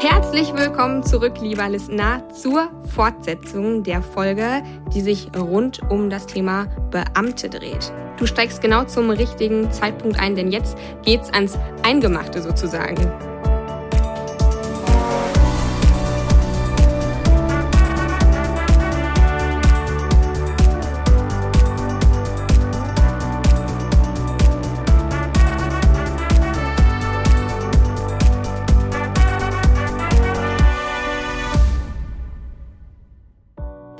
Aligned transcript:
Herzlich 0.00 0.54
willkommen 0.54 1.02
zurück, 1.02 1.40
lieber 1.40 1.68
Listener, 1.68 2.22
zur 2.28 2.70
Fortsetzung 2.94 3.82
der 3.82 4.00
Folge, 4.00 4.62
die 4.94 5.00
sich 5.00 5.28
rund 5.36 5.80
um 5.90 6.08
das 6.08 6.26
Thema 6.26 6.66
Beamte 6.92 7.50
dreht. 7.50 7.92
Du 8.16 8.24
steigst 8.24 8.62
genau 8.62 8.84
zum 8.84 9.10
richtigen 9.10 9.72
Zeitpunkt 9.72 10.20
ein, 10.20 10.36
denn 10.36 10.52
jetzt 10.52 10.78
geht's 11.04 11.32
ans 11.32 11.58
Eingemachte 11.82 12.42
sozusagen. 12.42 13.12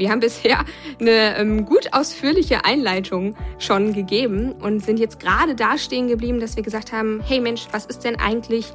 Wir 0.09 0.13
haben 0.13 0.21
bisher 0.21 0.65
eine 0.99 1.37
ähm, 1.37 1.67
gut 1.67 1.93
ausführliche 1.93 2.65
Einleitung 2.65 3.35
schon 3.59 3.93
gegeben 3.93 4.53
und 4.53 4.83
sind 4.83 4.99
jetzt 4.99 5.21
gerade 5.21 5.55
da 5.55 5.77
stehen 5.77 6.09
geblieben, 6.09 6.41
dass 6.41 6.57
wir 6.57 6.63
gesagt 6.63 6.93
haben, 6.93 7.21
hey 7.29 7.41
Mensch, 7.41 7.67
was 7.73 7.85
ist 7.85 8.05
denn 8.05 8.19
eigentlich 8.19 8.73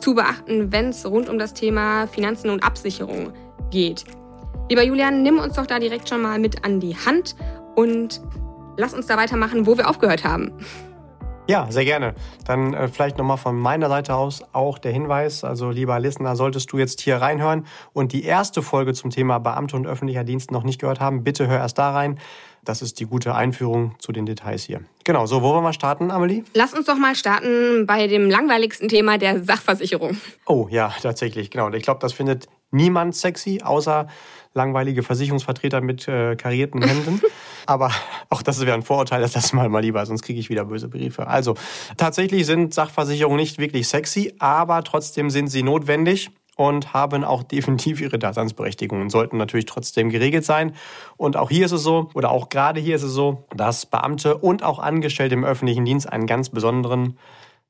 zu 0.00 0.14
beachten, 0.14 0.70
wenn 0.72 0.90
es 0.90 1.06
rund 1.06 1.30
um 1.30 1.38
das 1.38 1.54
Thema 1.54 2.06
Finanzen 2.08 2.50
und 2.50 2.62
Absicherung 2.62 3.32
geht? 3.70 4.04
Lieber 4.68 4.82
Julian, 4.82 5.22
nimm 5.22 5.38
uns 5.38 5.54
doch 5.54 5.66
da 5.66 5.78
direkt 5.78 6.10
schon 6.10 6.20
mal 6.20 6.38
mit 6.38 6.62
an 6.62 6.78
die 6.78 6.94
Hand 6.94 7.36
und 7.74 8.20
lass 8.76 8.92
uns 8.92 9.06
da 9.06 9.16
weitermachen, 9.16 9.66
wo 9.66 9.78
wir 9.78 9.88
aufgehört 9.88 10.24
haben. 10.24 10.52
Ja, 11.48 11.68
sehr 11.70 11.84
gerne. 11.84 12.14
Dann 12.44 12.74
äh, 12.74 12.88
vielleicht 12.88 13.18
nochmal 13.18 13.36
von 13.36 13.56
meiner 13.56 13.88
Seite 13.88 14.16
aus 14.16 14.42
auch 14.52 14.78
der 14.78 14.90
Hinweis, 14.90 15.44
also 15.44 15.70
lieber 15.70 16.00
Listener, 16.00 16.34
solltest 16.34 16.72
du 16.72 16.78
jetzt 16.78 17.00
hier 17.00 17.18
reinhören 17.18 17.66
und 17.92 18.12
die 18.12 18.24
erste 18.24 18.62
Folge 18.62 18.94
zum 18.94 19.10
Thema 19.10 19.38
Beamte 19.38 19.76
und 19.76 19.86
öffentlicher 19.86 20.24
Dienst 20.24 20.50
noch 20.50 20.64
nicht 20.64 20.80
gehört 20.80 20.98
haben, 20.98 21.22
bitte 21.22 21.46
hör 21.46 21.58
erst 21.58 21.78
da 21.78 21.92
rein. 21.92 22.18
Das 22.64 22.82
ist 22.82 22.98
die 22.98 23.06
gute 23.06 23.36
Einführung 23.36 23.94
zu 24.00 24.10
den 24.10 24.26
Details 24.26 24.64
hier. 24.64 24.80
Genau, 25.04 25.26
so, 25.26 25.40
wo 25.40 25.54
wollen 25.54 25.62
wir 25.62 25.72
starten, 25.72 26.10
Amelie? 26.10 26.42
Lass 26.52 26.74
uns 26.74 26.86
doch 26.86 26.96
mal 26.96 27.14
starten 27.14 27.86
bei 27.86 28.08
dem 28.08 28.28
langweiligsten 28.28 28.88
Thema 28.88 29.18
der 29.18 29.44
Sachversicherung. 29.44 30.16
Oh 30.46 30.66
ja, 30.68 30.92
tatsächlich, 31.00 31.50
genau. 31.52 31.70
Ich 31.70 31.84
glaube, 31.84 32.00
das 32.00 32.12
findet 32.12 32.48
niemand 32.72 33.14
sexy, 33.14 33.60
außer 33.62 34.08
langweilige 34.56 35.04
Versicherungsvertreter 35.04 35.80
mit 35.80 36.08
äh, 36.08 36.34
karierten 36.34 36.82
Händen. 36.82 37.20
Aber 37.66 37.90
auch 38.28 38.42
das 38.42 38.60
wäre 38.60 38.74
ein 38.74 38.82
Vorurteil, 38.82 39.20
das 39.20 39.34
lassen 39.34 39.56
wir 39.56 39.68
mal 39.68 39.80
lieber, 39.80 40.04
sonst 40.06 40.22
kriege 40.22 40.38
ich 40.38 40.48
wieder 40.50 40.64
böse 40.64 40.88
Briefe. 40.88 41.26
Also 41.26 41.54
tatsächlich 41.96 42.46
sind 42.46 42.72
Sachversicherungen 42.72 43.38
nicht 43.38 43.58
wirklich 43.58 43.88
sexy, 43.88 44.34
aber 44.38 44.84
trotzdem 44.84 45.30
sind 45.30 45.48
sie 45.48 45.64
notwendig 45.64 46.30
und 46.54 46.92
haben 46.94 47.24
auch 47.24 47.42
definitiv 47.44 48.00
ihre 48.00 48.18
Daseinsberechtigung 48.18 49.00
und 49.00 49.10
sollten 49.10 49.36
natürlich 49.36 49.66
trotzdem 49.66 50.10
geregelt 50.10 50.44
sein. 50.44 50.74
Und 51.16 51.36
auch 51.36 51.50
hier 51.50 51.66
ist 51.66 51.72
es 51.72 51.82
so, 51.82 52.10
oder 52.14 52.30
auch 52.30 52.48
gerade 52.48 52.80
hier 52.80 52.96
ist 52.96 53.02
es 53.02 53.12
so, 53.12 53.44
dass 53.54 53.86
Beamte 53.86 54.36
und 54.36 54.62
auch 54.62 54.78
Angestellte 54.78 55.34
im 55.34 55.44
öffentlichen 55.44 55.84
Dienst 55.84 56.10
einen 56.10 56.26
ganz 56.26 56.48
besonderen 56.50 57.18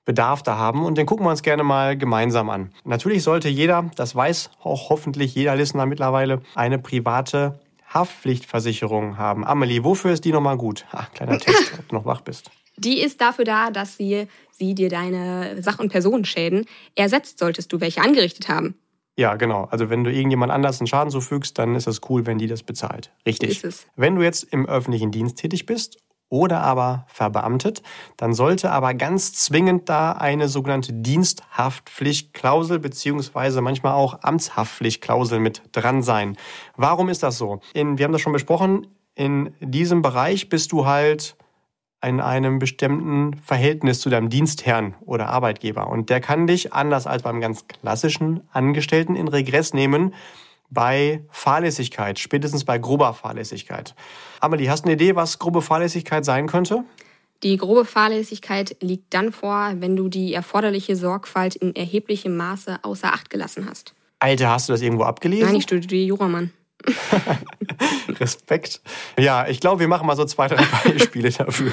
Bedarf 0.07 0.43
da 0.43 0.57
haben 0.57 0.85
und 0.85 0.97
den 0.97 1.05
gucken 1.05 1.27
wir 1.27 1.31
uns 1.31 1.43
gerne 1.43 1.65
mal 1.65 1.99
gemeinsam 1.99 2.49
an. 2.49 2.73
Natürlich 2.85 3.23
sollte 3.25 3.49
jeder, 3.49 3.91
das 3.97 4.15
weiß 4.15 4.51
auch 4.63 4.89
hoffentlich 4.89 5.35
jeder 5.35 5.57
Listener 5.57 5.85
mittlerweile, 5.85 6.41
eine 6.55 6.79
private 6.79 7.61
Haftpflichtversicherung 7.93 9.19
haben. 9.19 9.45
Amelie, 9.45 9.85
wofür 9.85 10.13
ist 10.13 10.25
die 10.25 10.33
nochmal 10.33 10.57
gut? 10.57 10.87
Ha, 10.93 11.09
kleiner 11.13 11.39
Test, 11.39 11.73
ob 11.79 11.89
du 11.89 11.95
noch 11.95 12.05
wach 12.05 12.21
bist. 12.21 12.51
Die 12.79 13.01
ist 13.01 13.21
dafür 13.21 13.45
da, 13.45 13.71
dass 13.71 13.97
sie, 13.97 14.29
sie 14.53 14.75
dir 14.75 14.89
deine 14.89 15.61
Sach- 15.63 15.81
und 15.81 15.91
Personenschäden 15.91 16.67
ersetzt, 16.95 17.39
solltest 17.39 17.73
du 17.73 17.81
welche 17.81 18.01
angerichtet 18.01 18.49
haben. 18.49 18.77
Ja, 19.19 19.35
genau. 19.37 19.65
Also 19.71 19.89
wenn 19.89 20.05
du 20.05 20.13
irgendjemand 20.13 20.53
anders 20.53 20.79
einen 20.81 20.87
Schaden 20.87 21.11
zufügst, 21.11 21.59
dann 21.59 21.75
ist 21.75 21.87
es 21.87 22.03
cool, 22.09 22.27
wenn 22.27 22.39
die 22.39 22.47
das 22.47 22.63
bezahlt. 22.63 23.11
Richtig. 23.25 23.51
Ist 23.51 23.65
es. 23.65 23.87
Wenn 23.97 24.15
du 24.15 24.23
jetzt 24.23 24.45
im 24.45 24.67
öffentlichen 24.67 25.11
Dienst 25.11 25.39
tätig 25.39 25.65
bist 25.65 25.99
oder 26.29 26.61
aber 26.63 27.05
verbeamtet, 27.09 27.83
dann 28.17 28.35
sollte 28.35 28.71
aber 28.71 28.95
ganz 28.95 29.33
zwingend 29.33 29.89
da 29.89 30.13
eine 30.13 30.49
sogenannte 30.49 30.93
Diensthaftpflichtklausel 30.93 32.79
beziehungsweise 32.79 33.61
manchmal 33.61 33.95
auch 33.95 34.23
Amtshaftpflichtklausel 34.23 35.39
mit 35.39 35.63
dran 35.73 36.03
sein. 36.03 36.37
Warum 36.77 37.09
ist 37.09 37.23
das 37.23 37.39
so? 37.39 37.61
In, 37.75 37.99
wir 37.99 38.05
haben 38.05 38.13
das 38.13 38.23
schon 38.23 38.33
besprochen, 38.33 38.89
in 39.15 39.55
diesem 39.61 40.03
Bereich 40.03 40.49
bist 40.49 40.73
du 40.73 40.87
halt 40.87 41.37
in 42.05 42.21
einem 42.21 42.59
bestimmten 42.59 43.39
Verhältnis 43.39 44.01
zu 44.01 44.11
deinem 44.11 44.29
Dienstherrn 44.29 44.95
oder 45.01 45.29
Arbeitgeber. 45.29 45.89
Und 45.89 46.11
der 46.11 46.21
kann 46.21 46.47
dich, 46.47 46.73
anders 46.73 47.07
als 47.07 47.23
beim 47.23 47.41
ganz 47.41 47.67
klassischen 47.67 48.43
Angestellten, 48.53 49.17
in 49.17 49.29
Regress 49.29 49.73
nehmen, 49.73 50.13
bei 50.71 51.25
Fahrlässigkeit, 51.31 52.19
spätestens 52.19 52.65
bei 52.65 52.79
grober 52.79 53.15
Fahrlässigkeit. 53.15 53.95
Amelie, 54.41 54.69
hast 54.69 54.85
du 54.85 54.87
eine 54.87 54.95
Idee, 54.95 55.17
was 55.17 55.39
grobe 55.39 55.63
Fahrlässigkeit 55.63 56.25
sein 56.25 56.47
könnte? 56.47 56.85
Die 57.43 57.57
grobe 57.57 57.85
Fahrlässigkeit 57.85 58.77
liegt 58.81 59.13
dann 59.13 59.33
vor, 59.33 59.75
wenn 59.77 59.95
du 59.95 60.09
die 60.09 60.33
erforderliche 60.33 60.97
Sorgfalt 60.97 61.55
in 61.55 61.75
erheblichem 61.75 62.37
Maße 62.37 62.79
außer 62.83 63.13
Acht 63.13 63.31
gelassen 63.31 63.69
hast. 63.69 63.95
Alter, 64.19 64.51
hast 64.51 64.69
du 64.69 64.73
das 64.73 64.81
irgendwo 64.81 65.05
abgelesen? 65.05 65.47
Nein, 65.47 65.57
ich 65.57 65.65
studiere 65.65 66.07
Juramann. 66.07 66.53
Respekt. 68.21 68.81
Ja, 69.19 69.47
ich 69.49 69.61
glaube, 69.61 69.81
wir 69.81 69.89
machen 69.89 70.07
mal 70.07 70.17
so 70.17 70.25
zwei, 70.25 70.49
drei 70.49 70.65
Beispiele 70.85 71.31
dafür. 71.31 71.73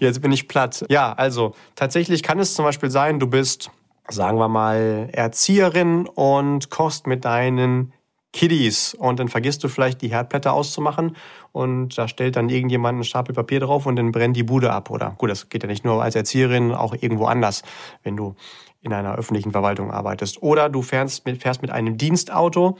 Jetzt 0.00 0.20
bin 0.20 0.32
ich 0.32 0.48
platt. 0.48 0.84
Ja, 0.88 1.12
also 1.12 1.54
tatsächlich 1.76 2.22
kann 2.22 2.38
es 2.38 2.54
zum 2.54 2.64
Beispiel 2.64 2.90
sein, 2.90 3.20
du 3.20 3.26
bist, 3.26 3.70
sagen 4.08 4.38
wir 4.38 4.48
mal, 4.48 5.08
Erzieherin 5.12 6.06
und 6.06 6.70
kochst 6.70 7.06
mit 7.06 7.24
deinen 7.24 7.92
Kiddies. 8.38 8.94
Und 8.94 9.18
dann 9.18 9.26
vergisst 9.26 9.64
du 9.64 9.68
vielleicht 9.68 10.00
die 10.00 10.10
Herdplatte 10.10 10.52
auszumachen. 10.52 11.16
Und 11.50 11.98
da 11.98 12.06
stellt 12.06 12.36
dann 12.36 12.48
irgendjemand 12.48 12.94
einen 12.94 13.04
Stapel 13.04 13.34
Papier 13.34 13.58
drauf 13.58 13.84
und 13.84 13.96
dann 13.96 14.12
brennt 14.12 14.36
die 14.36 14.44
Bude 14.44 14.72
ab 14.72 14.90
oder? 14.90 15.16
Gut, 15.18 15.28
das 15.28 15.48
geht 15.48 15.64
ja 15.64 15.68
nicht 15.68 15.84
nur 15.84 16.00
als 16.00 16.14
Erzieherin, 16.14 16.72
auch 16.72 16.94
irgendwo 16.94 17.26
anders, 17.26 17.64
wenn 18.04 18.16
du 18.16 18.36
in 18.80 18.92
einer 18.92 19.16
öffentlichen 19.16 19.50
Verwaltung 19.50 19.90
arbeitest. 19.90 20.40
Oder 20.40 20.68
du 20.68 20.82
fährst 20.82 21.26
mit, 21.26 21.42
fährst 21.42 21.62
mit 21.62 21.72
einem 21.72 21.98
Dienstauto 21.98 22.78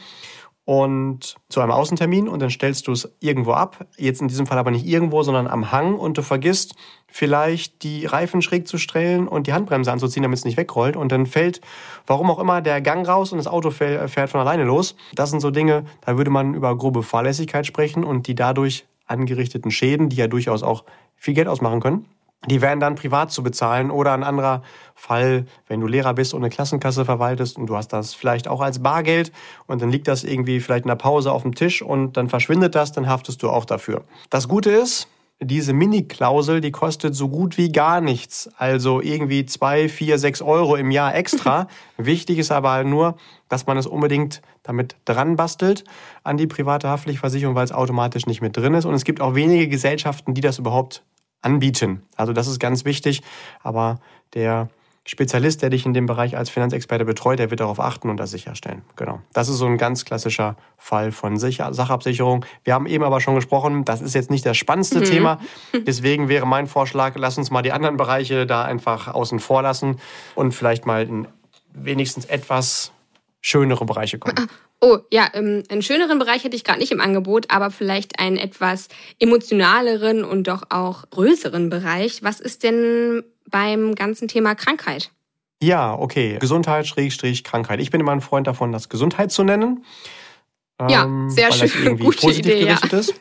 und 0.68 1.36
zu 1.48 1.62
einem 1.62 1.72
Außentermin 1.72 2.28
und 2.28 2.42
dann 2.42 2.50
stellst 2.50 2.88
du 2.88 2.92
es 2.92 3.10
irgendwo 3.20 3.52
ab. 3.52 3.86
Jetzt 3.96 4.20
in 4.20 4.28
diesem 4.28 4.46
Fall 4.46 4.58
aber 4.58 4.70
nicht 4.70 4.84
irgendwo, 4.84 5.22
sondern 5.22 5.46
am 5.46 5.72
Hang 5.72 5.94
und 5.94 6.18
du 6.18 6.22
vergisst 6.22 6.74
vielleicht 7.06 7.82
die 7.84 8.04
Reifen 8.04 8.42
schräg 8.42 8.68
zu 8.68 8.76
stellen 8.76 9.28
und 9.28 9.46
die 9.46 9.54
Handbremse 9.54 9.90
anzuziehen, 9.90 10.24
damit 10.24 10.40
es 10.40 10.44
nicht 10.44 10.58
wegrollt 10.58 10.94
und 10.94 11.10
dann 11.10 11.24
fällt, 11.24 11.62
warum 12.06 12.30
auch 12.30 12.38
immer, 12.38 12.60
der 12.60 12.82
Gang 12.82 13.08
raus 13.08 13.32
und 13.32 13.38
das 13.38 13.46
Auto 13.46 13.70
fährt 13.70 14.28
von 14.28 14.40
alleine 14.40 14.64
los. 14.64 14.94
Das 15.14 15.30
sind 15.30 15.40
so 15.40 15.50
Dinge, 15.50 15.86
da 16.02 16.18
würde 16.18 16.30
man 16.30 16.52
über 16.52 16.76
grobe 16.76 17.02
Fahrlässigkeit 17.02 17.64
sprechen 17.64 18.04
und 18.04 18.26
die 18.26 18.34
dadurch 18.34 18.84
angerichteten 19.06 19.70
Schäden, 19.70 20.10
die 20.10 20.16
ja 20.16 20.28
durchaus 20.28 20.62
auch 20.62 20.84
viel 21.16 21.32
Geld 21.32 21.48
ausmachen 21.48 21.80
können. 21.80 22.04
Die 22.47 22.62
wären 22.62 22.78
dann 22.78 22.94
privat 22.94 23.32
zu 23.32 23.43
bezahlen 23.43 23.91
oder 23.91 24.12
ein 24.12 24.22
anderer 24.22 24.62
Fall, 24.94 25.47
wenn 25.66 25.81
du 25.81 25.88
Lehrer 25.88 26.15
bist 26.15 26.34
und 26.34 26.43
eine 26.43 26.50
Klassenkasse 26.50 27.04
verwaltest 27.04 27.59
und 27.59 27.66
du 27.66 27.76
hast 27.76 27.88
das 27.88 28.15
vielleicht 28.15 28.47
auch 28.47 28.60
als 28.60 28.81
Bargeld 28.81 29.32
und 29.66 29.82
dann 29.82 29.91
liegt 29.91 30.06
das 30.06 30.22
irgendwie 30.22 30.60
vielleicht 30.60 30.84
in 30.84 30.88
der 30.88 30.94
Pause 30.97 31.32
auf 31.32 31.43
dem 31.43 31.54
Tisch 31.54 31.82
und 31.82 32.16
dann 32.16 32.28
verschwindet 32.28 32.77
das, 32.77 32.93
dann 32.93 33.09
haftest 33.09 33.43
du 33.43 33.50
auch 33.50 33.65
dafür. 33.65 34.04
Das 34.31 34.47
Gute 34.47 34.71
ist, 34.71 35.09
diese 35.41 35.72
Mini-Klausel, 35.72 36.60
die 36.60 36.72
kostet 36.72 37.15
so 37.15 37.28
gut 37.28 37.59
wie 37.59 37.71
gar 37.71 38.00
nichts. 38.00 38.50
Also 38.56 39.00
irgendwie 39.00 39.47
zwei, 39.47 39.88
vier, 39.88 40.19
sechs 40.19 40.43
Euro 40.43 40.75
im 40.75 40.91
Jahr 40.91 41.15
extra. 41.15 41.69
Wichtig 41.97 42.38
ist 42.38 42.50
aber 42.50 42.82
nur, 42.82 43.16
dass 43.48 43.66
man 43.66 43.77
es 43.77 43.87
unbedingt 43.87 44.43
damit 44.65 44.97
dran 45.04 45.37
bastelt 45.37 45.84
an 46.25 46.37
die 46.37 46.48
private 46.48 46.88
Haftpflichtversicherung, 46.88 47.54
weil 47.54 47.65
es 47.65 47.72
automatisch 47.72 48.27
nicht 48.27 48.41
mit 48.41 48.56
drin 48.56 48.75
ist. 48.75 48.84
Und 48.84 48.94
es 48.94 49.04
gibt 49.04 49.21
auch 49.21 49.37
wenige 49.37 49.69
Gesellschaften, 49.69 50.34
die 50.34 50.41
das 50.41 50.59
überhaupt 50.59 51.04
anbieten. 51.43 52.03
Also 52.16 52.32
das 52.32 52.47
ist 52.47 52.59
ganz 52.59 52.84
wichtig, 52.84 53.22
aber 53.62 54.00
der 54.34 54.69
Spezialist, 55.09 55.62
der 55.62 55.71
dich 55.71 55.87
in 55.87 55.94
dem 55.94 56.04
Bereich 56.04 56.37
als 56.37 56.50
Finanzexperte 56.50 57.06
betreut, 57.06 57.38
der 57.38 57.50
wird 57.50 57.60
darauf 57.60 57.81
achten 57.81 58.10
und 58.10 58.18
das 58.18 58.30
sicherstellen. 58.30 58.83
Genau. 58.95 59.21
Das 59.33 59.48
ist 59.48 59.57
so 59.57 59.65
ein 59.65 59.78
ganz 59.78 60.04
klassischer 60.04 60.54
Fall 60.77 61.12
von 61.12 61.39
Sicher 61.39 61.72
Sachabsicherung. 61.72 62.45
Wir 62.62 62.74
haben 62.74 62.84
eben 62.86 63.03
aber 63.03 63.22
schon 63.22 63.34
gesprochen, 63.34 63.86
das 63.86 64.03
ist 64.03 64.15
jetzt 64.15 64.30
nicht 64.30 64.45
das 64.45 64.59
spannendste 64.59 65.01
mhm. 65.01 65.04
Thema. 65.04 65.41
Deswegen 65.86 66.28
wäre 66.28 66.47
mein 66.47 66.66
Vorschlag, 66.66 67.15
lass 67.16 67.39
uns 67.39 67.51
mal 67.51 67.62
die 67.62 67.72
anderen 67.72 67.97
Bereiche 67.97 68.45
da 68.45 68.65
einfach 68.65 69.09
außen 69.09 69.39
vor 69.39 69.62
lassen 69.62 69.98
und 70.34 70.53
vielleicht 70.53 70.84
mal 70.84 71.07
in 71.07 71.27
wenigstens 71.72 72.27
etwas 72.27 72.92
schönere 73.41 73.86
Bereiche 73.86 74.18
kommen. 74.18 74.51
Oh, 74.80 74.98
ja, 75.10 75.28
ähm, 75.34 75.65
einen 75.69 75.83
schöneren 75.83 76.19
Bereich 76.19 76.45
hätte 76.45 76.54
ich 76.54 76.63
gerade 76.63 76.78
nicht 76.78 76.92
im 76.92 77.01
Angebot, 77.01 77.51
aber 77.51 77.71
vielleicht 77.71 78.21
einen 78.21 78.36
etwas 78.36 78.89
emotionaleren 79.19 80.25
und 80.25 80.47
doch 80.47 80.63
auch 80.71 81.10
größeren 81.10 81.69
Bereich. 81.69 82.22
Was 82.22 82.39
ist 82.39 82.63
denn 82.63 83.25
beim 83.47 83.97
ganzen 83.97 84.28
Thema 84.28 84.54
Krankheit? 84.54 85.10
Ja, 85.60 85.95
okay. 85.95 86.36
Gesundheit, 86.39 86.86
Schrägstrich, 86.86 87.42
Krankheit. 87.42 87.80
Ich 87.80 87.91
bin 87.91 88.01
immer 88.01 88.13
ein 88.13 88.21
Freund 88.21 88.47
davon, 88.47 88.71
das 88.71 88.89
Gesundheit 88.89 89.33
zu 89.33 89.42
nennen. 89.42 89.84
Ja, 90.89 91.04
ähm, 91.04 91.28
sehr 91.28 91.51
schön. 91.51 91.98
Gute 91.98 92.31
Idee, 92.31 92.65
ja. 92.65 92.78
Ist. 92.92 93.21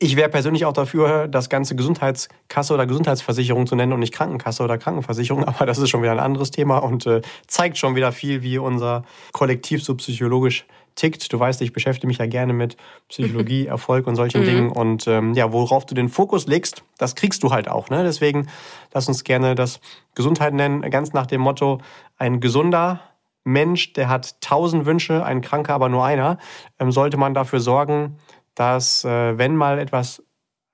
Ich 0.00 0.14
wäre 0.14 0.28
persönlich 0.28 0.64
auch 0.64 0.72
dafür, 0.72 1.26
das 1.26 1.48
Ganze 1.48 1.74
Gesundheitskasse 1.74 2.72
oder 2.72 2.86
Gesundheitsversicherung 2.86 3.66
zu 3.66 3.74
nennen 3.74 3.92
und 3.92 3.98
nicht 3.98 4.14
Krankenkasse 4.14 4.62
oder 4.62 4.78
Krankenversicherung, 4.78 5.44
aber 5.48 5.66
das 5.66 5.78
ist 5.78 5.90
schon 5.90 6.02
wieder 6.02 6.12
ein 6.12 6.20
anderes 6.20 6.50
Thema 6.52 6.78
und 6.78 7.04
äh, 7.06 7.20
zeigt 7.48 7.76
schon 7.78 7.96
wieder 7.96 8.12
viel, 8.12 8.42
wie 8.42 8.58
unser 8.58 9.04
Kollektiv 9.32 9.82
so 9.82 9.96
psychologisch 9.96 10.66
tickt. 10.98 11.32
Du 11.32 11.40
weißt, 11.40 11.62
ich 11.62 11.72
beschäftige 11.72 12.06
mich 12.06 12.18
ja 12.18 12.26
gerne 12.26 12.52
mit 12.52 12.76
Psychologie, 13.08 13.66
Erfolg 13.68 14.06
und 14.06 14.16
solchen 14.16 14.42
mhm. 14.42 14.46
Dingen. 14.46 14.70
Und 14.70 15.06
ähm, 15.06 15.34
ja, 15.34 15.52
worauf 15.52 15.86
du 15.86 15.94
den 15.94 16.08
Fokus 16.08 16.46
legst, 16.46 16.82
das 16.98 17.14
kriegst 17.14 17.42
du 17.42 17.50
halt 17.50 17.68
auch. 17.68 17.88
Ne? 17.88 18.02
Deswegen 18.04 18.48
lass 18.92 19.08
uns 19.08 19.24
gerne 19.24 19.54
das 19.54 19.80
Gesundheit 20.14 20.54
nennen, 20.54 20.82
ganz 20.90 21.12
nach 21.12 21.26
dem 21.26 21.40
Motto, 21.40 21.80
ein 22.18 22.40
gesunder 22.40 23.00
Mensch, 23.44 23.94
der 23.94 24.08
hat 24.08 24.40
tausend 24.42 24.84
Wünsche, 24.84 25.24
ein 25.24 25.40
Kranker 25.40 25.74
aber 25.74 25.88
nur 25.88 26.04
einer, 26.04 26.38
ähm, 26.78 26.92
sollte 26.92 27.16
man 27.16 27.32
dafür 27.32 27.60
sorgen, 27.60 28.18
dass 28.54 29.04
äh, 29.04 29.38
wenn 29.38 29.56
mal 29.56 29.78
etwas 29.78 30.22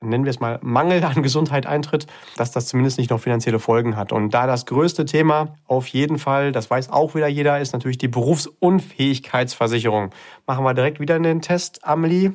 nennen 0.05 0.25
wir 0.25 0.31
es 0.31 0.41
mal, 0.41 0.59
Mangel 0.63 1.03
an 1.05 1.23
Gesundheit 1.23 1.67
eintritt, 1.67 2.07
dass 2.37 2.53
das 2.53 2.67
zumindest 2.67 2.99
nicht 2.99 3.11
noch 3.11 3.21
finanzielle 3.21 3.59
Folgen 3.59 3.97
hat. 3.97 4.13
Und 4.13 4.31
da 4.31 4.47
das 4.47 4.67
größte 4.67 5.05
Thema 5.05 5.57
auf 5.67 5.87
jeden 5.89 6.19
Fall, 6.19 6.53
das 6.53 6.71
weiß 6.71 6.91
auch 6.91 7.15
wieder 7.15 7.29
jeder, 7.29 7.61
ist 7.61 7.73
natürlich 7.73 7.99
die 7.99 8.09
Berufsunfähigkeitsversicherung. 8.09 10.11
Machen 10.47 10.65
wir 10.65 10.75
direkt 10.75 11.01
wieder 11.01 11.17
einen 11.17 11.41
Test, 11.41 11.85
Amelie. 11.85 12.33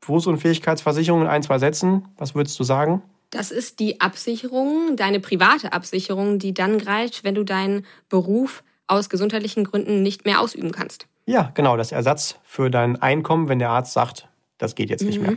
Berufsunfähigkeitsversicherung 0.00 1.22
in 1.22 1.28
ein, 1.28 1.42
zwei 1.42 1.58
Sätzen. 1.58 2.08
Was 2.16 2.34
würdest 2.34 2.58
du 2.58 2.64
sagen? 2.64 3.02
Das 3.30 3.52
ist 3.52 3.78
die 3.78 4.00
Absicherung, 4.00 4.96
deine 4.96 5.20
private 5.20 5.72
Absicherung, 5.72 6.38
die 6.38 6.52
dann 6.52 6.78
greift, 6.78 7.22
wenn 7.22 7.34
du 7.34 7.44
deinen 7.44 7.86
Beruf 8.08 8.64
aus 8.88 9.08
gesundheitlichen 9.08 9.64
Gründen 9.64 10.02
nicht 10.02 10.24
mehr 10.24 10.40
ausüben 10.40 10.72
kannst. 10.72 11.06
Ja, 11.26 11.52
genau, 11.54 11.76
das 11.76 11.92
Ersatz 11.92 12.40
für 12.42 12.70
dein 12.70 13.00
Einkommen, 13.00 13.48
wenn 13.48 13.60
der 13.60 13.70
Arzt 13.70 13.92
sagt, 13.92 14.28
das 14.58 14.74
geht 14.74 14.90
jetzt 14.90 15.04
nicht 15.04 15.20
mhm. 15.20 15.26
mehr. 15.26 15.36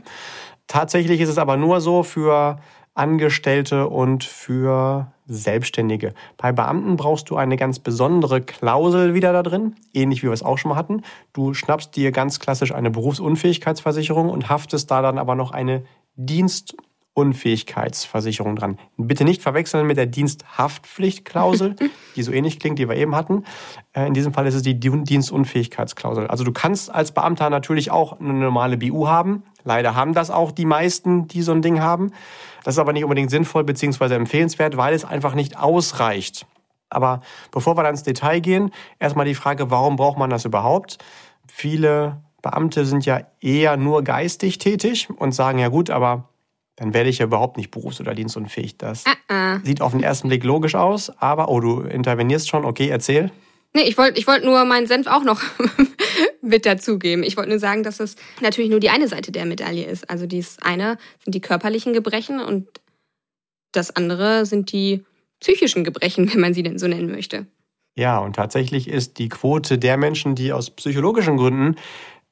Tatsächlich 0.67 1.21
ist 1.21 1.29
es 1.29 1.37
aber 1.37 1.57
nur 1.57 1.81
so 1.81 2.03
für 2.03 2.59
Angestellte 2.95 3.87
und 3.89 4.23
für 4.23 5.11
Selbstständige. 5.25 6.13
Bei 6.37 6.51
Beamten 6.51 6.95
brauchst 6.95 7.29
du 7.29 7.37
eine 7.37 7.57
ganz 7.57 7.79
besondere 7.79 8.41
Klausel 8.41 9.13
wieder 9.13 9.33
da 9.33 9.41
drin, 9.41 9.75
ähnlich 9.93 10.21
wie 10.21 10.27
wir 10.27 10.33
es 10.33 10.43
auch 10.43 10.57
schon 10.57 10.69
mal 10.69 10.75
hatten. 10.75 11.01
Du 11.33 11.53
schnappst 11.53 11.95
dir 11.95 12.11
ganz 12.11 12.39
klassisch 12.39 12.73
eine 12.73 12.91
Berufsunfähigkeitsversicherung 12.91 14.29
und 14.29 14.49
haftest 14.49 14.91
da 14.91 15.01
dann 15.01 15.17
aber 15.17 15.35
noch 15.35 15.51
eine 15.51 15.83
Dienst- 16.15 16.75
Unfähigkeitsversicherung 17.13 18.55
dran. 18.55 18.79
Bitte 18.97 19.23
nicht 19.23 19.41
verwechseln 19.41 19.85
mit 19.85 19.97
der 19.97 20.07
Diensthaftpflichtklausel, 20.07 21.75
die 22.15 22.23
so 22.23 22.31
ähnlich 22.31 22.59
klingt, 22.59 22.79
die 22.79 22.89
wir 22.89 22.95
eben 22.95 23.15
hatten. 23.15 23.43
Äh, 23.93 24.07
in 24.07 24.13
diesem 24.13 24.33
Fall 24.33 24.47
ist 24.47 24.55
es 24.55 24.63
die 24.63 24.79
Dienstunfähigkeitsklausel. 24.79 26.27
Also 26.27 26.43
du 26.43 26.51
kannst 26.51 26.93
als 26.93 27.11
Beamter 27.11 27.49
natürlich 27.49 27.91
auch 27.91 28.19
eine 28.19 28.33
normale 28.33 28.77
BU 28.77 29.07
haben. 29.07 29.43
Leider 29.63 29.95
haben 29.95 30.13
das 30.13 30.31
auch 30.31 30.51
die 30.51 30.65
meisten, 30.65 31.27
die 31.27 31.43
so 31.43 31.51
ein 31.51 31.61
Ding 31.61 31.81
haben. 31.81 32.11
Das 32.63 32.75
ist 32.75 32.79
aber 32.79 32.93
nicht 32.93 33.03
unbedingt 33.03 33.29
sinnvoll 33.29 33.63
bzw. 33.63 34.15
empfehlenswert, 34.15 34.77
weil 34.77 34.93
es 34.93 35.05
einfach 35.05 35.35
nicht 35.35 35.57
ausreicht. 35.57 36.47
Aber 36.89 37.21
bevor 37.51 37.77
wir 37.77 37.83
dann 37.83 37.93
ins 37.93 38.03
Detail 38.03 38.39
gehen, 38.39 38.71
erstmal 38.99 39.25
die 39.25 39.35
Frage, 39.35 39.69
warum 39.69 39.95
braucht 39.95 40.17
man 40.17 40.29
das 40.29 40.45
überhaupt? 40.45 40.97
Viele 41.47 42.21
Beamte 42.41 42.85
sind 42.85 43.05
ja 43.05 43.21
eher 43.41 43.77
nur 43.77 44.03
geistig 44.03 44.57
tätig 44.57 45.09
und 45.15 45.33
sagen, 45.33 45.59
ja 45.59 45.69
gut, 45.69 45.89
aber 45.89 46.29
dann 46.75 46.93
werde 46.93 47.09
ich 47.09 47.19
ja 47.19 47.25
überhaupt 47.25 47.57
nicht 47.57 47.71
berufs- 47.71 48.01
oder 48.01 48.15
dienstunfähig. 48.15 48.77
Das 48.77 49.03
uh 49.05 49.33
-uh. 49.33 49.65
sieht 49.65 49.81
auf 49.81 49.91
den 49.91 50.01
ersten 50.01 50.27
Blick 50.27 50.43
logisch 50.43 50.75
aus, 50.75 51.09
aber, 51.17 51.49
oh, 51.49 51.59
du 51.59 51.81
intervenierst 51.81 52.49
schon, 52.49 52.65
okay, 52.65 52.89
erzähl. 52.89 53.31
Nee, 53.75 53.83
ich 53.83 53.97
wollte 53.97 54.19
ich 54.19 54.27
wollt 54.27 54.43
nur 54.43 54.65
meinen 54.65 54.85
Senf 54.85 55.07
auch 55.07 55.23
noch 55.23 55.41
mit 56.41 56.65
dazugeben. 56.65 57.23
Ich 57.23 57.37
wollte 57.37 57.49
nur 57.49 57.59
sagen, 57.59 57.83
dass 57.83 57.99
es 57.99 58.15
natürlich 58.41 58.69
nur 58.69 58.79
die 58.79 58.89
eine 58.89 59.07
Seite 59.07 59.31
der 59.31 59.45
Medaille 59.45 59.85
ist. 59.85 60.09
Also 60.09 60.27
das 60.27 60.57
eine 60.61 60.97
sind 61.23 61.33
die 61.33 61.41
körperlichen 61.41 61.93
Gebrechen 61.93 62.39
und 62.39 62.67
das 63.71 63.95
andere 63.95 64.45
sind 64.45 64.71
die 64.71 65.03
psychischen 65.39 65.83
Gebrechen, 65.83 66.29
wenn 66.33 66.39
man 66.39 66.53
sie 66.53 66.63
denn 66.63 66.77
so 66.77 66.87
nennen 66.87 67.11
möchte. 67.11 67.47
Ja, 67.95 68.19
und 68.19 68.35
tatsächlich 68.35 68.87
ist 68.87 69.17
die 69.19 69.29
Quote 69.29 69.77
der 69.77 69.97
Menschen, 69.97 70.35
die 70.35 70.53
aus 70.53 70.71
psychologischen 70.71 71.37
Gründen 71.37 71.75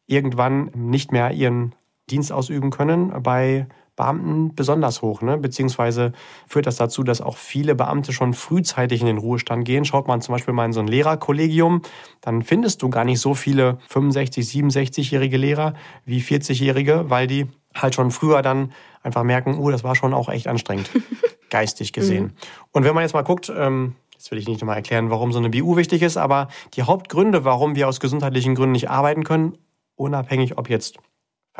irgendwann 0.07 0.71
nicht 0.73 1.11
mehr 1.11 1.31
ihren 1.31 1.73
Dienst 2.09 2.31
ausüben 2.31 2.71
können, 2.71 3.11
bei 3.23 3.67
Beamten 3.95 4.55
besonders 4.55 5.01
hoch, 5.01 5.21
ne? 5.21 5.37
beziehungsweise 5.37 6.13
führt 6.47 6.65
das 6.65 6.77
dazu, 6.77 7.03
dass 7.03 7.21
auch 7.21 7.37
viele 7.37 7.75
Beamte 7.75 8.13
schon 8.13 8.33
frühzeitig 8.33 9.01
in 9.01 9.07
den 9.07 9.17
Ruhestand 9.17 9.65
gehen. 9.65 9.85
Schaut 9.85 10.07
man 10.07 10.21
zum 10.21 10.33
Beispiel 10.33 10.53
mal 10.53 10.65
in 10.65 10.73
so 10.73 10.79
ein 10.79 10.87
Lehrerkollegium, 10.87 11.81
dann 12.21 12.41
findest 12.41 12.81
du 12.81 12.89
gar 12.89 13.03
nicht 13.03 13.19
so 13.19 13.33
viele 13.33 13.77
65, 13.89 14.45
67-jährige 14.45 15.37
Lehrer 15.37 15.73
wie 16.05 16.21
40-jährige, 16.21 17.09
weil 17.09 17.27
die 17.27 17.47
halt 17.75 17.95
schon 17.95 18.11
früher 18.11 18.41
dann 18.41 18.71
einfach 19.03 19.23
merken, 19.23 19.57
oh, 19.59 19.69
das 19.69 19.83
war 19.83 19.95
schon 19.95 20.13
auch 20.13 20.29
echt 20.29 20.47
anstrengend, 20.47 20.89
geistig 21.49 21.93
gesehen. 21.93 22.23
Mhm. 22.23 22.31
Und 22.71 22.83
wenn 22.85 22.95
man 22.95 23.03
jetzt 23.03 23.13
mal 23.13 23.23
guckt, 23.23 23.51
ähm, 23.55 23.95
Jetzt 24.21 24.29
will 24.29 24.37
ich 24.37 24.47
nicht 24.47 24.61
nochmal 24.61 24.75
erklären, 24.75 25.09
warum 25.09 25.31
so 25.31 25.39
eine 25.39 25.49
BU 25.49 25.77
wichtig 25.77 26.03
ist, 26.03 26.15
aber 26.15 26.47
die 26.75 26.83
Hauptgründe, 26.83 27.43
warum 27.43 27.73
wir 27.73 27.87
aus 27.87 27.99
gesundheitlichen 27.99 28.53
Gründen 28.53 28.73
nicht 28.73 28.87
arbeiten 28.87 29.23
können, 29.23 29.57
unabhängig 29.95 30.59
ob 30.59 30.69
jetzt 30.69 30.99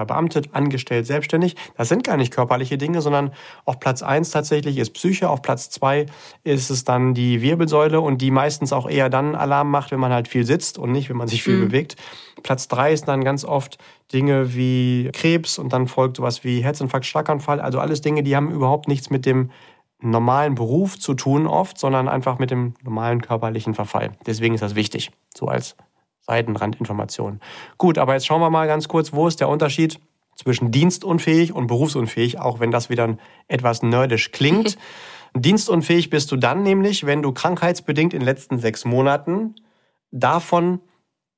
verbeamtet, 0.01 0.49
angestellt, 0.53 1.05
selbstständig. 1.05 1.55
Das 1.77 1.87
sind 1.87 2.03
gar 2.03 2.17
nicht 2.17 2.33
körperliche 2.33 2.77
Dinge, 2.77 3.01
sondern 3.01 3.31
auf 3.65 3.79
Platz 3.79 4.01
eins 4.01 4.31
tatsächlich 4.31 4.77
ist 4.77 4.91
Psyche, 4.91 5.29
auf 5.29 5.43
Platz 5.43 5.69
zwei 5.69 6.07
ist 6.43 6.71
es 6.71 6.83
dann 6.83 7.13
die 7.13 7.41
Wirbelsäule 7.41 8.01
und 8.01 8.19
die 8.19 8.31
meistens 8.31 8.73
auch 8.73 8.89
eher 8.89 9.09
dann 9.09 9.35
Alarm 9.35 9.69
macht, 9.69 9.91
wenn 9.91 9.99
man 9.99 10.11
halt 10.11 10.27
viel 10.27 10.43
sitzt 10.43 10.79
und 10.79 10.91
nicht, 10.91 11.09
wenn 11.09 11.17
man 11.17 11.27
sich 11.27 11.43
viel 11.43 11.57
mhm. 11.57 11.67
bewegt. 11.67 11.97
Platz 12.41 12.67
drei 12.67 12.91
ist 12.93 13.07
dann 13.07 13.23
ganz 13.23 13.45
oft 13.45 13.77
Dinge 14.11 14.55
wie 14.55 15.09
Krebs 15.13 15.59
und 15.59 15.71
dann 15.71 15.87
folgt 15.87 16.17
sowas 16.17 16.43
wie 16.43 16.61
Herzinfarkt, 16.63 17.05
Schlaganfall. 17.05 17.61
Also 17.61 17.79
alles 17.79 18.01
Dinge, 18.01 18.23
die 18.23 18.35
haben 18.35 18.49
überhaupt 18.49 18.87
nichts 18.87 19.11
mit 19.11 19.27
dem 19.27 19.51
normalen 19.99 20.55
Beruf 20.55 20.97
zu 20.97 21.13
tun 21.13 21.45
oft, 21.45 21.77
sondern 21.77 22.09
einfach 22.09 22.39
mit 22.39 22.49
dem 22.49 22.73
normalen 22.83 23.21
körperlichen 23.21 23.75
Verfall. 23.75 24.13
Deswegen 24.25 24.55
ist 24.55 24.61
das 24.61 24.73
wichtig, 24.73 25.11
so 25.35 25.45
als 25.45 25.75
Seitenrandinformationen. 26.21 27.41
Gut, 27.77 27.97
aber 27.97 28.13
jetzt 28.13 28.25
schauen 28.25 28.41
wir 28.41 28.49
mal 28.49 28.67
ganz 28.67 28.87
kurz, 28.87 29.13
wo 29.13 29.27
ist 29.27 29.39
der 29.39 29.49
Unterschied 29.49 29.99
zwischen 30.35 30.71
dienstunfähig 30.71 31.53
und 31.53 31.67
berufsunfähig, 31.67 32.39
auch 32.39 32.59
wenn 32.59 32.71
das 32.71 32.89
wieder 32.89 33.17
etwas 33.47 33.83
nerdisch 33.83 34.31
klingt. 34.31 34.77
dienstunfähig 35.35 36.09
bist 36.09 36.31
du 36.31 36.37
dann 36.37 36.63
nämlich, 36.63 37.05
wenn 37.05 37.21
du 37.21 37.31
krankheitsbedingt 37.31 38.13
in 38.13 38.21
den 38.21 38.25
letzten 38.25 38.59
sechs 38.59 38.85
Monaten 38.85 39.55
davon 40.11 40.79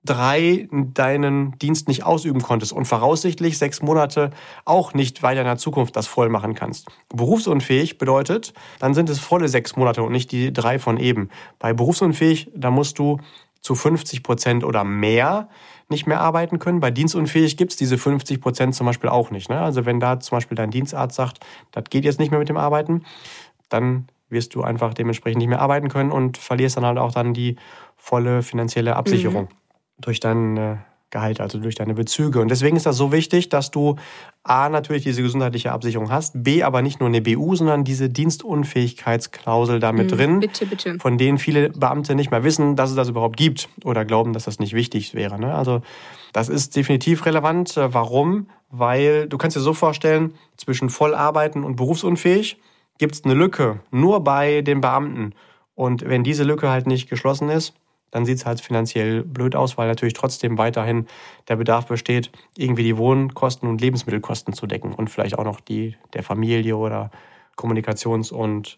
drei 0.05 0.67
deinen 0.71 1.57
Dienst 1.59 1.87
nicht 1.87 2.03
ausüben 2.03 2.41
konntest 2.41 2.73
und 2.73 2.85
voraussichtlich 2.85 3.57
sechs 3.57 3.81
Monate 3.81 4.31
auch 4.65 4.93
nicht 4.93 5.23
weiter 5.23 5.41
in 5.41 5.47
der 5.47 5.57
Zukunft 5.57 5.95
das 5.95 6.07
voll 6.07 6.29
machen 6.29 6.55
kannst. 6.55 6.89
Berufsunfähig 7.09 7.97
bedeutet, 7.97 8.53
dann 8.79 8.93
sind 8.93 9.09
es 9.09 9.19
volle 9.19 9.47
sechs 9.47 9.77
Monate 9.77 10.03
und 10.03 10.11
nicht 10.11 10.31
die 10.31 10.51
drei 10.51 10.77
von 10.77 10.97
eben. 10.97 11.29
Bei 11.57 11.73
berufsunfähig, 11.73 12.51
da 12.53 12.69
musst 12.69 12.99
du 12.99 13.19
zu 13.63 13.75
50 13.75 14.21
Prozent 14.21 14.63
oder 14.63 14.83
mehr 14.83 15.49
nicht 15.89 16.05
mehr 16.05 16.19
arbeiten 16.19 16.59
können. 16.59 16.79
Bei 16.79 16.91
dienstunfähig 16.91 17.57
gibt 17.57 17.71
es 17.71 17.77
diese 17.77 17.97
50 17.97 18.41
Prozent 18.41 18.75
zum 18.75 18.85
Beispiel 18.85 19.09
auch 19.09 19.31
nicht. 19.31 19.49
Ne? 19.49 19.59
Also 19.59 19.85
wenn 19.85 19.99
da 19.99 20.19
zum 20.19 20.37
Beispiel 20.37 20.55
dein 20.55 20.69
Dienstarzt 20.69 21.15
sagt, 21.15 21.39
das 21.71 21.85
geht 21.89 22.03
jetzt 22.03 22.19
nicht 22.19 22.29
mehr 22.29 22.39
mit 22.39 22.49
dem 22.49 22.57
Arbeiten, 22.57 23.03
dann 23.69 24.07
wirst 24.29 24.53
du 24.55 24.63
einfach 24.63 24.93
dementsprechend 24.93 25.39
nicht 25.39 25.47
mehr 25.47 25.61
arbeiten 25.61 25.89
können 25.89 26.11
und 26.11 26.37
verlierst 26.37 26.77
dann 26.77 26.85
halt 26.85 26.97
auch 26.97 27.11
dann 27.11 27.33
die 27.33 27.55
volle 27.95 28.43
finanzielle 28.43 28.95
Absicherung 28.95 29.43
mhm. 29.43 30.01
durch 30.01 30.19
deinen 30.19 30.57
äh, 30.57 30.75
Gehalt, 31.13 31.39
also 31.39 31.59
durch 31.59 31.75
deine 31.75 31.93
Bezüge. 31.93 32.41
Und 32.41 32.49
deswegen 32.49 32.75
ist 32.75 32.85
das 32.85 32.97
so 32.97 33.13
wichtig, 33.13 33.47
dass 33.47 33.71
du 33.71 33.95
A, 34.43 34.67
natürlich 34.67 35.03
diese 35.03 35.21
gesundheitliche 35.21 35.71
Absicherung 35.71 36.11
hast, 36.11 36.43
B, 36.43 36.63
aber 36.63 36.81
nicht 36.81 36.99
nur 36.99 37.07
eine 37.07 37.21
BU, 37.21 37.55
sondern 37.55 37.85
diese 37.85 38.09
Dienstunfähigkeitsklausel 38.09 39.79
damit 39.79 40.11
mhm, 40.11 40.17
drin, 40.17 40.39
bitte, 40.41 40.65
bitte. 40.65 40.99
von 40.99 41.17
denen 41.17 41.37
viele 41.37 41.69
Beamte 41.69 42.15
nicht 42.15 42.31
mehr 42.31 42.43
wissen, 42.43 42.75
dass 42.75 42.89
es 42.89 42.97
das 42.97 43.07
überhaupt 43.07 43.37
gibt 43.37 43.69
oder 43.85 44.03
glauben, 44.03 44.33
dass 44.33 44.43
das 44.43 44.59
nicht 44.59 44.73
wichtig 44.73 45.13
wäre. 45.13 45.39
Ne? 45.39 45.55
Also 45.55 45.81
das 46.33 46.49
ist 46.49 46.75
definitiv 46.75 47.25
relevant. 47.25 47.75
Warum? 47.77 48.47
Weil 48.69 49.29
du 49.29 49.37
kannst 49.37 49.55
dir 49.55 49.61
so 49.61 49.73
vorstellen, 49.73 50.33
zwischen 50.57 50.89
Vollarbeiten 50.89 51.63
und 51.63 51.77
berufsunfähig 51.77 52.57
gibt 52.97 53.15
es 53.15 53.23
eine 53.23 53.35
Lücke, 53.35 53.79
nur 53.91 54.23
bei 54.23 54.61
den 54.61 54.81
Beamten. 54.81 55.33
Und 55.75 56.07
wenn 56.07 56.23
diese 56.23 56.43
Lücke 56.43 56.69
halt 56.69 56.85
nicht 56.85 57.09
geschlossen 57.09 57.49
ist, 57.49 57.73
dann 58.13 58.25
sieht 58.25 58.37
es 58.37 58.45
halt 58.45 58.61
finanziell 58.61 59.23
blöd 59.23 59.55
aus, 59.55 59.75
weil 59.75 59.87
natürlich 59.87 60.13
trotzdem 60.13 60.59
weiterhin 60.59 61.07
der 61.47 61.55
Bedarf 61.55 61.87
besteht, 61.87 62.29
irgendwie 62.55 62.83
die 62.83 62.95
Wohnkosten 62.95 63.67
und 63.67 63.81
Lebensmittelkosten 63.81 64.53
zu 64.53 64.67
decken 64.67 64.93
und 64.93 65.09
vielleicht 65.09 65.37
auch 65.37 65.43
noch 65.43 65.59
die 65.59 65.97
der 66.13 66.21
Familie 66.21 66.77
oder 66.77 67.09
Kommunikations- 67.57 68.31
und 68.31 68.77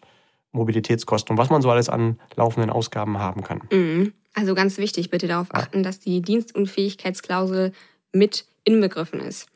Mobilitätskosten 0.52 1.34
und 1.34 1.38
was 1.38 1.50
man 1.50 1.60
so 1.60 1.70
alles 1.70 1.90
an 1.90 2.18
laufenden 2.34 2.70
Ausgaben 2.70 3.18
haben 3.18 3.42
kann. 3.42 3.60
Mhm. 3.70 4.14
Also 4.32 4.54
ganz 4.54 4.78
wichtig, 4.78 5.10
bitte 5.10 5.28
darauf 5.28 5.48
achten, 5.50 5.82
dass 5.82 6.00
die 6.00 6.22
Dienstunfähigkeitsklausel 6.22 7.72
mit 8.12 8.46
inbegriffen 8.64 9.20
ist. 9.20 9.48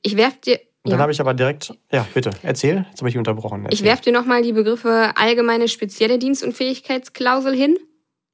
Ich 0.00 0.16
werfe 0.16 0.38
dir 0.42 0.60
und 0.84 0.92
dann 0.92 1.00
habe 1.00 1.12
ich 1.12 1.20
aber 1.20 1.34
direkt, 1.34 1.74
ja, 1.92 2.06
bitte, 2.14 2.30
erzähl. 2.42 2.86
Jetzt 2.88 3.00
habe 3.00 3.10
ich 3.10 3.18
unterbrochen. 3.18 3.64
Erzähl. 3.64 3.74
Ich 3.74 3.84
werfe 3.84 4.04
dir 4.04 4.12
nochmal 4.12 4.40
die 4.40 4.54
Begriffe 4.54 5.12
allgemeine 5.16 5.68
spezielle 5.68 6.18
Dienstunfähigkeitsklausel 6.18 7.54
hin 7.54 7.76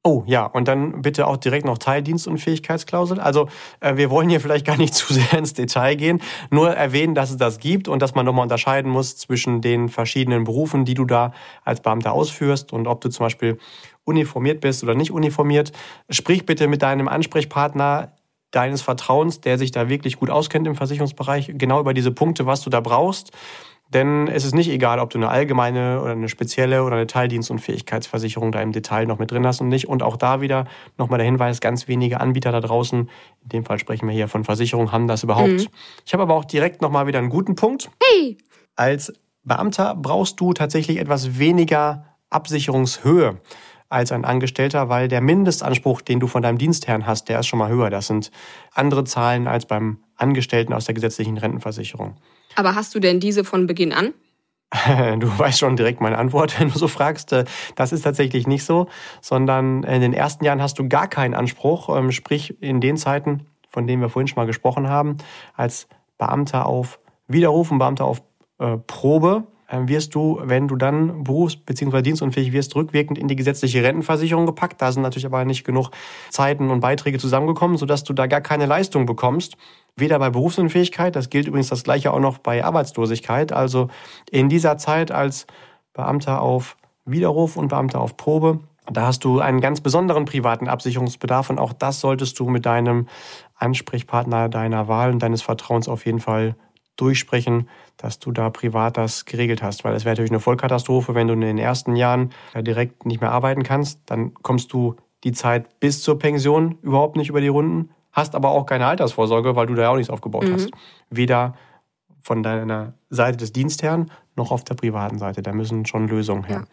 Oh 0.06 0.22
ja, 0.26 0.44
und 0.44 0.68
dann 0.68 1.00
bitte 1.00 1.26
auch 1.26 1.38
direkt 1.38 1.64
noch 1.64 1.78
Teildienstunfähigkeitsklausel. 1.78 3.20
Also 3.20 3.48
äh, 3.80 3.96
wir 3.96 4.10
wollen 4.10 4.28
hier 4.28 4.38
vielleicht 4.38 4.66
gar 4.66 4.76
nicht 4.76 4.92
zu 4.94 5.14
sehr 5.14 5.32
ins 5.32 5.54
Detail 5.54 5.94
gehen, 5.94 6.20
nur 6.50 6.70
erwähnen, 6.70 7.14
dass 7.14 7.30
es 7.30 7.38
das 7.38 7.58
gibt 7.58 7.88
und 7.88 8.02
dass 8.02 8.14
man 8.14 8.26
nochmal 8.26 8.42
unterscheiden 8.42 8.90
muss 8.90 9.16
zwischen 9.16 9.62
den 9.62 9.88
verschiedenen 9.88 10.44
Berufen, 10.44 10.84
die 10.84 10.92
du 10.92 11.06
da 11.06 11.32
als 11.64 11.80
Beamter 11.80 12.12
ausführst 12.12 12.70
und 12.74 12.86
ob 12.86 13.00
du 13.00 13.08
zum 13.08 13.24
Beispiel 13.24 13.56
uniformiert 14.04 14.60
bist 14.60 14.82
oder 14.84 14.94
nicht 14.94 15.10
uniformiert. 15.10 15.72
Sprich 16.10 16.44
bitte 16.44 16.68
mit 16.68 16.82
deinem 16.82 17.08
Ansprechpartner 17.08 18.12
deines 18.50 18.82
Vertrauens, 18.82 19.40
der 19.40 19.56
sich 19.56 19.70
da 19.70 19.88
wirklich 19.88 20.18
gut 20.18 20.28
auskennt 20.28 20.66
im 20.66 20.74
Versicherungsbereich, 20.74 21.52
genau 21.56 21.80
über 21.80 21.94
diese 21.94 22.12
Punkte, 22.12 22.44
was 22.44 22.60
du 22.60 22.68
da 22.68 22.80
brauchst. 22.80 23.32
Denn 23.88 24.26
es 24.28 24.44
ist 24.44 24.54
nicht 24.54 24.70
egal, 24.70 24.98
ob 24.98 25.10
du 25.10 25.18
eine 25.18 25.28
allgemeine 25.28 26.00
oder 26.00 26.12
eine 26.12 26.28
spezielle 26.28 26.82
oder 26.84 26.96
eine 26.96 27.06
Teildienst- 27.06 27.50
und 27.50 27.60
Fähigkeitsversicherung 27.60 28.50
da 28.50 28.60
im 28.60 28.72
Detail 28.72 29.06
noch 29.06 29.18
mit 29.18 29.30
drin 29.30 29.46
hast 29.46 29.60
und 29.60 29.68
nicht. 29.68 29.88
Und 29.88 30.02
auch 30.02 30.16
da 30.16 30.40
wieder 30.40 30.66
nochmal 30.98 31.18
der 31.18 31.26
Hinweis, 31.26 31.60
ganz 31.60 31.86
wenige 31.86 32.20
Anbieter 32.20 32.50
da 32.50 32.60
draußen, 32.60 33.10
in 33.42 33.48
dem 33.48 33.64
Fall 33.64 33.78
sprechen 33.78 34.08
wir 34.08 34.14
hier 34.14 34.26
von 34.26 34.42
Versicherungen, 34.42 34.90
haben 34.90 35.06
das 35.06 35.22
überhaupt. 35.22 35.48
Mhm. 35.48 35.66
Ich 36.04 36.12
habe 36.12 36.22
aber 36.22 36.34
auch 36.34 36.44
direkt 36.44 36.82
nochmal 36.82 37.06
wieder 37.06 37.18
einen 37.18 37.28
guten 37.28 37.54
Punkt. 37.54 37.90
Hey! 38.02 38.38
Als 38.74 39.12
Beamter 39.44 39.94
brauchst 39.94 40.40
du 40.40 40.52
tatsächlich 40.54 40.98
etwas 40.98 41.38
weniger 41.38 42.04
Absicherungshöhe 42.30 43.40
als 43.90 44.10
ein 44.10 44.24
Angestellter, 44.24 44.88
weil 44.88 45.08
der 45.08 45.20
Mindestanspruch, 45.20 46.00
den 46.00 46.18
du 46.18 46.26
von 46.26 46.42
deinem 46.42 46.58
Dienstherrn 46.58 47.06
hast, 47.06 47.28
der 47.28 47.40
ist 47.40 47.46
schon 47.46 47.58
mal 47.58 47.68
höher. 47.68 47.90
Das 47.90 48.08
sind 48.08 48.32
andere 48.72 49.04
Zahlen 49.04 49.46
als 49.46 49.66
beim 49.66 49.98
Angestellten 50.16 50.72
aus 50.72 50.86
der 50.86 50.94
gesetzlichen 50.94 51.38
Rentenversicherung. 51.38 52.16
Aber 52.54 52.74
hast 52.74 52.94
du 52.94 53.00
denn 53.00 53.20
diese 53.20 53.44
von 53.44 53.66
Beginn 53.66 53.92
an? 53.92 54.14
Du 55.18 55.38
weißt 55.38 55.58
schon 55.58 55.76
direkt 55.76 56.00
meine 56.00 56.18
Antwort, 56.18 56.58
wenn 56.58 56.68
du 56.68 56.78
so 56.78 56.88
fragst. 56.88 57.32
Äh, 57.32 57.44
das 57.74 57.92
ist 57.92 58.02
tatsächlich 58.02 58.46
nicht 58.46 58.64
so, 58.64 58.88
sondern 59.20 59.82
in 59.84 60.00
den 60.00 60.12
ersten 60.12 60.44
Jahren 60.44 60.60
hast 60.60 60.78
du 60.78 60.88
gar 60.88 61.08
keinen 61.08 61.34
Anspruch, 61.34 61.96
ähm, 61.96 62.10
sprich 62.12 62.60
in 62.60 62.80
den 62.80 62.96
Zeiten, 62.96 63.46
von 63.68 63.86
denen 63.86 64.02
wir 64.02 64.08
vorhin 64.08 64.28
schon 64.28 64.36
mal 64.36 64.46
gesprochen 64.46 64.88
haben, 64.88 65.18
als 65.54 65.88
Beamter 66.18 66.66
auf 66.66 66.98
Widerruf 67.28 67.70
und 67.70 67.78
Beamter 67.78 68.04
auf 68.04 68.22
äh, 68.58 68.76
Probe 68.78 69.44
ähm, 69.70 69.88
wirst 69.88 70.14
du, 70.14 70.40
wenn 70.42 70.68
du 70.68 70.76
dann 70.76 71.24
berufs- 71.24 71.56
bzw. 71.56 72.02
dienstunfähig 72.02 72.52
wirst, 72.52 72.76
rückwirkend 72.76 73.18
in 73.18 73.28
die 73.28 73.36
gesetzliche 73.36 73.82
Rentenversicherung 73.82 74.46
gepackt. 74.46 74.80
Da 74.80 74.92
sind 74.92 75.02
natürlich 75.02 75.26
aber 75.26 75.44
nicht 75.44 75.64
genug 75.64 75.90
Zeiten 76.30 76.70
und 76.70 76.80
Beiträge 76.80 77.18
zusammengekommen, 77.18 77.76
sodass 77.76 78.04
du 78.04 78.12
da 78.12 78.26
gar 78.26 78.40
keine 78.40 78.66
Leistung 78.66 79.06
bekommst. 79.06 79.56
Weder 79.96 80.18
bei 80.18 80.30
Berufsunfähigkeit, 80.30 81.14
das 81.14 81.30
gilt 81.30 81.46
übrigens 81.46 81.68
das 81.68 81.84
gleiche 81.84 82.12
auch 82.12 82.18
noch 82.18 82.38
bei 82.38 82.64
Arbeitslosigkeit. 82.64 83.52
Also 83.52 83.88
in 84.30 84.48
dieser 84.48 84.76
Zeit 84.76 85.12
als 85.12 85.46
Beamter 85.92 86.42
auf 86.42 86.76
Widerruf 87.04 87.56
und 87.56 87.68
Beamter 87.68 88.00
auf 88.00 88.16
Probe, 88.16 88.60
da 88.90 89.06
hast 89.06 89.24
du 89.24 89.40
einen 89.40 89.60
ganz 89.60 89.80
besonderen 89.80 90.24
privaten 90.24 90.68
Absicherungsbedarf 90.68 91.48
und 91.48 91.58
auch 91.58 91.72
das 91.72 92.00
solltest 92.00 92.38
du 92.38 92.48
mit 92.50 92.66
deinem 92.66 93.08
Ansprechpartner 93.54 94.48
deiner 94.48 94.88
Wahl 94.88 95.12
und 95.12 95.22
deines 95.22 95.42
Vertrauens 95.42 95.88
auf 95.88 96.04
jeden 96.06 96.20
Fall 96.20 96.56
durchsprechen, 96.96 97.68
dass 97.96 98.18
du 98.18 98.30
da 98.30 98.50
privat 98.50 98.96
das 98.96 99.24
geregelt 99.24 99.62
hast. 99.62 99.84
Weil 99.84 99.94
es 99.94 100.04
wäre 100.04 100.12
natürlich 100.12 100.30
eine 100.30 100.40
Vollkatastrophe, 100.40 101.14
wenn 101.14 101.28
du 101.28 101.34
in 101.34 101.40
den 101.40 101.58
ersten 101.58 101.96
Jahren 101.96 102.30
direkt 102.56 103.06
nicht 103.06 103.20
mehr 103.20 103.32
arbeiten 103.32 103.62
kannst. 103.62 104.00
Dann 104.06 104.34
kommst 104.34 104.72
du 104.72 104.96
die 105.24 105.32
Zeit 105.32 105.80
bis 105.80 106.02
zur 106.02 106.18
Pension 106.18 106.78
überhaupt 106.82 107.16
nicht 107.16 107.30
über 107.30 107.40
die 107.40 107.48
Runden, 107.48 107.90
hast 108.14 108.34
aber 108.34 108.50
auch 108.50 108.64
keine 108.64 108.86
Altersvorsorge, 108.86 109.54
weil 109.56 109.66
du 109.66 109.74
da 109.74 109.82
ja 109.82 109.90
auch 109.90 109.96
nichts 109.96 110.10
aufgebaut 110.10 110.48
mhm. 110.48 110.54
hast. 110.54 110.70
Weder 111.10 111.54
von 112.22 112.42
deiner 112.42 112.94
Seite 113.10 113.36
des 113.36 113.52
Dienstherrn 113.52 114.10
noch 114.34 114.50
auf 114.50 114.64
der 114.64 114.74
privaten 114.74 115.18
Seite. 115.18 115.42
Da 115.42 115.52
müssen 115.52 115.84
schon 115.84 116.08
Lösungen 116.08 116.44
her. 116.44 116.64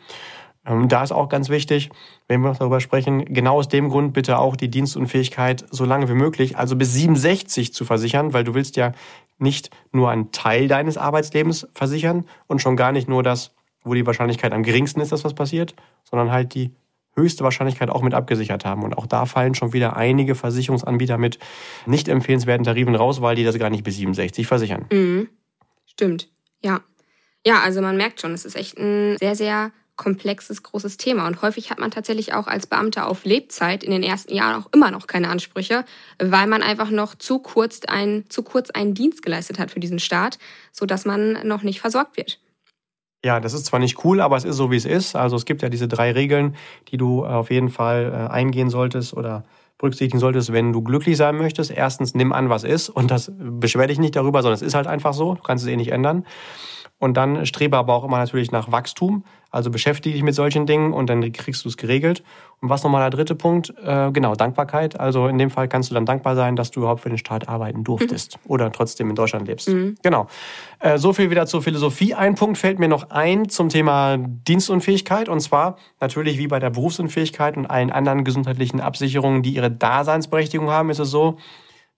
Ja. 0.65 0.73
Ähm, 0.73 0.87
da 0.87 1.03
ist 1.03 1.11
auch 1.11 1.27
ganz 1.27 1.49
wichtig, 1.49 1.89
wenn 2.27 2.41
wir 2.41 2.49
noch 2.49 2.57
darüber 2.57 2.79
sprechen, 2.79 3.25
genau 3.25 3.57
aus 3.57 3.67
dem 3.67 3.89
Grund 3.89 4.13
bitte 4.13 4.37
auch 4.37 4.55
die 4.55 4.69
Dienstunfähigkeit 4.69 5.65
so 5.71 5.85
lange 5.85 6.07
wie 6.07 6.13
möglich, 6.13 6.57
also 6.57 6.75
bis 6.75 6.93
67 6.93 7.73
zu 7.73 7.83
versichern, 7.83 8.33
weil 8.33 8.43
du 8.43 8.53
willst 8.53 8.77
ja 8.77 8.93
nicht 9.39 9.71
nur 9.91 10.11
einen 10.11 10.31
Teil 10.31 10.67
deines 10.67 10.97
Arbeitslebens 10.97 11.67
versichern 11.73 12.25
und 12.47 12.61
schon 12.61 12.77
gar 12.77 12.91
nicht 12.91 13.09
nur 13.09 13.23
das, 13.23 13.55
wo 13.83 13.95
die 13.95 14.05
Wahrscheinlichkeit 14.05 14.53
am 14.53 14.61
geringsten 14.61 15.01
ist, 15.01 15.11
dass 15.11 15.23
was 15.23 15.33
passiert, 15.33 15.73
sondern 16.03 16.31
halt 16.31 16.53
die 16.53 16.71
höchste 17.15 17.43
Wahrscheinlichkeit 17.43 17.89
auch 17.89 18.01
mit 18.01 18.13
abgesichert 18.13 18.65
haben. 18.65 18.83
Und 18.83 18.97
auch 18.97 19.05
da 19.05 19.25
fallen 19.25 19.55
schon 19.55 19.73
wieder 19.73 19.95
einige 19.95 20.35
Versicherungsanbieter 20.35 21.17
mit 21.17 21.39
nicht 21.85 22.07
empfehlenswerten 22.07 22.63
Tarifen 22.63 22.95
raus, 22.95 23.21
weil 23.21 23.35
die 23.35 23.43
das 23.43 23.57
gar 23.59 23.69
nicht 23.69 23.83
bis 23.83 23.97
67 23.97 24.47
versichern. 24.47 24.85
Mhm. 24.91 25.29
Stimmt, 25.85 26.29
ja. 26.61 26.81
Ja, 27.45 27.61
also 27.61 27.81
man 27.81 27.97
merkt 27.97 28.21
schon, 28.21 28.33
es 28.33 28.45
ist 28.45 28.55
echt 28.55 28.77
ein 28.77 29.17
sehr, 29.17 29.35
sehr 29.35 29.71
komplexes, 29.95 30.63
großes 30.63 30.97
Thema. 30.97 31.27
Und 31.27 31.41
häufig 31.41 31.69
hat 31.69 31.79
man 31.79 31.91
tatsächlich 31.91 32.33
auch 32.33 32.47
als 32.47 32.65
Beamter 32.65 33.07
auf 33.07 33.23
Lebzeit 33.23 33.83
in 33.83 33.91
den 33.91 34.03
ersten 34.03 34.33
Jahren 34.33 34.61
auch 34.61 34.69
immer 34.73 34.89
noch 34.89 35.05
keine 35.05 35.29
Ansprüche, 35.29 35.85
weil 36.17 36.47
man 36.47 36.63
einfach 36.63 36.89
noch 36.89 37.13
zu 37.13 37.39
kurz, 37.39 37.81
ein, 37.87 38.25
zu 38.29 38.41
kurz 38.41 38.71
einen 38.71 38.93
Dienst 38.93 39.21
geleistet 39.21 39.59
hat 39.59 39.69
für 39.69 39.79
diesen 39.79 39.99
Staat, 39.99 40.39
sodass 40.71 41.05
man 41.05 41.45
noch 41.47 41.61
nicht 41.61 41.81
versorgt 41.81 42.17
wird. 42.17 42.39
Ja, 43.23 43.39
das 43.39 43.53
ist 43.53 43.67
zwar 43.67 43.79
nicht 43.79 44.03
cool, 44.03 44.19
aber 44.19 44.35
es 44.35 44.45
ist 44.45 44.55
so, 44.55 44.71
wie 44.71 44.77
es 44.77 44.85
ist. 44.85 45.15
Also 45.15 45.35
es 45.35 45.45
gibt 45.45 45.61
ja 45.61 45.69
diese 45.69 45.87
drei 45.87 46.11
Regeln, 46.11 46.55
die 46.89 46.97
du 46.97 47.23
auf 47.23 47.51
jeden 47.51 47.69
Fall 47.69 48.11
äh, 48.11 48.31
eingehen 48.31 48.69
solltest 48.69 49.13
oder 49.13 49.43
berücksichtigen 49.77 50.19
solltest, 50.19 50.53
wenn 50.53 50.73
du 50.73 50.81
glücklich 50.81 51.17
sein 51.17 51.37
möchtest. 51.37 51.71
Erstens, 51.71 52.15
nimm 52.15 52.33
an, 52.33 52.49
was 52.49 52.63
ist 52.63 52.89
und 52.89 53.11
das 53.11 53.31
beschwer 53.37 53.87
dich 53.87 53.99
nicht 53.99 54.15
darüber, 54.15 54.41
sondern 54.41 54.55
es 54.55 54.61
ist 54.61 54.73
halt 54.73 54.87
einfach 54.87 55.13
so. 55.13 55.35
Du 55.35 55.41
kannst 55.41 55.63
es 55.63 55.69
eh 55.69 55.75
nicht 55.75 55.91
ändern. 55.91 56.25
Und 57.01 57.17
dann 57.17 57.47
strebe 57.47 57.77
aber 57.77 57.95
auch 57.95 58.03
immer 58.03 58.19
natürlich 58.19 58.51
nach 58.51 58.71
Wachstum. 58.71 59.23
Also 59.49 59.71
beschäftige 59.71 60.13
dich 60.13 60.21
mit 60.21 60.35
solchen 60.35 60.67
Dingen 60.67 60.93
und 60.93 61.09
dann 61.09 61.31
kriegst 61.31 61.65
du 61.65 61.69
es 61.69 61.75
geregelt. 61.75 62.23
Und 62.61 62.69
was 62.69 62.83
nochmal 62.83 63.01
der 63.01 63.09
dritte 63.09 63.33
Punkt? 63.33 63.73
Äh, 63.83 64.11
genau, 64.11 64.35
Dankbarkeit. 64.35 64.99
Also 64.99 65.27
in 65.27 65.39
dem 65.39 65.49
Fall 65.49 65.67
kannst 65.67 65.89
du 65.89 65.95
dann 65.95 66.05
dankbar 66.05 66.35
sein, 66.35 66.55
dass 66.55 66.69
du 66.69 66.81
überhaupt 66.81 67.01
für 67.01 67.09
den 67.09 67.17
Staat 67.17 67.49
arbeiten 67.49 67.83
durftest 67.83 68.37
mhm. 68.37 68.51
oder 68.51 68.71
trotzdem 68.71 69.09
in 69.09 69.15
Deutschland 69.15 69.47
lebst. 69.47 69.69
Mhm. 69.69 69.95
Genau. 70.03 70.27
Äh, 70.77 70.99
so 70.99 71.11
viel 71.11 71.31
wieder 71.31 71.47
zur 71.47 71.63
Philosophie. 71.63 72.13
Ein 72.13 72.35
Punkt 72.35 72.59
fällt 72.59 72.77
mir 72.77 72.87
noch 72.87 73.09
ein 73.09 73.49
zum 73.49 73.69
Thema 73.69 74.17
Dienstunfähigkeit. 74.19 75.27
Und 75.27 75.39
zwar 75.39 75.77
natürlich 75.99 76.37
wie 76.37 76.47
bei 76.47 76.59
der 76.59 76.69
Berufsunfähigkeit 76.69 77.57
und 77.57 77.65
allen 77.65 77.91
anderen 77.91 78.23
gesundheitlichen 78.23 78.79
Absicherungen, 78.79 79.41
die 79.41 79.55
ihre 79.55 79.71
Daseinsberechtigung 79.71 80.69
haben, 80.69 80.91
ist 80.91 80.99
es 80.99 81.09
so, 81.09 81.39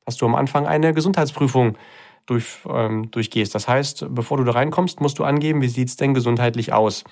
dass 0.05 0.15
du 0.15 0.25
am 0.25 0.35
Anfang 0.35 0.65
eine 0.65 0.93
Gesundheitsprüfung 0.93 1.75
durch, 2.25 2.59
ähm, 2.69 3.11
durchgehst. 3.11 3.53
Das 3.55 3.67
heißt, 3.67 4.07
bevor 4.09 4.37
du 4.37 4.43
da 4.43 4.51
reinkommst, 4.51 5.01
musst 5.01 5.19
du 5.19 5.23
angeben, 5.23 5.61
wie 5.61 5.67
sieht's 5.67 5.95
denn 5.95 6.13
gesundheitlich 6.13 6.73
aus. 6.73 7.03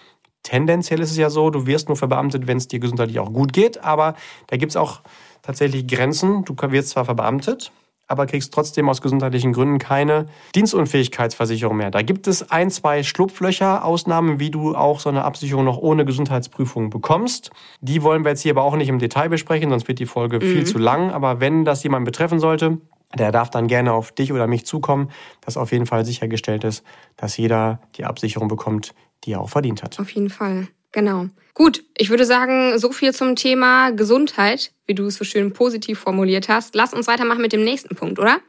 Tendenziell 0.44 1.00
ist 1.02 1.12
es 1.12 1.18
ja 1.18 1.30
so, 1.30 1.50
du 1.50 1.68
wirst 1.68 1.88
nur 1.88 1.98
verbeamtet, 1.98 2.48
wenn 2.48 2.58
es 2.58 2.68
dir 2.68 2.80
gesundheitlich 2.80 3.20
auch 3.20 3.32
gut 3.32 3.54
geht, 3.54 3.84
aber 3.84 4.16
da 4.48 4.58
gibt 4.58 4.72
es 4.72 4.76
auch 4.76 5.02
tatsächlich 5.42 5.88
Grenzen. 5.88 6.46
Du 6.46 6.56
wirst 6.72 6.90
zwar 6.90 7.06
verbeamtet, 7.06 7.72
aber 8.08 8.26
kriegst 8.26 8.54
trotzdem 8.54 8.90
aus 8.90 9.02
gesundheitlichen 9.02 9.54
Gründen 9.54 9.78
keine 9.78 10.26
Dienstunfähigkeitsversicherung 10.56 11.78
mehr. 11.78 11.92
Da 11.92 12.02
gibt 12.02 12.28
es 12.28 12.52
ein, 12.52 12.70
zwei 12.70 13.04
Schlupflöcher, 13.04 13.86
Ausnahmen, 13.86 14.40
wie 14.40 14.50
du 14.50 14.76
auch 14.76 15.00
so 15.00 15.10
eine 15.10 15.24
Absicherung 15.24 15.64
noch 15.64 15.78
ohne 15.78 16.06
Gesundheitsprüfung 16.06 16.90
bekommst. 16.90 17.52
Die 17.80 18.02
wollen 18.02 18.26
wir 18.26 18.32
jetzt 18.32 18.42
hier 18.42 18.52
aber 18.52 18.64
auch 18.64 18.76
nicht 18.76 18.90
im 18.90 19.00
Detail 19.00 19.30
besprechen, 19.30 19.70
sonst 19.70 19.88
wird 19.88 20.00
die 20.00 20.06
Folge 20.06 20.38
mhm. 20.38 20.42
viel 20.42 20.66
zu 20.66 20.78
lang. 20.78 21.12
Aber 21.12 21.40
wenn 21.40 21.66
das 21.66 21.84
jemand 21.84 22.06
betreffen 22.06 22.40
sollte, 22.40 22.80
der 23.18 23.32
darf 23.32 23.50
dann 23.50 23.68
gerne 23.68 23.94
auf 23.94 24.12
dich 24.12 24.34
oder 24.34 24.48
mich 24.48 24.66
zukommen, 24.66 25.10
dass 25.42 25.58
auf 25.58 25.72
jeden 25.72 25.86
Fall 25.86 26.06
sichergestellt 26.06 26.64
ist, 26.64 26.84
dass 27.18 27.38
jeder 27.38 27.82
die 27.96 28.06
Absicherung 28.06 28.48
bekommt, 28.48 28.94
die 29.24 29.34
er 29.34 29.42
auch 29.42 29.50
verdient 29.50 29.84
hat. 29.84 30.00
Auf 30.00 30.10
jeden 30.12 30.30
Fall, 30.30 30.68
genau. 30.92 31.28
Gut, 31.54 31.84
ich 31.98 32.10
würde 32.10 32.26
sagen, 32.26 32.78
so 32.80 32.92
viel 32.92 33.14
zum 33.14 33.36
Thema 33.36 33.92
Gesundheit, 33.92 34.72
wie 34.88 34.96
du 34.96 35.06
es 35.06 35.16
so 35.16 35.24
schön 35.24 35.54
positiv 35.54 36.00
formuliert 36.00 36.50
hast. 36.50 36.76
Lass 36.76 36.94
uns 36.94 37.08
weitermachen 37.08 37.42
mit 37.42 37.54
dem 37.54 37.64
nächsten 37.64 37.96
Punkt, 37.96 38.20
oder? 38.20 38.40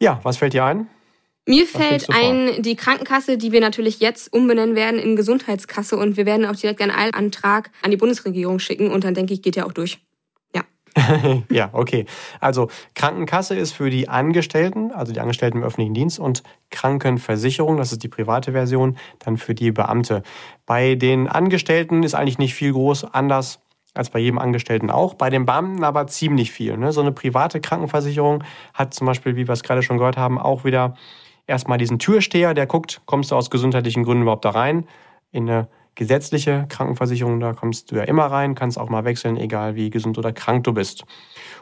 Ja, 0.00 0.20
was 0.22 0.36
fällt 0.36 0.52
dir 0.52 0.64
ein? 0.64 0.88
Mir 1.46 1.64
was 1.64 1.70
fällt 1.70 2.10
ein, 2.10 2.62
die 2.62 2.76
Krankenkasse, 2.76 3.38
die 3.38 3.50
wir 3.50 3.60
natürlich 3.60 3.98
jetzt 4.00 4.32
umbenennen 4.32 4.76
werden 4.76 5.00
in 5.00 5.16
Gesundheitskasse 5.16 5.96
und 5.96 6.16
wir 6.16 6.26
werden 6.26 6.46
auch 6.46 6.54
direkt 6.54 6.80
einen 6.80 6.90
Eilantrag 6.90 7.70
an 7.82 7.90
die 7.90 7.96
Bundesregierung 7.96 8.58
schicken 8.58 8.90
und 8.90 9.04
dann 9.04 9.14
denke 9.14 9.32
ich, 9.32 9.42
geht 9.42 9.56
ja 9.56 9.66
auch 9.66 9.72
durch. 9.72 9.98
ja, 11.50 11.70
okay. 11.72 12.06
Also 12.40 12.68
Krankenkasse 12.94 13.54
ist 13.54 13.72
für 13.72 13.90
die 13.90 14.08
Angestellten, 14.08 14.90
also 14.92 15.12
die 15.12 15.20
Angestellten 15.20 15.58
im 15.58 15.64
öffentlichen 15.64 15.94
Dienst 15.94 16.18
und 16.18 16.42
Krankenversicherung, 16.70 17.76
das 17.76 17.92
ist 17.92 18.02
die 18.02 18.08
private 18.08 18.52
Version, 18.52 18.96
dann 19.20 19.36
für 19.36 19.54
die 19.54 19.70
Beamte. 19.70 20.22
Bei 20.66 20.94
den 20.94 21.28
Angestellten 21.28 22.02
ist 22.02 22.14
eigentlich 22.14 22.38
nicht 22.38 22.54
viel 22.54 22.72
groß 22.72 23.04
anders 23.12 23.60
als 23.94 24.10
bei 24.10 24.20
jedem 24.20 24.38
Angestellten 24.38 24.90
auch. 24.90 25.14
Bei 25.14 25.30
den 25.30 25.46
Beamten 25.46 25.82
aber 25.82 26.06
ziemlich 26.06 26.52
viel. 26.52 26.76
Ne? 26.76 26.92
So 26.92 27.00
eine 27.00 27.12
private 27.12 27.60
Krankenversicherung 27.60 28.44
hat 28.74 28.94
zum 28.94 29.06
Beispiel, 29.06 29.36
wie 29.36 29.48
wir 29.48 29.52
es 29.52 29.62
gerade 29.62 29.82
schon 29.82 29.98
gehört 29.98 30.16
haben, 30.16 30.38
auch 30.38 30.64
wieder 30.64 30.94
erstmal 31.46 31.78
diesen 31.78 31.98
Türsteher, 31.98 32.54
der 32.54 32.66
guckt, 32.66 33.02
kommst 33.06 33.30
du 33.30 33.36
aus 33.36 33.50
gesundheitlichen 33.50 34.04
Gründen 34.04 34.22
überhaupt 34.22 34.44
da 34.44 34.50
rein 34.50 34.86
in 35.32 35.48
eine 35.48 35.68
gesetzliche 35.94 36.66
Krankenversicherung, 36.68 37.40
da 37.40 37.52
kommst 37.52 37.90
du 37.90 37.96
ja 37.96 38.02
immer 38.02 38.26
rein, 38.26 38.54
kannst 38.54 38.78
auch 38.78 38.88
mal 38.88 39.04
wechseln, 39.04 39.36
egal 39.36 39.74
wie 39.74 39.90
gesund 39.90 40.18
oder 40.18 40.32
krank 40.32 40.64
du 40.64 40.72
bist. 40.72 41.04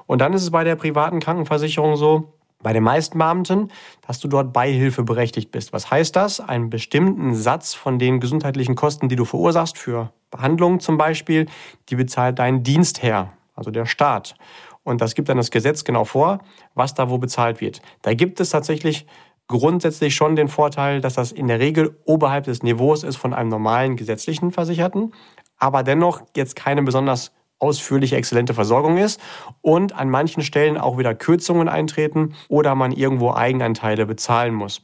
Und 0.07 0.21
dann 0.21 0.33
ist 0.33 0.43
es 0.43 0.51
bei 0.51 0.65
der 0.65 0.77
privaten 0.77 1.21
Krankenversicherung 1.21 1.97
so, 1.97 2.33
bei 2.61 2.73
den 2.73 2.83
meisten 2.83 3.19
Beamten, 3.19 3.71
dass 4.07 4.19
du 4.19 4.27
dort 4.27 4.53
beihilfeberechtigt 4.53 5.51
bist. 5.53 5.73
Was 5.73 5.91
heißt 5.91 6.17
das? 6.17 6.41
Einen 6.41 6.71
bestimmten 6.71 7.35
Satz 7.35 7.75
von 7.75 7.99
den 7.99 8.19
gesundheitlichen 8.19 8.75
Kosten, 8.75 9.09
die 9.09 9.17
du 9.17 9.25
verursachst 9.25 9.79
für 9.79 10.13
Behandlungen 10.31 10.81
zum 10.81 10.99
Beispiel, 10.99 11.47
die 11.89 11.97
bezahlt 11.97 12.39
dein 12.39 12.65
Dienstherr. 12.65 13.33
also 13.55 13.71
der 13.71 13.87
Staat. 13.87 14.35
Und 14.83 15.01
das 15.01 15.15
gibt 15.15 15.29
dann 15.29 15.37
das 15.37 15.51
Gesetz 15.51 15.85
genau 15.85 16.05
vor, 16.05 16.39
was 16.75 16.95
da 16.95 17.11
wo 17.11 17.19
bezahlt 17.19 17.61
wird. 17.61 17.83
Da 18.03 18.15
gibt 18.15 18.41
es 18.41 18.51
tatsächlich 18.51 19.07
grundsätzlich 19.49 20.15
schon 20.15 20.37
den 20.37 20.49
Vorteil, 20.49 21.01
dass 21.01 21.15
das 21.15 21.33
in 21.33 21.49
der 21.49 21.59
Regel 21.59 21.99
oberhalb 22.05 22.45
des 22.45 22.63
Niveaus 22.63 23.03
ist 23.03 23.17
von 23.17 23.35
einem 23.35 23.49
normalen 23.49 23.97
gesetzlichen 23.97 24.53
Versicherten, 24.53 25.15
aber 25.57 25.83
dennoch 25.83 26.23
jetzt 26.37 26.55
keine 26.55 26.83
besonders 26.83 27.33
ausführliche, 27.59 28.17
exzellente 28.17 28.55
Versorgung 28.55 28.99
ist 28.99 29.21
und 29.63 29.93
an 29.93 30.11
manchen 30.11 30.43
Stellen 30.43 30.79
auch 30.79 30.97
wieder 30.97 31.15
Kürzungen 31.15 31.69
eintreten 31.69 32.35
oder 32.49 32.75
man 32.75 32.93
irgendwo 32.93 33.33
Eigenanteile 33.33 34.07
bezahlen 34.07 34.55
muss. 34.55 34.81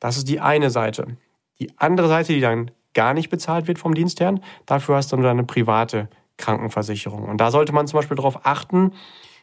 Das 0.00 0.16
ist 0.16 0.28
die 0.28 0.40
eine 0.40 0.70
Seite. 0.70 1.18
Die 1.58 1.72
andere 1.76 2.08
Seite, 2.08 2.32
die 2.32 2.40
dann 2.40 2.70
gar 2.94 3.12
nicht 3.12 3.28
bezahlt 3.28 3.68
wird 3.68 3.78
vom 3.78 3.94
Dienstherrn, 3.94 4.40
dafür 4.64 4.96
hast 4.96 5.12
du 5.12 5.16
dann 5.16 5.26
eine 5.26 5.44
private 5.44 6.08
Krankenversicherung. 6.38 7.24
Und 7.24 7.40
da 7.40 7.50
sollte 7.50 7.72
man 7.72 7.86
zum 7.86 7.98
Beispiel 7.98 8.16
darauf 8.16 8.46
achten, 8.46 8.92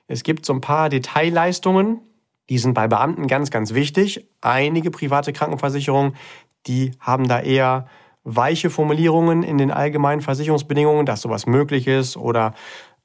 es 0.08 0.24
gibt 0.24 0.46
so 0.46 0.54
ein 0.54 0.62
paar 0.62 0.90
Detailleistungen, 0.90 2.01
die 2.51 2.58
sind 2.58 2.74
bei 2.74 2.89
Beamten 2.89 3.27
ganz, 3.27 3.50
ganz 3.50 3.74
wichtig. 3.74 4.27
Einige 4.41 4.91
private 4.91 5.31
Krankenversicherungen, 5.31 6.17
die 6.67 6.91
haben 7.00 7.29
da 7.29 7.39
eher 7.39 7.88
weiche 8.25 8.70
Formulierungen 8.70 9.41
in 9.41 9.58
den 9.58 9.72
allgemeinen 9.72 10.20
Versicherungsbedingungen, 10.20 11.05
dass 11.05 11.22
sowas 11.22 11.46
möglich 11.46 11.88
ist 11.88 12.17
oder 12.17 12.53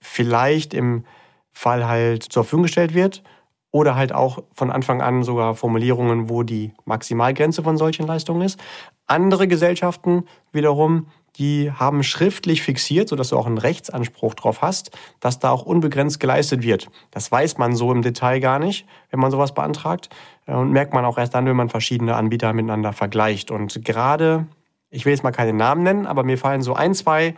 vielleicht 0.00 0.74
im 0.74 1.04
Fall 1.52 1.86
halt 1.86 2.24
zur 2.24 2.42
Verfügung 2.42 2.64
gestellt 2.64 2.92
wird 2.92 3.22
oder 3.70 3.94
halt 3.94 4.12
auch 4.12 4.42
von 4.52 4.72
Anfang 4.72 5.00
an 5.00 5.22
sogar 5.22 5.54
Formulierungen, 5.54 6.28
wo 6.28 6.42
die 6.42 6.72
Maximalgrenze 6.84 7.62
von 7.62 7.76
solchen 7.76 8.04
Leistungen 8.04 8.42
ist. 8.42 8.58
Andere 9.06 9.46
Gesellschaften 9.46 10.24
wiederum, 10.50 11.06
die 11.38 11.70
haben 11.72 12.02
schriftlich 12.02 12.62
fixiert, 12.62 13.08
sodass 13.08 13.28
du 13.28 13.36
auch 13.36 13.46
einen 13.46 13.58
Rechtsanspruch 13.58 14.34
drauf 14.34 14.62
hast, 14.62 14.90
dass 15.20 15.38
da 15.38 15.50
auch 15.50 15.66
unbegrenzt 15.66 16.20
geleistet 16.20 16.62
wird. 16.62 16.88
Das 17.10 17.30
weiß 17.30 17.58
man 17.58 17.74
so 17.74 17.92
im 17.92 18.02
Detail 18.02 18.40
gar 18.40 18.58
nicht, 18.58 18.86
wenn 19.10 19.20
man 19.20 19.30
sowas 19.30 19.54
beantragt. 19.54 20.08
Und 20.46 20.70
merkt 20.70 20.94
man 20.94 21.04
auch 21.04 21.18
erst 21.18 21.34
dann, 21.34 21.46
wenn 21.46 21.56
man 21.56 21.68
verschiedene 21.68 22.14
Anbieter 22.14 22.52
miteinander 22.52 22.92
vergleicht. 22.92 23.50
Und 23.50 23.84
gerade 23.84 24.46
ich 24.90 25.04
will 25.04 25.12
jetzt 25.12 25.22
mal 25.22 25.32
keine 25.32 25.52
Namen 25.52 25.82
nennen, 25.82 26.06
aber 26.06 26.24
mir 26.24 26.38
fallen 26.38 26.62
so 26.62 26.74
ein, 26.74 26.94
zwei 26.94 27.34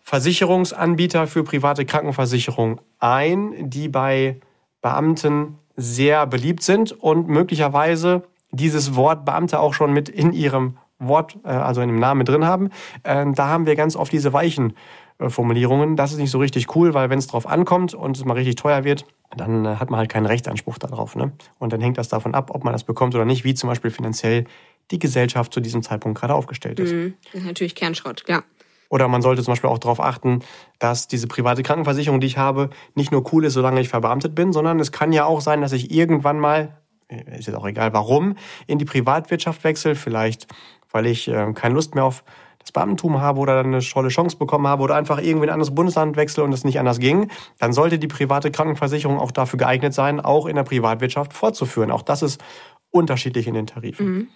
Versicherungsanbieter 0.00 1.26
für 1.26 1.44
private 1.44 1.84
Krankenversicherung 1.84 2.80
ein, 2.98 3.70
die 3.70 3.88
bei 3.88 4.40
Beamten 4.80 5.58
sehr 5.76 6.26
beliebt 6.26 6.62
sind 6.62 6.92
und 6.92 7.28
möglicherweise 7.28 8.22
dieses 8.50 8.94
Wort 8.94 9.24
Beamte 9.24 9.58
auch 9.58 9.74
schon 9.74 9.92
mit 9.92 10.08
in 10.08 10.32
ihrem 10.32 10.78
Wort, 10.98 11.36
äh, 11.44 11.48
also 11.48 11.80
in 11.80 11.88
dem 11.88 11.98
Namen 11.98 12.24
drin 12.24 12.44
haben. 12.44 12.70
Ähm, 13.04 13.34
da 13.34 13.48
haben 13.48 13.66
wir 13.66 13.76
ganz 13.76 13.96
oft 13.96 14.12
diese 14.12 14.32
weichen 14.32 14.74
äh, 15.18 15.28
Formulierungen. 15.28 15.96
Das 15.96 16.12
ist 16.12 16.18
nicht 16.18 16.30
so 16.30 16.38
richtig 16.38 16.74
cool, 16.74 16.94
weil 16.94 17.10
wenn 17.10 17.18
es 17.18 17.26
drauf 17.26 17.46
ankommt 17.46 17.94
und 17.94 18.16
es 18.16 18.24
mal 18.24 18.34
richtig 18.34 18.56
teuer 18.56 18.84
wird, 18.84 19.04
dann 19.36 19.64
äh, 19.64 19.76
hat 19.76 19.90
man 19.90 19.98
halt 19.98 20.10
keinen 20.10 20.26
Rechtsanspruch 20.26 20.78
darauf. 20.78 21.16
Ne? 21.16 21.32
Und 21.58 21.72
dann 21.72 21.80
hängt 21.80 21.98
das 21.98 22.08
davon 22.08 22.34
ab, 22.34 22.50
ob 22.52 22.64
man 22.64 22.72
das 22.72 22.84
bekommt 22.84 23.14
oder 23.14 23.24
nicht, 23.24 23.44
wie 23.44 23.54
zum 23.54 23.68
Beispiel 23.68 23.90
finanziell 23.90 24.44
die 24.90 24.98
Gesellschaft 24.98 25.52
zu 25.52 25.60
diesem 25.60 25.82
Zeitpunkt 25.82 26.18
gerade 26.18 26.34
aufgestellt 26.34 26.78
ist. 26.80 26.92
Mhm. 26.92 27.14
Das 27.32 27.42
ist 27.42 27.46
natürlich 27.46 27.74
Kernschrott, 27.74 28.24
ja. 28.28 28.42
Oder 28.90 29.08
man 29.08 29.22
sollte 29.22 29.42
zum 29.42 29.52
Beispiel 29.52 29.70
auch 29.70 29.78
darauf 29.78 29.98
achten, 29.98 30.40
dass 30.78 31.08
diese 31.08 31.26
private 31.26 31.62
Krankenversicherung, 31.62 32.20
die 32.20 32.26
ich 32.26 32.38
habe, 32.38 32.70
nicht 32.94 33.10
nur 33.10 33.24
cool 33.32 33.44
ist, 33.44 33.54
solange 33.54 33.80
ich 33.80 33.88
verbeamtet 33.88 34.34
bin, 34.34 34.52
sondern 34.52 34.78
es 34.78 34.92
kann 34.92 35.12
ja 35.12 35.24
auch 35.24 35.40
sein, 35.40 35.62
dass 35.62 35.72
ich 35.72 35.90
irgendwann 35.90 36.38
mal, 36.38 36.76
ist 37.08 37.46
jetzt 37.46 37.56
auch 37.56 37.66
egal 37.66 37.92
warum, 37.92 38.36
in 38.66 38.78
die 38.78 38.84
Privatwirtschaft 38.84 39.64
wechsle, 39.64 39.94
vielleicht 39.94 40.46
weil 40.94 41.06
ich 41.06 41.28
äh, 41.28 41.52
keine 41.54 41.74
Lust 41.74 41.94
mehr 41.94 42.04
auf 42.04 42.24
das 42.60 42.72
Beamtentum 42.72 43.20
habe 43.20 43.40
oder 43.40 43.60
eine 43.60 43.80
tolle 43.80 44.08
Chance 44.08 44.38
bekommen 44.38 44.66
habe 44.66 44.82
oder 44.82 44.94
einfach 44.94 45.18
irgendwie 45.18 45.44
in 45.44 45.50
ein 45.50 45.54
anderes 45.54 45.74
Bundesland 45.74 46.16
wechsle 46.16 46.42
und 46.44 46.52
es 46.52 46.64
nicht 46.64 46.78
anders 46.78 46.98
ging, 46.98 47.30
dann 47.58 47.74
sollte 47.74 47.98
die 47.98 48.06
private 48.06 48.50
Krankenversicherung 48.50 49.18
auch 49.18 49.32
dafür 49.32 49.58
geeignet 49.58 49.92
sein, 49.92 50.18
auch 50.18 50.46
in 50.46 50.56
der 50.56 50.62
Privatwirtschaft 50.62 51.34
fortzuführen. 51.34 51.90
Auch 51.90 52.02
das 52.02 52.22
ist 52.22 52.42
unterschiedlich 52.90 53.46
in 53.46 53.54
den 53.54 53.66
Tarifen. 53.66 54.06
Mhm. 54.06 54.28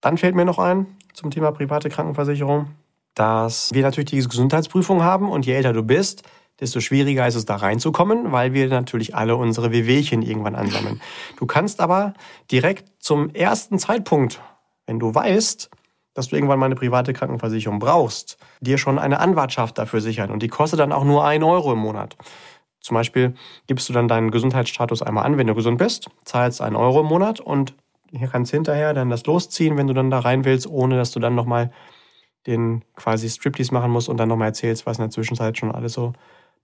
Dann 0.00 0.18
fällt 0.18 0.36
mir 0.36 0.44
noch 0.44 0.60
ein 0.60 0.86
zum 1.14 1.32
Thema 1.32 1.50
private 1.50 1.88
Krankenversicherung, 1.88 2.68
dass 3.14 3.74
wir 3.74 3.82
natürlich 3.82 4.10
diese 4.10 4.28
Gesundheitsprüfung 4.28 5.02
haben 5.02 5.28
und 5.28 5.44
je 5.44 5.54
älter 5.54 5.72
du 5.72 5.82
bist, 5.82 6.22
desto 6.60 6.80
schwieriger 6.80 7.26
ist 7.26 7.34
es 7.34 7.44
da 7.44 7.56
reinzukommen, 7.56 8.30
weil 8.30 8.52
wir 8.52 8.68
natürlich 8.68 9.14
alle 9.16 9.36
unsere 9.36 9.72
Wehwehchen 9.72 10.22
irgendwann 10.22 10.54
ansammeln. 10.54 11.00
Du 11.36 11.46
kannst 11.46 11.80
aber 11.80 12.14
direkt 12.50 13.02
zum 13.02 13.30
ersten 13.30 13.78
Zeitpunkt, 13.78 14.40
wenn 14.86 14.98
du 14.98 15.14
weißt, 15.14 15.70
dass 16.18 16.28
du 16.28 16.36
irgendwann 16.36 16.58
mal 16.58 16.66
eine 16.66 16.74
private 16.74 17.12
Krankenversicherung 17.12 17.78
brauchst, 17.78 18.38
dir 18.60 18.76
schon 18.76 18.98
eine 18.98 19.20
Anwartschaft 19.20 19.78
dafür 19.78 20.00
sichern 20.00 20.32
und 20.32 20.42
die 20.42 20.48
kostet 20.48 20.80
dann 20.80 20.90
auch 20.90 21.04
nur 21.04 21.24
ein 21.24 21.44
Euro 21.44 21.72
im 21.72 21.78
Monat. 21.78 22.16
Zum 22.80 22.96
Beispiel 22.96 23.34
gibst 23.68 23.88
du 23.88 23.92
dann 23.92 24.08
deinen 24.08 24.32
Gesundheitsstatus 24.32 25.00
einmal 25.00 25.24
an, 25.24 25.38
wenn 25.38 25.46
du 25.46 25.54
gesund 25.54 25.78
bist, 25.78 26.10
zahlst 26.24 26.60
einen 26.60 26.74
Euro 26.74 27.02
im 27.02 27.06
Monat 27.06 27.38
und 27.38 27.74
hier 28.10 28.26
kannst 28.26 28.50
hinterher 28.50 28.94
dann 28.94 29.10
das 29.10 29.26
losziehen, 29.26 29.76
wenn 29.76 29.86
du 29.86 29.94
dann 29.94 30.10
da 30.10 30.18
rein 30.18 30.44
willst, 30.44 30.66
ohne 30.66 30.96
dass 30.96 31.12
du 31.12 31.20
dann 31.20 31.36
nochmal 31.36 31.70
den 32.48 32.82
quasi 32.96 33.30
Striptease 33.30 33.72
machen 33.72 33.92
musst 33.92 34.08
und 34.08 34.16
dann 34.16 34.28
nochmal 34.28 34.48
erzählst, 34.48 34.86
was 34.86 34.98
in 34.98 35.04
der 35.04 35.10
Zwischenzeit 35.10 35.56
schon 35.56 35.70
alles 35.70 35.92
so 35.92 36.14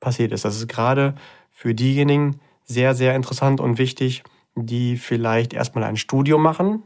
passiert 0.00 0.32
ist. 0.32 0.44
Das 0.44 0.56
ist 0.56 0.66
gerade 0.66 1.14
für 1.52 1.76
diejenigen 1.76 2.40
sehr, 2.64 2.94
sehr 2.94 3.14
interessant 3.14 3.60
und 3.60 3.78
wichtig, 3.78 4.24
die 4.56 4.96
vielleicht 4.96 5.52
erstmal 5.52 5.84
ein 5.84 5.96
Studium 5.96 6.42
machen, 6.42 6.82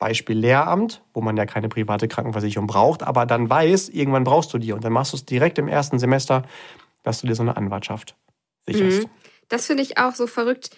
Beispiel 0.00 0.36
Lehramt, 0.36 1.02
wo 1.14 1.20
man 1.20 1.36
ja 1.36 1.46
keine 1.46 1.68
private 1.68 2.08
Krankenversicherung 2.08 2.66
braucht, 2.66 3.04
aber 3.04 3.26
dann 3.26 3.48
weiß, 3.48 3.90
irgendwann 3.90 4.24
brauchst 4.24 4.52
du 4.52 4.58
die 4.58 4.72
und 4.72 4.82
dann 4.82 4.92
machst 4.92 5.12
du 5.12 5.16
es 5.16 5.26
direkt 5.26 5.58
im 5.58 5.68
ersten 5.68 6.00
Semester, 6.00 6.42
dass 7.02 7.20
du 7.20 7.28
dir 7.28 7.34
so 7.34 7.42
eine 7.42 7.56
Anwartschaft 7.56 8.16
sicherst. 8.66 9.04
Mhm. 9.04 9.10
Das 9.48 9.66
finde 9.66 9.82
ich 9.82 9.98
auch 9.98 10.14
so 10.14 10.26
verrückt. 10.26 10.70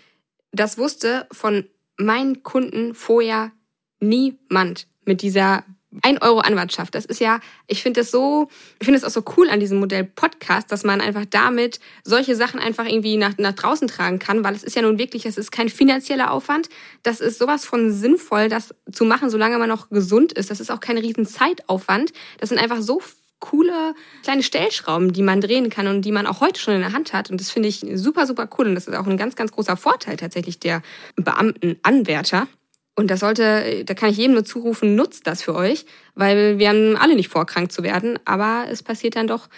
Das 0.50 0.76
wusste 0.76 1.26
von 1.30 1.66
meinen 1.96 2.42
Kunden 2.42 2.94
vorher 2.94 3.52
niemand 4.00 4.88
mit 5.04 5.22
dieser 5.22 5.64
1 6.02 6.22
Euro 6.22 6.40
Anwartschaft. 6.40 6.94
Das 6.94 7.04
ist 7.04 7.20
ja, 7.20 7.40
ich 7.66 7.82
finde 7.82 8.00
das 8.00 8.10
so, 8.10 8.48
ich 8.80 8.86
finde 8.86 8.98
es 8.98 9.04
auch 9.04 9.10
so 9.10 9.22
cool 9.36 9.48
an 9.50 9.60
diesem 9.60 9.78
Modell 9.78 10.04
Podcast, 10.04 10.72
dass 10.72 10.84
man 10.84 11.00
einfach 11.00 11.24
damit 11.28 11.80
solche 12.02 12.34
Sachen 12.34 12.60
einfach 12.60 12.86
irgendwie 12.86 13.16
nach, 13.16 13.36
nach 13.38 13.52
draußen 13.52 13.88
tragen 13.88 14.18
kann, 14.18 14.44
weil 14.44 14.54
es 14.54 14.62
ist 14.62 14.76
ja 14.76 14.82
nun 14.82 14.98
wirklich, 14.98 15.26
es 15.26 15.36
ist 15.36 15.52
kein 15.52 15.68
finanzieller 15.68 16.30
Aufwand. 16.30 16.68
Das 17.02 17.20
ist 17.20 17.38
sowas 17.38 17.64
von 17.64 17.92
sinnvoll, 17.92 18.48
das 18.48 18.74
zu 18.90 19.04
machen, 19.04 19.30
solange 19.30 19.58
man 19.58 19.68
noch 19.68 19.90
gesund 19.90 20.32
ist. 20.32 20.50
Das 20.50 20.60
ist 20.60 20.70
auch 20.70 20.80
kein 20.80 20.98
riesen 20.98 21.26
Zeitaufwand. 21.26 22.12
Das 22.38 22.48
sind 22.48 22.58
einfach 22.58 22.80
so 22.80 23.02
coole 23.42 23.94
kleine 24.22 24.42
Stellschrauben, 24.42 25.12
die 25.12 25.22
man 25.22 25.40
drehen 25.40 25.68
kann 25.68 25.88
und 25.88 26.02
die 26.02 26.12
man 26.12 26.26
auch 26.26 26.40
heute 26.40 26.60
schon 26.60 26.74
in 26.74 26.80
der 26.80 26.92
Hand 26.92 27.12
hat. 27.12 27.30
Und 27.30 27.40
das 27.40 27.50
finde 27.50 27.68
ich 27.68 27.84
super, 27.94 28.26
super 28.26 28.48
cool. 28.56 28.68
Und 28.68 28.74
das 28.76 28.86
ist 28.86 28.94
auch 28.94 29.06
ein 29.06 29.18
ganz, 29.18 29.36
ganz 29.36 29.52
großer 29.52 29.76
Vorteil 29.76 30.16
tatsächlich 30.16 30.60
der 30.60 30.80
Beamtenanwärter. 31.16 32.46
Und 32.94 33.10
das 33.10 33.20
sollte, 33.20 33.84
da 33.84 33.94
kann 33.94 34.10
ich 34.10 34.18
jedem 34.18 34.34
nur 34.34 34.44
zurufen, 34.44 34.94
nutzt 34.94 35.26
das 35.26 35.42
für 35.42 35.54
euch, 35.54 35.86
weil 36.14 36.58
wir 36.58 36.68
haben 36.68 36.96
alle 36.96 37.14
nicht 37.14 37.28
vor, 37.28 37.46
krank 37.46 37.72
zu 37.72 37.82
werden, 37.82 38.18
aber 38.26 38.66
es 38.70 38.82
passiert 38.82 39.16
dann 39.16 39.26
doch 39.26 39.48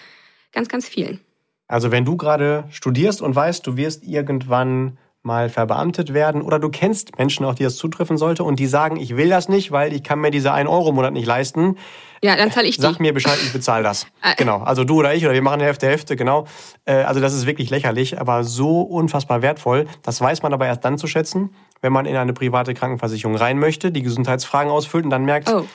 ganz, 0.53 0.69
ganz 0.69 0.87
vielen. 0.87 1.19
Also 1.67 1.91
wenn 1.91 2.05
du 2.05 2.15
gerade 2.15 2.65
studierst 2.69 3.21
und 3.21 3.35
weißt, 3.35 3.65
du 3.65 3.75
wirst 3.75 4.03
irgendwann 4.03 4.97
mal 5.25 5.49
verbeamtet 5.49 6.13
werden 6.13 6.41
oder 6.41 6.59
du 6.59 6.69
kennst 6.69 7.17
Menschen 7.17 7.45
auch, 7.45 7.55
die 7.55 7.63
das 7.63 7.75
zutreffen 7.77 8.17
sollte 8.17 8.43
und 8.43 8.59
die 8.59 8.67
sagen, 8.67 8.97
ich 8.97 9.17
will 9.17 9.27
das 9.27 9.49
nicht, 9.49 9.71
weil 9.71 9.91
ich 9.91 10.03
kann 10.03 10.19
mir 10.19 10.29
diese 10.29 10.53
1 10.53 10.69
Euro 10.69 10.89
im 10.89 10.95
Monat 10.95 11.13
nicht 11.13 11.25
leisten. 11.25 11.77
Ja, 12.21 12.35
dann 12.35 12.51
zahle 12.51 12.67
ich 12.67 12.77
die. 12.77 12.81
Sag 12.83 12.99
mir 12.99 13.13
Bescheid, 13.13 13.37
ich 13.43 13.51
bezahle 13.51 13.83
das. 13.83 14.05
Äh. 14.21 14.35
genau, 14.37 14.59
also 14.59 14.83
du 14.83 14.99
oder 14.99 15.13
ich 15.15 15.25
oder 15.25 15.33
wir 15.33 15.41
machen 15.41 15.61
Hälfte, 15.61 15.87
Hälfte, 15.87 16.15
genau. 16.15 16.45
Äh, 16.85 16.97
also 16.97 17.19
das 17.19 17.33
ist 17.33 17.47
wirklich 17.47 17.71
lächerlich, 17.71 18.19
aber 18.19 18.43
so 18.43 18.81
unfassbar 18.81 19.41
wertvoll. 19.41 19.87
Das 20.03 20.21
weiß 20.21 20.43
man 20.43 20.53
aber 20.53 20.67
erst 20.67 20.85
dann 20.85 20.99
zu 20.99 21.07
schätzen, 21.07 21.55
wenn 21.85 21.93
man 21.93 22.07
in 22.07 22.15
eine 22.15 22.33
private 22.33 22.73
Krankenversicherung 22.73 23.35
rein 23.35 23.59
möchte, 23.59 23.91
die 23.91 24.01
Gesundheitsfragen 24.01 24.71
ausfüllt 24.71 25.05
und 25.05 25.11
dann 25.11 25.23
merkt, 25.23 25.53
oh. 25.53 25.65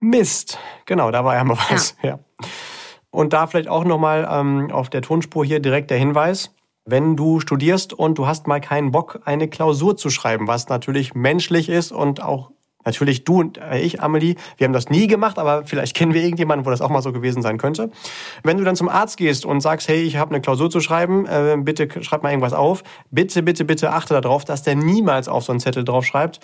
Mist, 0.00 0.58
genau, 0.84 1.12
da 1.12 1.24
war 1.24 1.36
ja 1.36 1.44
mal 1.44 1.56
was. 1.70 1.94
Ja. 2.02 2.08
ja. 2.08 2.18
Und 3.10 3.32
da 3.32 3.46
vielleicht 3.46 3.68
auch 3.68 3.84
nochmal 3.84 4.28
ähm, 4.28 4.72
auf 4.72 4.90
der 4.90 5.00
Tonspur 5.00 5.44
hier 5.44 5.60
direkt 5.60 5.92
der 5.92 5.98
Hinweis, 5.98 6.52
wenn 6.84 7.14
du 7.14 7.38
studierst 7.38 7.92
und 7.92 8.18
du 8.18 8.26
hast 8.26 8.48
mal 8.48 8.60
keinen 8.60 8.90
Bock, 8.90 9.20
eine 9.26 9.46
Klausur 9.46 9.96
zu 9.96 10.10
schreiben, 10.10 10.48
was 10.48 10.68
natürlich 10.68 11.14
menschlich 11.14 11.68
ist 11.68 11.92
und 11.92 12.20
auch 12.20 12.50
natürlich 12.88 13.24
du 13.24 13.40
und 13.40 13.58
äh, 13.58 13.78
ich, 13.78 14.00
Amelie, 14.02 14.36
wir 14.56 14.66
haben 14.66 14.72
das 14.72 14.88
nie 14.88 15.06
gemacht, 15.06 15.38
aber 15.38 15.64
vielleicht 15.64 15.94
kennen 15.94 16.14
wir 16.14 16.22
irgendjemanden, 16.22 16.66
wo 16.66 16.70
das 16.70 16.80
auch 16.80 16.88
mal 16.88 17.02
so 17.02 17.12
gewesen 17.12 17.42
sein 17.42 17.58
könnte. 17.58 17.90
Wenn 18.42 18.56
du 18.56 18.64
dann 18.64 18.76
zum 18.76 18.88
Arzt 18.88 19.16
gehst 19.16 19.44
und 19.44 19.60
sagst, 19.60 19.88
hey, 19.88 20.02
ich 20.02 20.16
habe 20.16 20.30
eine 20.34 20.40
Klausur 20.40 20.70
zu 20.70 20.80
schreiben, 20.80 21.26
äh, 21.26 21.56
bitte 21.58 21.88
schreib 22.02 22.22
mal 22.22 22.30
irgendwas 22.30 22.52
auf, 22.52 22.82
bitte, 23.10 23.42
bitte, 23.42 23.64
bitte 23.64 23.92
achte 23.92 24.20
darauf, 24.20 24.44
dass 24.44 24.62
der 24.62 24.74
niemals 24.74 25.28
auf 25.28 25.44
so 25.44 25.52
einen 25.52 25.60
Zettel 25.60 25.84
drauf 25.84 26.04
schreibt, 26.04 26.40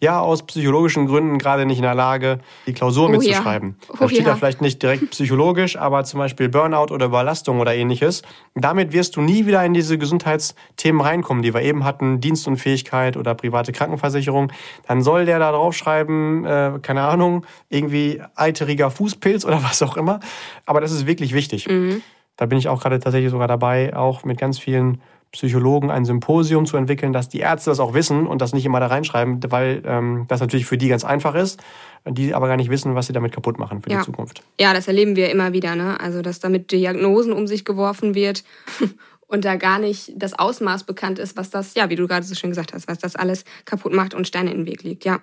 ja, 0.00 0.20
aus 0.20 0.44
psychologischen 0.46 1.06
Gründen 1.06 1.38
gerade 1.38 1.66
nicht 1.66 1.78
in 1.78 1.82
der 1.82 1.94
Lage, 1.94 2.38
die 2.66 2.72
Klausur 2.72 3.08
oh, 3.08 3.10
mitzuschreiben. 3.10 3.76
Ja. 3.80 3.94
Oh, 3.94 3.96
da 4.00 4.08
steht 4.08 4.20
ja. 4.20 4.26
da 4.26 4.36
vielleicht 4.36 4.60
nicht 4.60 4.82
direkt 4.82 5.10
psychologisch, 5.10 5.76
aber 5.76 6.04
zum 6.04 6.18
Beispiel 6.18 6.48
Burnout 6.48 6.92
oder 6.92 7.06
Überlastung 7.06 7.58
oder 7.58 7.74
ähnliches. 7.74 8.22
Damit 8.54 8.92
wirst 8.92 9.16
du 9.16 9.20
nie 9.20 9.46
wieder 9.46 9.64
in 9.64 9.74
diese 9.74 9.98
Gesundheitsthemen 9.98 11.00
reinkommen, 11.00 11.42
die 11.42 11.52
wir 11.52 11.62
eben 11.62 11.84
hatten, 11.84 12.20
Dienstunfähigkeit 12.20 13.16
oder 13.16 13.34
private 13.34 13.72
Krankenversicherung. 13.72 14.52
Dann 14.86 15.02
soll 15.02 15.24
der 15.24 15.40
da 15.40 15.50
draufschreiben, 15.50 16.44
äh, 16.44 16.78
keine 16.80 17.02
Ahnung, 17.02 17.44
irgendwie 17.68 18.22
eiteriger 18.36 18.90
Fußpilz 18.90 19.44
oder 19.44 19.62
was 19.68 19.82
auch 19.82 19.96
immer. 19.96 20.20
Aber 20.64 20.80
das 20.80 20.92
ist 20.92 21.06
wirklich 21.06 21.34
wichtig. 21.34 21.68
Mhm. 21.68 22.02
Da 22.36 22.46
bin 22.46 22.56
ich 22.56 22.68
auch 22.68 22.80
gerade 22.80 23.00
tatsächlich 23.00 23.32
sogar 23.32 23.48
dabei, 23.48 23.96
auch 23.96 24.24
mit 24.24 24.38
ganz 24.38 24.60
vielen 24.60 25.02
Psychologen 25.32 25.90
ein 25.90 26.04
Symposium 26.04 26.64
zu 26.64 26.76
entwickeln, 26.76 27.12
dass 27.12 27.28
die 27.28 27.40
Ärzte 27.40 27.70
das 27.70 27.80
auch 27.80 27.92
wissen 27.92 28.26
und 28.26 28.40
das 28.40 28.54
nicht 28.54 28.64
immer 28.64 28.80
da 28.80 28.86
reinschreiben, 28.86 29.40
weil 29.50 29.82
ähm, 29.84 30.24
das 30.28 30.40
natürlich 30.40 30.66
für 30.66 30.78
die 30.78 30.88
ganz 30.88 31.04
einfach 31.04 31.34
ist, 31.34 31.60
die 32.06 32.34
aber 32.34 32.48
gar 32.48 32.56
nicht 32.56 32.70
wissen, 32.70 32.94
was 32.94 33.06
sie 33.06 33.12
damit 33.12 33.32
kaputt 33.32 33.58
machen 33.58 33.82
für 33.82 33.90
ja. 33.90 33.98
die 33.98 34.04
Zukunft. 34.04 34.42
Ja, 34.58 34.72
das 34.72 34.88
erleben 34.88 35.16
wir 35.16 35.30
immer 35.30 35.52
wieder, 35.52 35.76
ne? 35.76 36.00
Also, 36.00 36.22
dass 36.22 36.40
damit 36.40 36.72
Diagnosen 36.72 37.32
um 37.32 37.46
sich 37.46 37.66
geworfen 37.66 38.14
wird 38.14 38.42
und 39.26 39.44
da 39.44 39.56
gar 39.56 39.78
nicht 39.78 40.12
das 40.16 40.38
Ausmaß 40.38 40.84
bekannt 40.84 41.18
ist, 41.18 41.36
was 41.36 41.50
das, 41.50 41.74
ja, 41.74 41.90
wie 41.90 41.96
du 41.96 42.08
gerade 42.08 42.24
so 42.24 42.34
schön 42.34 42.50
gesagt 42.50 42.72
hast, 42.72 42.88
was 42.88 42.98
das 42.98 43.14
alles 43.14 43.44
kaputt 43.66 43.92
macht 43.92 44.14
und 44.14 44.26
Steine 44.26 44.50
in 44.50 44.58
den 44.58 44.66
Weg 44.66 44.82
liegt, 44.82 45.04
ja. 45.04 45.20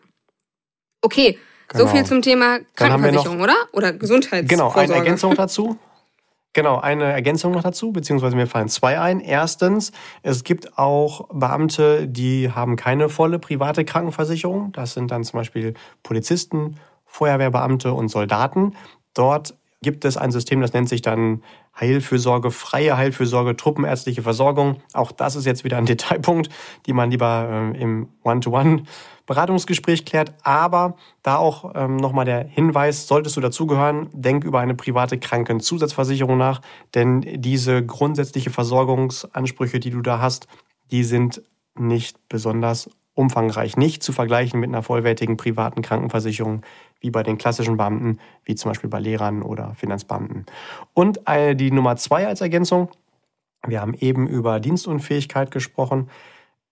Okay, 1.01 1.39
genau. 1.67 1.85
so 1.85 1.91
viel 1.91 2.05
zum 2.05 2.21
Thema 2.21 2.59
Krankenversicherung, 2.75 3.41
oder? 3.41 3.55
Oder 3.71 3.93
Gesundheitsvorsorge. 3.93 4.47
Genau, 4.47 4.71
eine 4.71 4.93
Ergänzung 4.93 5.33
dazu. 5.35 5.77
Genau, 6.55 6.79
eine 6.79 7.11
Ergänzung 7.11 7.51
noch 7.51 7.63
dazu, 7.63 7.91
beziehungsweise 7.91 8.37
mir 8.37 8.47
fallen 8.47 8.69
zwei 8.69 8.97
ein. 8.97 9.19
Erstens, 9.19 9.91
es 10.23 10.45
gibt 10.45 10.77
auch 10.77 11.27
Beamte, 11.33 12.07
die 12.07 12.49
haben 12.49 12.77
keine 12.77 13.09
volle 13.09 13.39
private 13.39 13.83
Krankenversicherung. 13.83 14.71
Das 14.71 14.93
sind 14.93 15.11
dann 15.11 15.25
zum 15.25 15.37
Beispiel 15.37 15.73
Polizisten, 16.01 16.77
Feuerwehrbeamte 17.05 17.91
und 17.93 18.07
Soldaten. 18.07 18.73
Dort 19.13 19.55
gibt 19.81 20.05
es 20.05 20.15
ein 20.15 20.31
System, 20.31 20.61
das 20.61 20.71
nennt 20.71 20.87
sich 20.87 21.01
dann 21.01 21.43
Heilfürsorge, 21.77 22.51
freie 22.51 22.95
Heilfürsorge, 22.95 23.57
truppenärztliche 23.57 24.21
Versorgung. 24.21 24.77
Auch 24.93 25.11
das 25.11 25.35
ist 25.35 25.45
jetzt 25.45 25.65
wieder 25.65 25.77
ein 25.77 25.85
Detailpunkt, 25.85 26.49
die 26.85 26.93
man 26.93 27.11
lieber 27.11 27.73
äh, 27.75 27.81
im 27.81 28.07
One-to-One 28.23 28.83
Beratungsgespräch 29.25 30.05
klärt. 30.05 30.33
Aber 30.43 30.95
da 31.23 31.37
auch 31.37 31.71
ähm, 31.75 31.97
nochmal 31.97 32.25
der 32.25 32.43
Hinweis, 32.43 33.07
solltest 33.07 33.37
du 33.37 33.41
dazugehören, 33.41 34.09
denk 34.13 34.43
über 34.43 34.59
eine 34.59 34.75
private 34.75 35.17
Krankenzusatzversicherung 35.17 36.37
nach, 36.37 36.61
denn 36.93 37.21
diese 37.21 37.85
grundsätzliche 37.85 38.49
Versorgungsansprüche, 38.49 39.79
die 39.79 39.91
du 39.91 40.01
da 40.01 40.19
hast, 40.19 40.47
die 40.91 41.03
sind 41.03 41.41
nicht 41.77 42.17
besonders 42.29 42.89
umfangreich, 43.15 43.77
nicht 43.77 44.03
zu 44.03 44.11
vergleichen 44.11 44.59
mit 44.59 44.69
einer 44.69 44.83
vollwertigen 44.83 45.37
privaten 45.37 45.81
Krankenversicherung 45.81 46.61
wie 46.99 47.09
bei 47.09 47.23
den 47.23 47.37
klassischen 47.37 47.77
Beamten, 47.77 48.19
wie 48.43 48.55
zum 48.55 48.71
Beispiel 48.71 48.89
bei 48.89 48.99
Lehrern 48.99 49.41
oder 49.41 49.73
Finanzbeamten. 49.75 50.45
Und 50.93 51.21
äh, 51.27 51.55
die 51.55 51.71
Nummer 51.71 51.95
zwei 51.95 52.27
als 52.27 52.41
Ergänzung, 52.41 52.89
wir 53.65 53.81
haben 53.81 53.93
eben 53.95 54.27
über 54.27 54.59
Dienstunfähigkeit 54.59 55.49
gesprochen. 55.49 56.09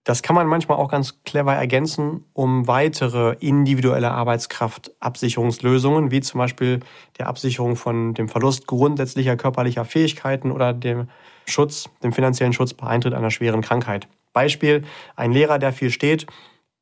Das 0.03 0.21
kann 0.21 0.35
man 0.35 0.47
manchmal 0.47 0.77
auch 0.77 0.89
ganz 0.89 1.23
clever 1.23 1.53
ergänzen, 1.53 2.25
um 2.33 2.67
weitere 2.67 3.37
individuelle 3.39 4.11
Arbeitskraftabsicherungslösungen, 4.11 6.11
wie 6.11 6.19
zum 6.19 6.39
Beispiel 6.39 6.81
der 7.17 7.27
Absicherung 7.27 7.77
von 7.77 8.13
dem 8.13 8.27
Verlust 8.27 8.67
grundsätzlicher 8.67 9.37
körperlicher 9.37 9.85
Fähigkeiten 9.85 10.51
oder 10.51 10.73
dem 10.73 11.07
Schutz, 11.45 11.89
dem 12.03 12.11
finanziellen 12.11 12.51
Schutz 12.51 12.73
bei 12.73 12.87
Eintritt 12.87 13.13
einer 13.13 13.31
schweren 13.31 13.61
Krankheit. 13.61 14.09
Beispiel, 14.33 14.83
ein 15.15 15.31
Lehrer, 15.31 15.57
der 15.57 15.71
viel 15.71 15.89
steht, 15.89 16.27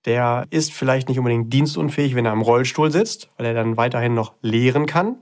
der 0.05 0.47
ist 0.49 0.73
vielleicht 0.73 1.07
nicht 1.07 1.19
unbedingt 1.19 1.53
dienstunfähig, 1.53 2.15
wenn 2.15 2.25
er 2.25 2.33
im 2.33 2.41
Rollstuhl 2.41 2.89
sitzt, 2.89 3.29
weil 3.37 3.45
er 3.45 3.53
dann 3.53 3.77
weiterhin 3.77 4.15
noch 4.15 4.33
lehren 4.41 4.87
kann. 4.87 5.17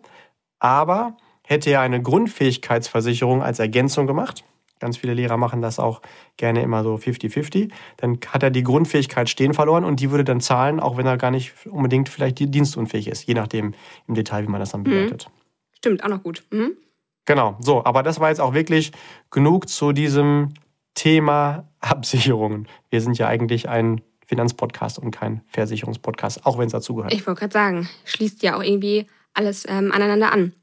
Aber 0.59 1.17
hätte 1.43 1.71
er 1.71 1.81
eine 1.81 2.01
Grundfähigkeitsversicherung 2.01 3.43
als 3.43 3.59
Ergänzung 3.59 4.07
gemacht, 4.07 4.45
Ganz 4.79 4.97
viele 4.97 5.13
Lehrer 5.13 5.37
machen 5.37 5.61
das 5.61 5.79
auch 5.79 6.01
gerne 6.37 6.61
immer 6.61 6.83
so 6.83 6.95
50-50. 6.95 7.71
Dann 7.97 8.19
hat 8.27 8.43
er 8.43 8.49
die 8.49 8.63
Grundfähigkeit 8.63 9.29
stehen 9.29 9.53
verloren 9.53 9.83
und 9.83 9.99
die 9.99 10.11
würde 10.11 10.23
dann 10.23 10.41
zahlen, 10.41 10.79
auch 10.79 10.97
wenn 10.97 11.05
er 11.05 11.17
gar 11.17 11.31
nicht 11.31 11.53
unbedingt 11.67 12.09
vielleicht 12.09 12.39
dienstunfähig 12.39 13.07
ist, 13.07 13.27
je 13.27 13.33
nachdem 13.33 13.73
im 14.07 14.15
Detail, 14.15 14.43
wie 14.43 14.51
man 14.51 14.59
das 14.59 14.71
dann 14.71 14.81
mhm. 14.81 14.85
bewertet. 14.85 15.27
Mhm. 15.27 15.39
Stimmt, 15.77 16.03
auch 16.03 16.09
noch 16.09 16.23
gut. 16.23 16.43
Mhm. 16.51 16.77
Genau, 17.25 17.57
so, 17.59 17.85
aber 17.85 18.01
das 18.03 18.19
war 18.19 18.29
jetzt 18.29 18.41
auch 18.41 18.53
wirklich 18.53 18.91
genug 19.29 19.69
zu 19.69 19.91
diesem 19.91 20.53
Thema 20.95 21.69
Absicherungen. 21.79 22.67
Wir 22.89 23.01
sind 23.01 23.17
ja 23.17 23.27
eigentlich 23.27 23.69
ein 23.69 24.01
Finanzpodcast 24.25 24.99
und 24.99 25.11
kein 25.11 25.41
Versicherungspodcast, 25.47 26.45
auch 26.45 26.57
wenn 26.57 26.67
es 26.67 26.71
dazugehört. 26.71 27.13
Ich 27.13 27.25
wollte 27.25 27.39
gerade 27.39 27.53
sagen, 27.53 27.89
schließt 28.05 28.43
ja 28.43 28.57
auch 28.57 28.63
irgendwie 28.63 29.07
alles 29.33 29.65
ähm, 29.67 29.91
aneinander 29.91 30.31
an. 30.31 30.53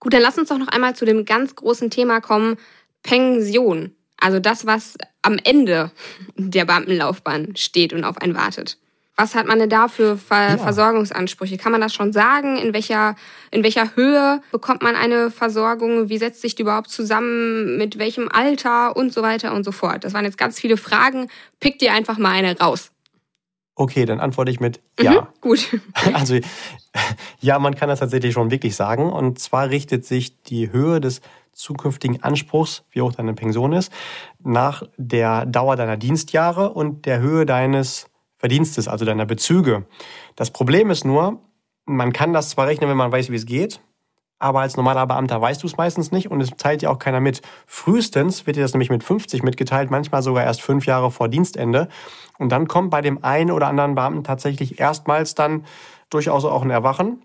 Gut, 0.00 0.14
dann 0.14 0.22
lass 0.22 0.38
uns 0.38 0.48
doch 0.48 0.58
noch 0.58 0.68
einmal 0.68 0.94
zu 0.94 1.04
dem 1.04 1.24
ganz 1.24 1.56
großen 1.56 1.90
Thema 1.90 2.20
kommen, 2.20 2.56
Pension, 3.02 3.92
also 4.18 4.40
das, 4.40 4.66
was 4.66 4.96
am 5.22 5.38
Ende 5.44 5.90
der 6.36 6.64
Beamtenlaufbahn 6.64 7.56
steht 7.56 7.92
und 7.92 8.04
auf 8.04 8.18
einen 8.18 8.34
wartet. 8.34 8.78
Was 9.20 9.34
hat 9.34 9.48
man 9.48 9.58
denn 9.58 9.68
da 9.68 9.88
für 9.88 10.16
Ver 10.16 10.50
ja. 10.50 10.58
Versorgungsansprüche? 10.58 11.56
Kann 11.58 11.72
man 11.72 11.80
das 11.80 11.92
schon 11.92 12.12
sagen? 12.12 12.56
In 12.56 12.72
welcher, 12.72 13.16
in 13.50 13.64
welcher 13.64 13.96
Höhe 13.96 14.40
bekommt 14.52 14.80
man 14.80 14.94
eine 14.94 15.32
Versorgung? 15.32 16.08
Wie 16.08 16.18
setzt 16.18 16.40
sich 16.40 16.54
die 16.54 16.62
überhaupt 16.62 16.88
zusammen? 16.88 17.76
Mit 17.78 17.98
welchem 17.98 18.28
Alter? 18.30 18.96
Und 18.96 19.12
so 19.12 19.22
weiter 19.22 19.54
und 19.54 19.64
so 19.64 19.72
fort. 19.72 20.04
Das 20.04 20.14
waren 20.14 20.24
jetzt 20.24 20.38
ganz 20.38 20.60
viele 20.60 20.76
Fragen. 20.76 21.26
Pick 21.58 21.80
dir 21.80 21.94
einfach 21.94 22.16
mal 22.16 22.30
eine 22.30 22.56
raus. 22.60 22.92
Okay, 23.74 24.04
dann 24.06 24.20
antworte 24.20 24.52
ich 24.52 24.60
mit 24.60 24.80
Ja. 25.00 25.22
Mhm, 25.22 25.26
gut. 25.40 25.68
Also 26.14 26.38
ja, 27.40 27.58
man 27.58 27.74
kann 27.74 27.88
das 27.88 27.98
tatsächlich 27.98 28.34
schon 28.34 28.52
wirklich 28.52 28.76
sagen. 28.76 29.10
Und 29.10 29.40
zwar 29.40 29.68
richtet 29.68 30.04
sich 30.04 30.42
die 30.44 30.70
Höhe 30.70 31.00
des 31.00 31.22
zukünftigen 31.58 32.22
Anspruchs, 32.22 32.84
wie 32.90 33.02
hoch 33.02 33.12
deine 33.12 33.34
Pension 33.34 33.72
ist, 33.72 33.92
nach 34.38 34.84
der 34.96 35.44
Dauer 35.44 35.76
deiner 35.76 35.96
Dienstjahre 35.96 36.72
und 36.72 37.04
der 37.04 37.18
Höhe 37.18 37.44
deines 37.44 38.08
Verdienstes, 38.36 38.86
also 38.86 39.04
deiner 39.04 39.26
Bezüge. 39.26 39.84
Das 40.36 40.52
Problem 40.52 40.90
ist 40.90 41.04
nur, 41.04 41.40
man 41.84 42.12
kann 42.12 42.32
das 42.32 42.50
zwar 42.50 42.68
rechnen, 42.68 42.88
wenn 42.88 42.96
man 42.96 43.10
weiß, 43.10 43.30
wie 43.30 43.36
es 43.36 43.46
geht, 43.46 43.80
aber 44.38 44.60
als 44.60 44.76
normaler 44.76 45.04
Beamter 45.06 45.40
weißt 45.40 45.62
du 45.62 45.66
es 45.66 45.76
meistens 45.76 46.12
nicht 46.12 46.30
und 46.30 46.40
es 46.40 46.50
teilt 46.50 46.82
dir 46.82 46.92
auch 46.92 47.00
keiner 47.00 47.18
mit. 47.18 47.42
Frühestens 47.66 48.46
wird 48.46 48.56
dir 48.56 48.62
das 48.62 48.72
nämlich 48.72 48.90
mit 48.90 49.02
50 49.02 49.42
mitgeteilt, 49.42 49.90
manchmal 49.90 50.22
sogar 50.22 50.44
erst 50.44 50.62
fünf 50.62 50.86
Jahre 50.86 51.10
vor 51.10 51.28
Dienstende. 51.28 51.88
Und 52.38 52.50
dann 52.50 52.68
kommt 52.68 52.90
bei 52.90 53.00
dem 53.00 53.24
einen 53.24 53.50
oder 53.50 53.66
anderen 53.66 53.96
Beamten 53.96 54.22
tatsächlich 54.22 54.78
erstmals 54.78 55.34
dann 55.34 55.64
durchaus 56.08 56.44
auch 56.44 56.62
ein 56.62 56.70
Erwachen, 56.70 57.24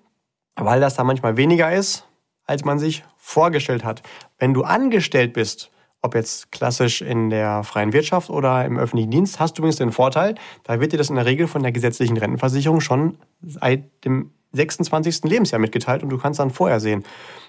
weil 0.55 0.81
das 0.81 0.95
da 0.95 1.03
manchmal 1.03 1.37
weniger 1.37 1.71
ist, 1.71 2.07
als 2.45 2.65
man 2.65 2.79
sich 2.79 3.03
vorgestellt 3.17 3.83
hat. 3.83 4.03
Wenn 4.37 4.53
du 4.53 4.63
angestellt 4.63 5.33
bist, 5.33 5.71
ob 6.01 6.15
jetzt 6.15 6.51
klassisch 6.51 7.01
in 7.01 7.29
der 7.29 7.63
freien 7.63 7.93
Wirtschaft 7.93 8.29
oder 8.29 8.65
im 8.65 8.77
öffentlichen 8.77 9.11
Dienst, 9.11 9.39
hast 9.39 9.57
du 9.57 9.61
übrigens 9.61 9.77
den 9.77 9.91
Vorteil, 9.91 10.35
da 10.63 10.79
wird 10.79 10.91
dir 10.91 10.97
das 10.97 11.09
in 11.09 11.15
der 11.15 11.25
Regel 11.25 11.47
von 11.47 11.63
der 11.63 11.71
gesetzlichen 11.71 12.17
Rentenversicherung 12.17 12.81
schon 12.81 13.17
seit 13.41 13.83
dem 14.03 14.31
26. 14.51 15.23
Lebensjahr 15.23 15.59
mitgeteilt 15.59 16.03
und 16.03 16.09
du 16.09 16.17
kannst 16.17 16.39
dann 16.39 16.51
vorher 16.51 16.79
sehen, 16.79 17.03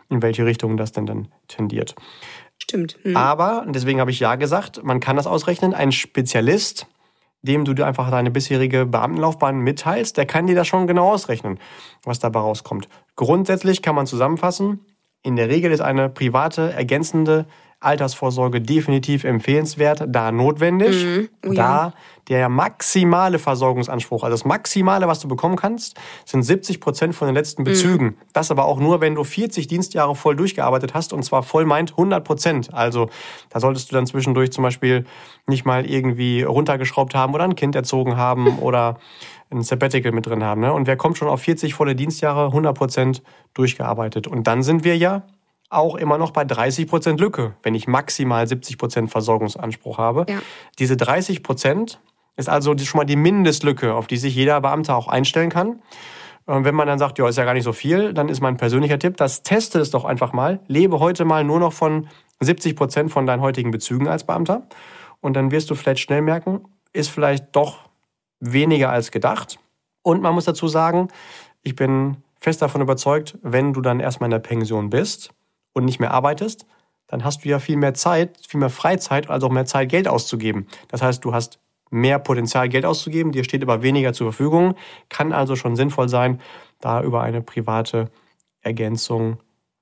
in 0.09 0.23
welche 0.23 0.47
Richtung 0.47 0.77
das 0.77 0.93
denn 0.93 1.07
dann 1.07 1.29
tendiert. 1.49 1.95
Stimmt. 2.59 2.97
Hm. 3.03 3.17
Aber, 3.17 3.63
und 3.63 3.75
deswegen 3.75 4.01
habe 4.01 4.13
ich 4.13 4.21
ja 4.21 4.37
gesagt, 4.37 4.83
man 4.85 5.01
kann 5.01 5.17
das 5.17 5.27
ausrechnen, 5.27 5.75
ein 5.75 5.93
Spezialist, 5.93 6.87
dem 7.45 7.65
du 7.65 7.75
dir 7.75 7.87
einfach 7.87 8.11
deine 8.11 8.31
bisherige 8.31 8.87
Beamtenlaufbahn 8.87 9.59
mitteilst, 9.59 10.17
der 10.17 10.27
kann 10.27 10.47
dir 10.47 10.55
das 10.55 10.67
schon 10.67 10.87
genau 10.87 11.13
ausrechnen, 11.13 11.59
was 12.03 12.19
dabei 12.19 12.41
rauskommt. 12.41 12.89
Grundsätzlich 13.17 13.83
kann 13.83 13.95
man 13.95 14.07
zusammenfassen, 14.07 14.81
in 15.23 15.37
der 15.37 15.49
Regel 15.49 15.71
ist 15.71 15.81
eine 15.81 16.09
private, 16.09 16.73
ergänzende 16.73 17.47
Altersvorsorge 17.85 18.61
definitiv 18.61 19.25
empfehlenswert, 19.25 20.05
da 20.09 20.33
notwendig, 20.33 21.05
mhm. 21.05 21.29
oh, 21.47 21.53
ja. 21.53 21.55
da 21.55 21.93
der 22.29 22.49
maximale 22.49 23.39
Versorgungsanspruch, 23.39 24.25
also 24.25 24.35
das 24.35 24.45
Maximale, 24.45 25.07
was 25.07 25.21
du 25.21 25.29
bekommen 25.29 25.57
kannst, 25.57 25.99
sind 26.25 26.43
70 26.43 26.81
Prozent 26.81 27.15
von 27.15 27.29
den 27.29 27.35
letzten 27.35 27.63
mhm. 27.63 27.67
Bezügen. 27.67 28.05
Mhm. 28.07 28.17
Das 28.33 28.51
aber 28.51 28.65
auch 28.65 28.79
nur, 28.79 29.01
wenn 29.01 29.15
du 29.15 29.25
40 29.25 29.67
Dienstjahre 29.67 30.17
voll 30.17 30.37
durchgearbeitet 30.37 30.95
hast 30.95 31.13
und 31.13 31.23
zwar 31.23 31.43
voll 31.43 31.67
meint 31.67 31.93
100 31.93 32.25
Prozent. 32.25 32.73
Also 32.73 33.09
da 33.51 33.61
solltest 33.61 33.91
du 33.91 33.97
dann 33.97 34.07
zwischendurch 34.07 34.53
zum 34.53 34.65
Beispiel 34.65 35.05
nicht 35.47 35.67
mal 35.67 35.85
irgendwie 35.85 36.43
runtergeschraubt 36.43 37.15
haben 37.15 37.35
oder 37.35 37.45
ein 37.45 37.57
Kind 37.57 37.75
erzogen 37.75 38.17
haben 38.17 38.59
oder 38.61 38.99
ein 39.51 39.63
Sabbatical 39.63 40.13
mit 40.13 40.27
drin 40.27 40.43
haben. 40.43 40.63
Ne? 40.63 40.73
Und 40.73 40.87
wer 40.87 40.97
kommt 40.97 41.19
schon 41.19 41.29
auf 41.29 41.41
40 41.43 41.75
volle 41.75 41.95
Dienstjahre, 41.95 42.47
100 42.47 42.77
Prozent 42.77 43.23
durchgearbeitet? 43.53 44.27
Und 44.27 44.47
dann 44.47 44.63
sind 44.63 44.85
wir 44.85 44.97
ja 44.97 45.23
auch 45.71 45.97
immer 45.97 46.19
noch 46.19 46.31
bei 46.31 46.45
30 46.45 46.87
Prozent 46.87 47.21
Lücke, 47.21 47.55
wenn 47.63 47.75
ich 47.75 47.87
maximal 47.87 48.47
70 48.47 48.79
Prozent 48.79 49.11
Versorgungsanspruch 49.11 49.99
habe. 49.99 50.27
Ja. 50.29 50.41
Diese 50.79 50.97
30 50.97 51.43
Prozent 51.43 52.01
ist 52.37 52.49
also 52.49 52.77
schon 52.79 52.99
mal 52.99 53.05
die 53.05 53.17
Mindestlücke, 53.17 53.95
auf 53.95 54.07
die 54.07 54.17
sich 54.17 54.35
jeder 54.35 54.61
Beamte 54.61 54.95
auch 54.95 55.09
einstellen 55.09 55.51
kann. 55.51 55.81
Und 56.47 56.65
wenn 56.65 56.75
man 56.75 56.87
dann 56.87 56.99
sagt, 56.99 57.19
ja, 57.19 57.27
ist 57.29 57.39
ja 57.39 57.45
gar 57.45 57.55
nicht 57.55 57.65
so 57.65 57.73
viel, 57.73 58.13
dann 58.13 58.29
ist 58.29 58.41
mein 58.41 58.57
persönlicher 58.57 58.99
Tipp, 58.99 59.17
das 59.17 59.43
teste 59.43 59.81
es 59.81 59.91
doch 59.91 60.05
einfach 60.05 60.33
mal. 60.33 60.61
Lebe 60.67 61.01
heute 61.01 61.25
mal 61.25 61.43
nur 61.43 61.59
noch 61.59 61.73
von 61.73 62.09
70 62.41 62.77
Prozent 62.77 63.11
von 63.11 63.27
deinen 63.27 63.41
heutigen 63.41 63.71
Bezügen 63.71 64.09
als 64.09 64.25
Beamter. 64.25 64.67
Und 65.21 65.35
dann 65.35 65.51
wirst 65.51 65.71
du 65.71 65.75
vielleicht 65.75 66.01
schnell 66.01 66.21
merken, 66.21 66.61
ist 66.93 67.09
vielleicht 67.09 67.57
doch 67.57 67.89
weniger 68.41 68.91
als 68.91 69.11
gedacht. 69.11 69.59
Und 70.03 70.21
man 70.21 70.35
muss 70.35 70.45
dazu 70.45 70.69
sagen, 70.69 71.09
ich 71.63 71.77
bin 71.77 72.19
fest 72.39 72.61
davon 72.61 72.83
überzeugt, 72.83 73.39
wenn 73.43 73.73
du 73.73 73.81
dann 73.81 74.01
erstmal 74.01 74.27
in 74.27 74.33
der 74.33 74.39
Pension 74.39 74.91
bist 74.91 75.31
und 75.75 75.85
nicht 75.85 76.01
mehr 76.01 76.13
arbeitest, 76.13 76.67
dann 77.07 77.25
hast 77.25 77.45
du 77.45 77.51
ja 77.51 77.59
viel 77.59 77.77
mehr 77.77 77.95
Zeit, 77.95 78.39
viel 78.49 78.61
mehr 78.61 78.71
Freizeit, 78.71 79.29
also 79.29 79.49
auch 79.49 79.53
mehr 79.53 79.67
Zeit, 79.67 79.91
Geld 79.91 80.09
auszugeben. 80.09 80.67
Das 80.89 81.03
heißt, 81.03 81.23
du 81.25 81.35
hast 81.35 81.61
mehr 81.91 82.19
Potenzial, 82.19 82.69
Geld 82.69 82.87
auszugeben, 82.87 83.33
dir 83.33 83.45
steht 83.45 83.63
aber 83.63 83.83
weniger 83.83 84.13
zur 84.13 84.33
Verfügung, 84.33 84.75
kann 85.11 85.33
also 85.33 85.55
schon 85.55 85.77
sinnvoll 85.77 86.09
sein, 86.09 86.41
da 86.81 87.03
über 87.03 87.23
eine 87.23 87.43
private 87.43 88.11
Ergänzung 88.63 89.39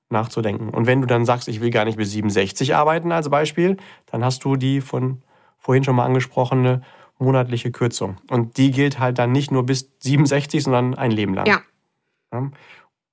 nachzudenken. 0.09 0.69
Und 0.69 0.85
wenn 0.85 1.01
du 1.01 1.07
dann 1.07 1.25
sagst, 1.25 1.47
ich 1.47 1.61
will 1.61 1.69
gar 1.71 1.85
nicht 1.85 1.97
bis 1.97 2.11
67 2.11 2.75
arbeiten 2.75 3.11
als 3.11 3.29
Beispiel, 3.29 3.77
dann 4.05 4.23
hast 4.23 4.43
du 4.43 4.55
die 4.55 4.81
von 4.81 5.23
vorhin 5.57 5.83
schon 5.83 5.95
mal 5.95 6.05
angesprochene 6.05 6.81
monatliche 7.17 7.71
Kürzung. 7.71 8.17
Und 8.29 8.57
die 8.57 8.71
gilt 8.71 8.99
halt 8.99 9.17
dann 9.17 9.31
nicht 9.31 9.51
nur 9.51 9.65
bis 9.65 9.89
67, 9.99 10.63
sondern 10.63 10.93
ein 10.95 11.11
Leben 11.11 11.33
lang. 11.33 11.47
Ja. 11.47 11.61
ja. 12.33 12.51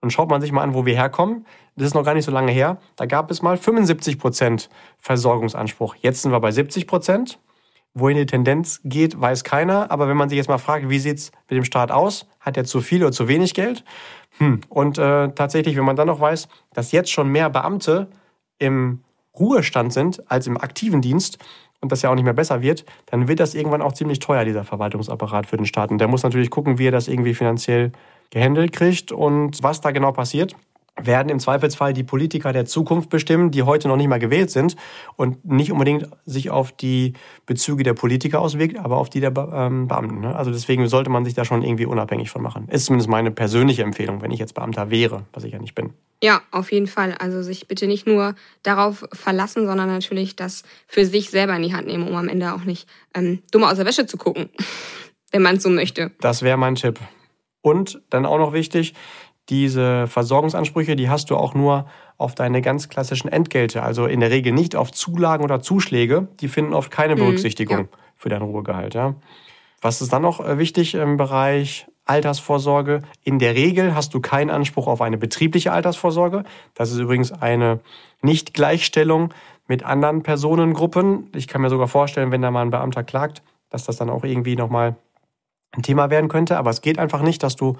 Und 0.00 0.10
schaut 0.10 0.30
man 0.30 0.40
sich 0.40 0.52
mal 0.52 0.62
an, 0.62 0.74
wo 0.74 0.86
wir 0.86 0.94
herkommen, 0.94 1.46
das 1.76 1.88
ist 1.88 1.94
noch 1.94 2.04
gar 2.04 2.14
nicht 2.14 2.24
so 2.24 2.32
lange 2.32 2.52
her, 2.52 2.78
da 2.96 3.06
gab 3.06 3.30
es 3.30 3.42
mal 3.42 3.56
75 3.56 4.18
Prozent 4.18 4.70
Versorgungsanspruch. 4.98 5.94
Jetzt 5.96 6.22
sind 6.22 6.32
wir 6.32 6.40
bei 6.40 6.50
70 6.50 6.86
Prozent. 6.86 7.38
Wohin 7.92 8.16
die 8.16 8.26
Tendenz 8.26 8.80
geht, 8.84 9.20
weiß 9.20 9.42
keiner. 9.42 9.90
Aber 9.90 10.08
wenn 10.08 10.16
man 10.16 10.28
sich 10.28 10.36
jetzt 10.36 10.48
mal 10.48 10.58
fragt, 10.58 10.88
wie 10.88 11.00
sieht 11.00 11.18
es 11.18 11.32
mit 11.48 11.56
dem 11.56 11.64
Staat 11.64 11.90
aus? 11.90 12.26
Hat 12.38 12.56
er 12.56 12.64
zu 12.64 12.80
viel 12.80 13.02
oder 13.02 13.10
zu 13.10 13.26
wenig 13.26 13.52
Geld? 13.52 13.84
Hm. 14.38 14.60
Und 14.68 14.96
äh, 14.98 15.32
tatsächlich, 15.32 15.76
wenn 15.76 15.84
man 15.84 15.96
dann 15.96 16.06
noch 16.06 16.20
weiß, 16.20 16.48
dass 16.72 16.92
jetzt 16.92 17.10
schon 17.10 17.28
mehr 17.28 17.50
Beamte 17.50 18.08
im 18.58 19.02
Ruhestand 19.38 19.92
sind 19.92 20.30
als 20.30 20.46
im 20.46 20.56
aktiven 20.56 21.02
Dienst 21.02 21.38
und 21.80 21.90
das 21.90 22.02
ja 22.02 22.10
auch 22.10 22.14
nicht 22.14 22.24
mehr 22.24 22.32
besser 22.32 22.62
wird, 22.62 22.84
dann 23.06 23.26
wird 23.26 23.40
das 23.40 23.54
irgendwann 23.54 23.82
auch 23.82 23.92
ziemlich 23.92 24.18
teuer, 24.20 24.44
dieser 24.44 24.64
Verwaltungsapparat 24.64 25.46
für 25.46 25.56
den 25.56 25.66
Staat. 25.66 25.90
Und 25.90 25.98
der 25.98 26.08
muss 26.08 26.22
natürlich 26.22 26.50
gucken, 26.50 26.78
wie 26.78 26.86
er 26.88 26.92
das 26.92 27.08
irgendwie 27.08 27.34
finanziell 27.34 27.92
gehandelt 28.30 28.72
kriegt 28.72 29.12
und 29.12 29.62
was 29.62 29.80
da 29.80 29.90
genau 29.90 30.12
passiert 30.12 30.54
werden 31.06 31.28
im 31.28 31.38
Zweifelsfall 31.38 31.92
die 31.92 32.04
Politiker 32.04 32.52
der 32.52 32.66
Zukunft 32.66 33.10
bestimmen, 33.10 33.50
die 33.50 33.62
heute 33.62 33.88
noch 33.88 33.96
nicht 33.96 34.08
mal 34.08 34.18
gewählt 34.18 34.50
sind 34.50 34.76
und 35.16 35.44
nicht 35.44 35.72
unbedingt 35.72 36.08
sich 36.24 36.50
auf 36.50 36.72
die 36.72 37.14
Bezüge 37.46 37.82
der 37.82 37.94
Politiker 37.94 38.40
auswirkt, 38.40 38.78
aber 38.78 38.96
auf 38.96 39.10
die 39.10 39.20
der 39.20 39.32
ähm, 39.52 39.88
Beamten. 39.88 40.20
Ne? 40.20 40.34
Also 40.34 40.50
deswegen 40.50 40.88
sollte 40.88 41.10
man 41.10 41.24
sich 41.24 41.34
da 41.34 41.44
schon 41.44 41.62
irgendwie 41.62 41.86
unabhängig 41.86 42.30
von 42.30 42.42
machen. 42.42 42.68
Ist 42.68 42.86
zumindest 42.86 43.08
meine 43.08 43.30
persönliche 43.30 43.82
Empfehlung, 43.82 44.22
wenn 44.22 44.30
ich 44.30 44.38
jetzt 44.38 44.54
Beamter 44.54 44.90
wäre, 44.90 45.24
was 45.32 45.44
ich 45.44 45.52
ja 45.52 45.58
nicht 45.58 45.74
bin. 45.74 45.92
Ja, 46.22 46.42
auf 46.50 46.70
jeden 46.70 46.86
Fall. 46.86 47.14
Also 47.18 47.42
sich 47.42 47.66
bitte 47.66 47.86
nicht 47.86 48.06
nur 48.06 48.34
darauf 48.62 49.06
verlassen, 49.12 49.66
sondern 49.66 49.88
natürlich 49.88 50.36
das 50.36 50.64
für 50.86 51.06
sich 51.06 51.30
selber 51.30 51.56
in 51.56 51.62
die 51.62 51.74
Hand 51.74 51.86
nehmen, 51.86 52.06
um 52.06 52.14
am 52.14 52.28
Ende 52.28 52.52
auch 52.54 52.64
nicht 52.64 52.88
ähm, 53.14 53.40
dumm 53.50 53.64
aus 53.64 53.76
der 53.76 53.86
Wäsche 53.86 54.06
zu 54.06 54.16
gucken, 54.16 54.50
wenn 55.30 55.42
man 55.42 55.56
es 55.56 55.62
so 55.62 55.70
möchte. 55.70 56.10
Das 56.20 56.42
wäre 56.42 56.58
mein 56.58 56.74
Tipp. 56.74 56.98
Und 57.62 58.02
dann 58.10 58.26
auch 58.26 58.38
noch 58.38 58.52
wichtig, 58.52 58.94
diese 59.48 60.06
Versorgungsansprüche, 60.06 60.96
die 60.96 61.10
hast 61.10 61.30
du 61.30 61.36
auch 61.36 61.54
nur 61.54 61.86
auf 62.18 62.34
deine 62.34 62.62
ganz 62.62 62.88
klassischen 62.88 63.28
Entgelte, 63.28 63.82
also 63.82 64.06
in 64.06 64.20
der 64.20 64.30
Regel 64.30 64.52
nicht 64.52 64.76
auf 64.76 64.92
Zulagen 64.92 65.42
oder 65.42 65.60
Zuschläge. 65.60 66.28
Die 66.40 66.48
finden 66.48 66.72
oft 66.72 66.90
keine 66.90 67.16
mhm, 67.16 67.20
Berücksichtigung 67.20 67.76
mhm, 67.76 67.88
ja. 67.90 67.98
für 68.14 68.28
dein 68.28 68.42
Ruhegehalt. 68.42 68.94
Ja. 68.94 69.14
Was 69.80 70.00
ist 70.00 70.12
dann 70.12 70.22
noch 70.22 70.40
äh, 70.40 70.58
wichtig 70.58 70.94
im 70.94 71.16
Bereich 71.16 71.86
Altersvorsorge? 72.04 73.02
In 73.24 73.38
der 73.38 73.54
Regel 73.54 73.94
hast 73.94 74.14
du 74.14 74.20
keinen 74.20 74.50
Anspruch 74.50 74.86
auf 74.86 75.00
eine 75.00 75.18
betriebliche 75.18 75.72
Altersvorsorge. 75.72 76.44
Das 76.74 76.92
ist 76.92 76.98
übrigens 76.98 77.32
eine 77.32 77.80
Nichtgleichstellung 78.22 79.34
mit 79.66 79.84
anderen 79.84 80.22
Personengruppen. 80.22 81.30
Ich 81.34 81.48
kann 81.48 81.62
mir 81.62 81.70
sogar 81.70 81.88
vorstellen, 81.88 82.30
wenn 82.30 82.42
da 82.42 82.50
mal 82.50 82.62
ein 82.62 82.70
Beamter 82.70 83.02
klagt, 83.02 83.42
dass 83.70 83.84
das 83.84 83.96
dann 83.96 84.10
auch 84.10 84.24
irgendwie 84.24 84.56
nochmal 84.56 84.96
ein 85.72 85.82
Thema 85.82 86.10
werden 86.10 86.28
könnte. 86.28 86.56
Aber 86.56 86.70
es 86.70 86.80
geht 86.80 86.98
einfach 86.98 87.22
nicht, 87.22 87.42
dass 87.42 87.56
du 87.56 87.76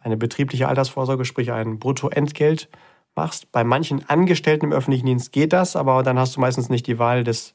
eine 0.00 0.16
betriebliche 0.16 0.68
Altersvorsorge, 0.68 1.24
sprich 1.24 1.52
ein 1.52 1.78
Bruttoentgelt 1.78 2.68
machst. 3.14 3.52
Bei 3.52 3.64
manchen 3.64 4.08
Angestellten 4.08 4.66
im 4.66 4.72
öffentlichen 4.72 5.06
Dienst 5.06 5.32
geht 5.32 5.52
das, 5.52 5.76
aber 5.76 6.02
dann 6.02 6.18
hast 6.18 6.36
du 6.36 6.40
meistens 6.40 6.68
nicht 6.68 6.86
die 6.86 6.98
Wahl 6.98 7.24
des 7.24 7.54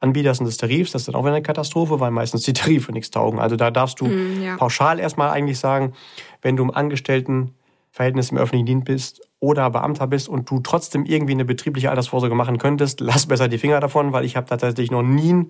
Anbieters 0.00 0.38
und 0.38 0.46
des 0.46 0.58
Tarifs. 0.58 0.92
Das 0.92 1.02
ist 1.02 1.08
dann 1.08 1.16
auch 1.16 1.24
wieder 1.24 1.34
eine 1.34 1.42
Katastrophe, 1.42 1.98
weil 2.00 2.10
meistens 2.10 2.42
die 2.42 2.52
Tarife 2.52 2.92
nichts 2.92 3.10
taugen. 3.10 3.38
Also 3.38 3.56
da 3.56 3.70
darfst 3.70 4.00
du 4.00 4.06
mm, 4.06 4.42
ja. 4.42 4.56
pauschal 4.56 5.00
erstmal 5.00 5.30
eigentlich 5.30 5.58
sagen, 5.58 5.94
wenn 6.42 6.56
du 6.56 6.62
im 6.62 6.70
Angestelltenverhältnis 6.70 8.30
im 8.30 8.38
öffentlichen 8.38 8.66
Dienst 8.66 8.84
bist 8.84 9.28
oder 9.40 9.70
Beamter 9.70 10.06
bist 10.06 10.28
und 10.28 10.50
du 10.50 10.60
trotzdem 10.60 11.04
irgendwie 11.04 11.32
eine 11.32 11.44
betriebliche 11.44 11.90
Altersvorsorge 11.90 12.34
machen 12.34 12.58
könntest, 12.58 13.00
lass 13.00 13.26
besser 13.26 13.48
die 13.48 13.58
Finger 13.58 13.80
davon, 13.80 14.12
weil 14.12 14.24
ich 14.24 14.36
habe 14.36 14.46
tatsächlich 14.46 14.90
noch 14.90 15.02
nie, 15.02 15.48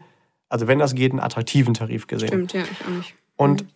also 0.49 0.67
wenn 0.67 0.79
das 0.79 0.95
geht, 0.95 1.13
einen 1.13 1.21
attraktiven 1.21 1.75
Tarif 1.75 2.07
gesehen. 2.07 2.29
Stimmt, 2.29 2.53
ja, 2.53 2.63
ich 2.63 2.87
auch 2.87 2.91
nicht. 2.91 3.15
Und. 3.37 3.67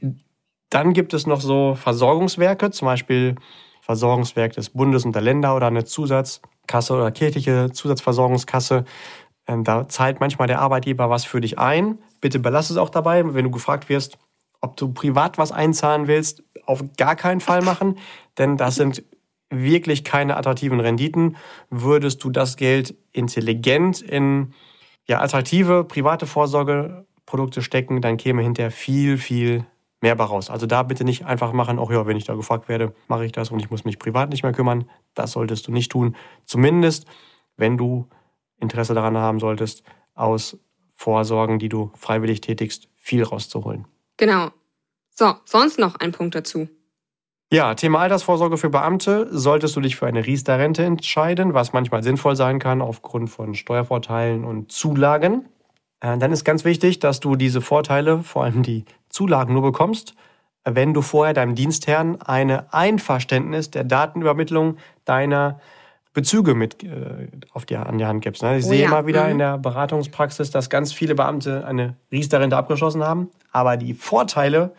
Dann 0.72 0.94
gibt 0.94 1.12
es 1.12 1.26
noch 1.26 1.42
so 1.42 1.74
Versorgungswerke, 1.74 2.70
zum 2.70 2.86
Beispiel 2.86 3.34
Versorgungswerk 3.82 4.54
des 4.54 4.70
Bundes 4.70 5.04
und 5.04 5.14
der 5.14 5.20
Länder 5.20 5.54
oder 5.54 5.66
eine 5.66 5.84
Zusatzkasse 5.84 6.94
oder 6.94 7.10
kirchliche 7.10 7.70
Zusatzversorgungskasse. 7.70 8.86
Ähm, 9.46 9.64
da 9.64 9.86
zahlt 9.86 10.20
manchmal 10.20 10.48
der 10.48 10.60
Arbeitgeber 10.60 11.10
was 11.10 11.26
für 11.26 11.42
dich 11.42 11.58
ein. 11.58 11.98
Bitte 12.22 12.38
belass 12.38 12.70
es 12.70 12.78
auch 12.78 12.88
dabei, 12.88 13.34
wenn 13.34 13.44
du 13.44 13.50
gefragt 13.50 13.90
wirst, 13.90 14.16
ob 14.62 14.78
du 14.78 14.94
privat 14.94 15.36
was 15.36 15.52
einzahlen 15.52 16.06
willst, 16.06 16.42
auf 16.64 16.82
gar 16.96 17.16
keinen 17.16 17.40
Fall 17.40 17.60
machen, 17.60 17.98
denn 18.38 18.56
das 18.56 18.76
sind 18.76 19.02
wirklich 19.50 20.04
keine 20.04 20.38
attraktiven 20.38 20.80
Renditen. 20.80 21.36
Würdest 21.68 22.24
du 22.24 22.30
das 22.30 22.56
Geld 22.56 22.94
intelligent 23.12 24.00
in 24.00 24.54
ja, 25.06 25.20
attraktive 25.20 25.84
private 25.84 26.26
Vorsorgeprodukte 26.26 27.62
stecken, 27.62 28.00
dann 28.00 28.16
käme 28.16 28.42
hinterher 28.42 28.70
viel, 28.70 29.18
viel 29.18 29.66
mehr 30.00 30.16
bei 30.16 30.24
raus. 30.24 30.50
Also 30.50 30.66
da 30.66 30.82
bitte 30.82 31.04
nicht 31.04 31.24
einfach 31.24 31.52
machen, 31.52 31.78
auch 31.78 31.90
ja, 31.90 32.06
wenn 32.06 32.16
ich 32.16 32.24
da 32.24 32.34
gefragt 32.34 32.68
werde, 32.68 32.94
mache 33.08 33.24
ich 33.24 33.32
das 33.32 33.50
und 33.50 33.60
ich 33.60 33.70
muss 33.70 33.84
mich 33.84 33.98
privat 33.98 34.30
nicht 34.30 34.42
mehr 34.42 34.52
kümmern. 34.52 34.88
Das 35.14 35.32
solltest 35.32 35.66
du 35.66 35.72
nicht 35.72 35.92
tun. 35.92 36.16
Zumindest, 36.44 37.06
wenn 37.56 37.76
du 37.78 38.08
Interesse 38.58 38.94
daran 38.94 39.16
haben 39.16 39.38
solltest, 39.38 39.84
aus 40.14 40.58
Vorsorgen, 40.94 41.58
die 41.58 41.68
du 41.68 41.90
freiwillig 41.94 42.40
tätigst, 42.40 42.88
viel 42.96 43.22
rauszuholen. 43.22 43.86
Genau. 44.16 44.50
So, 45.10 45.34
sonst 45.44 45.78
noch 45.78 45.96
ein 45.96 46.12
Punkt 46.12 46.34
dazu. 46.34 46.68
Ja, 47.52 47.74
Thema 47.74 47.98
Altersvorsorge 47.98 48.56
für 48.56 48.70
Beamte. 48.70 49.28
Solltest 49.30 49.76
du 49.76 49.82
dich 49.82 49.96
für 49.96 50.06
eine 50.06 50.24
Riester-Rente 50.24 50.84
entscheiden, 50.84 51.52
was 51.52 51.74
manchmal 51.74 52.02
sinnvoll 52.02 52.34
sein 52.34 52.58
kann 52.58 52.80
aufgrund 52.80 53.28
von 53.28 53.54
Steuervorteilen 53.54 54.46
und 54.46 54.72
Zulagen, 54.72 55.44
äh, 56.00 56.16
dann 56.16 56.32
ist 56.32 56.44
ganz 56.44 56.64
wichtig, 56.64 56.98
dass 56.98 57.20
du 57.20 57.36
diese 57.36 57.60
Vorteile, 57.60 58.22
vor 58.22 58.44
allem 58.44 58.62
die 58.62 58.86
Zulagen, 59.10 59.52
nur 59.52 59.60
bekommst, 59.60 60.14
wenn 60.64 60.94
du 60.94 61.02
vorher 61.02 61.34
deinem 61.34 61.54
Dienstherrn 61.54 62.22
eine 62.22 62.72
Einverständnis 62.72 63.70
der 63.70 63.84
Datenübermittlung 63.84 64.78
deiner 65.04 65.60
Bezüge 66.14 66.54
mit 66.54 66.82
äh, 66.82 67.28
auf 67.52 67.66
die, 67.66 67.76
an 67.76 67.98
die 67.98 68.06
Hand 68.06 68.22
gibst. 68.24 68.42
Ne? 68.42 68.56
Ich 68.56 68.64
oh, 68.64 68.68
sehe 68.68 68.80
ja. 68.80 68.88
immer 68.88 69.04
wieder 69.06 69.24
mhm. 69.24 69.32
in 69.32 69.38
der 69.40 69.58
Beratungspraxis, 69.58 70.50
dass 70.52 70.70
ganz 70.70 70.94
viele 70.94 71.14
Beamte 71.14 71.66
eine 71.66 71.96
Riester-Rente 72.12 72.56
abgeschlossen 72.56 73.04
haben, 73.04 73.28
aber 73.50 73.76
die 73.76 73.92
Vorteile 73.92 74.72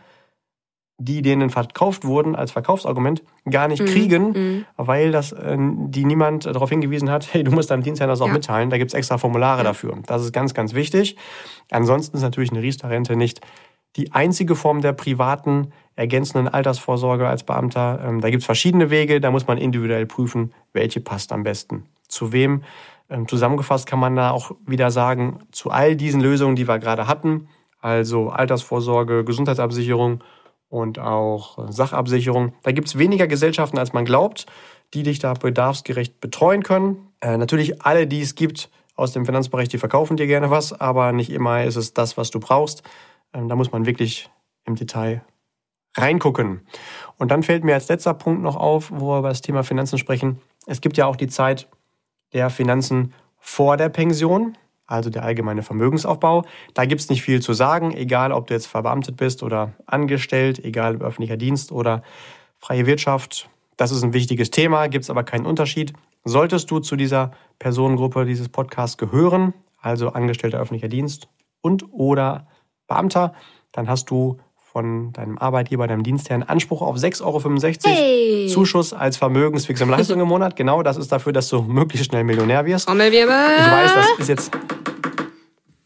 die 1.03 1.21
denen 1.21 1.49
verkauft 1.49 2.05
wurden 2.05 2.35
als 2.35 2.51
Verkaufsargument, 2.51 3.23
gar 3.49 3.67
nicht 3.67 3.81
mhm. 3.81 3.85
kriegen, 3.85 4.31
mhm. 4.31 4.65
weil 4.77 5.11
das 5.11 5.31
äh, 5.31 5.57
die 5.57 6.05
niemand 6.05 6.45
darauf 6.45 6.69
hingewiesen 6.69 7.09
hat, 7.09 7.33
hey, 7.33 7.43
du 7.43 7.51
musst 7.51 7.71
deinem 7.71 7.83
Dienstherrn 7.83 8.09
das 8.09 8.21
auch 8.21 8.27
ja. 8.27 8.33
mitteilen, 8.33 8.69
da 8.69 8.77
gibt's 8.77 8.93
extra 8.93 9.17
Formulare 9.17 9.59
ja. 9.59 9.63
dafür. 9.63 9.97
Das 10.05 10.23
ist 10.23 10.33
ganz, 10.33 10.53
ganz 10.53 10.73
wichtig. 10.73 11.17
Ansonsten 11.71 12.17
ist 12.17 12.23
natürlich 12.23 12.51
eine 12.51 12.61
Riester-Rente 12.61 13.15
nicht 13.15 13.41
die 13.95 14.11
einzige 14.11 14.55
Form 14.55 14.81
der 14.81 14.93
privaten 14.93 15.71
ergänzenden 15.95 16.47
Altersvorsorge 16.47 17.27
als 17.27 17.43
Beamter. 17.43 17.99
Ähm, 18.03 18.21
da 18.21 18.29
gibt's 18.29 18.45
verschiedene 18.45 18.89
Wege, 18.89 19.21
da 19.21 19.31
muss 19.31 19.47
man 19.47 19.57
individuell 19.57 20.05
prüfen, 20.05 20.53
welche 20.73 20.99
passt 20.99 21.31
am 21.31 21.43
besten. 21.43 21.85
Zu 22.07 22.31
wem? 22.31 22.63
Ähm, 23.09 23.27
zusammengefasst 23.27 23.85
kann 23.85 23.99
man 23.99 24.15
da 24.15 24.31
auch 24.31 24.51
wieder 24.65 24.89
sagen, 24.89 25.39
zu 25.51 25.69
all 25.69 25.95
diesen 25.95 26.21
Lösungen, 26.21 26.55
die 26.55 26.67
wir 26.67 26.79
gerade 26.79 27.07
hatten, 27.07 27.47
also 27.81 28.29
Altersvorsorge, 28.29 29.23
Gesundheitsabsicherung 29.23 30.23
und 30.73 30.97
auch 30.97 31.59
Sachabsicherung. 31.69 32.53
Da 32.63 32.71
gibt 32.71 32.87
es 32.87 32.97
weniger 32.97 33.27
Gesellschaften, 33.27 33.77
als 33.77 33.93
man 33.93 34.05
glaubt, 34.05 34.47
die 34.95 35.03
dich 35.03 35.19
da 35.19 35.33
bedarfsgerecht 35.33 36.19
betreuen 36.19 36.63
können. 36.63 37.09
Äh, 37.21 37.37
natürlich 37.37 37.83
alle, 37.83 38.07
die 38.07 38.21
es 38.21 38.33
gibt 38.33 38.71
aus 38.95 39.13
dem 39.13 39.23
Finanzbereich, 39.23 39.69
die 39.69 39.77
verkaufen 39.77 40.17
dir 40.17 40.25
gerne 40.25 40.49
was, 40.49 40.73
aber 40.73 41.11
nicht 41.11 41.29
immer 41.29 41.63
ist 41.63 41.75
es 41.75 41.93
das, 41.93 42.17
was 42.17 42.31
du 42.31 42.39
brauchst. 42.39 42.81
Ähm, 43.33 43.49
da 43.49 43.55
muss 43.55 43.71
man 43.71 43.85
wirklich 43.85 44.31
im 44.65 44.73
Detail 44.73 45.23
reingucken. 45.95 46.61
Und 47.17 47.29
dann 47.29 47.43
fällt 47.43 47.63
mir 47.63 47.75
als 47.75 47.87
letzter 47.87 48.15
Punkt 48.15 48.41
noch 48.41 48.55
auf, 48.55 48.91
wo 48.91 49.11
wir 49.11 49.19
über 49.19 49.29
das 49.29 49.41
Thema 49.41 49.61
Finanzen 49.63 49.99
sprechen. 49.99 50.41
Es 50.65 50.81
gibt 50.81 50.97
ja 50.97 51.05
auch 51.05 51.15
die 51.15 51.27
Zeit 51.27 51.69
der 52.33 52.49
Finanzen 52.49 53.13
vor 53.37 53.77
der 53.77 53.89
Pension 53.89 54.57
also 54.85 55.09
der 55.09 55.23
allgemeine 55.23 55.63
Vermögensaufbau. 55.63 56.43
Da 56.73 56.85
gibt 56.85 57.01
es 57.01 57.09
nicht 57.09 57.21
viel 57.21 57.41
zu 57.41 57.53
sagen, 57.53 57.91
egal 57.91 58.31
ob 58.31 58.47
du 58.47 58.53
jetzt 58.53 58.67
verbeamtet 58.67 59.17
bist 59.17 59.43
oder 59.43 59.73
angestellt, 59.85 60.63
egal 60.63 60.95
ob 60.95 61.03
öffentlicher 61.03 61.37
Dienst 61.37 61.71
oder 61.71 62.03
freie 62.59 62.85
Wirtschaft. 62.85 63.49
Das 63.77 63.91
ist 63.91 64.03
ein 64.03 64.13
wichtiges 64.13 64.51
Thema, 64.51 64.87
gibt 64.87 65.03
es 65.03 65.09
aber 65.09 65.23
keinen 65.23 65.45
Unterschied. 65.45 65.93
Solltest 66.23 66.71
du 66.71 66.79
zu 66.79 66.95
dieser 66.95 67.31
Personengruppe 67.59 68.25
dieses 68.25 68.49
Podcasts 68.49 68.97
gehören, 68.97 69.53
also 69.81 70.09
Angestellter 70.09 70.59
öffentlicher 70.59 70.87
Dienst 70.87 71.27
und 71.61 71.85
oder 71.91 72.47
Beamter, 72.87 73.33
dann 73.71 73.89
hast 73.89 74.09
du 74.09 74.39
von 74.73 75.13
deinem 75.13 75.37
Arbeitgeber, 75.37 75.87
deinem 75.87 76.01
Dienstherrn 76.01 76.41
Anspruch 76.41 76.81
auf 76.81 76.97
6,65 76.97 77.21
Euro 77.23 77.95
hey. 77.95 78.47
Zuschuss 78.51 78.91
als 78.91 79.17
vermögenswirksame 79.17 79.91
Leistung 79.91 80.19
im 80.19 80.27
Monat. 80.27 80.55
Genau, 80.55 80.81
das 80.81 80.97
ist 80.97 81.11
dafür, 81.11 81.31
dass 81.31 81.47
du 81.47 81.61
möglichst 81.61 82.07
schnell 82.07 82.23
Millionär 82.23 82.65
wirst. 82.65 82.87
Trommelwirbel. 82.87 83.35
Ich 83.59 83.71
weiß, 83.71 83.93
das 83.93 84.05
ist 84.17 84.29
jetzt 84.29 84.51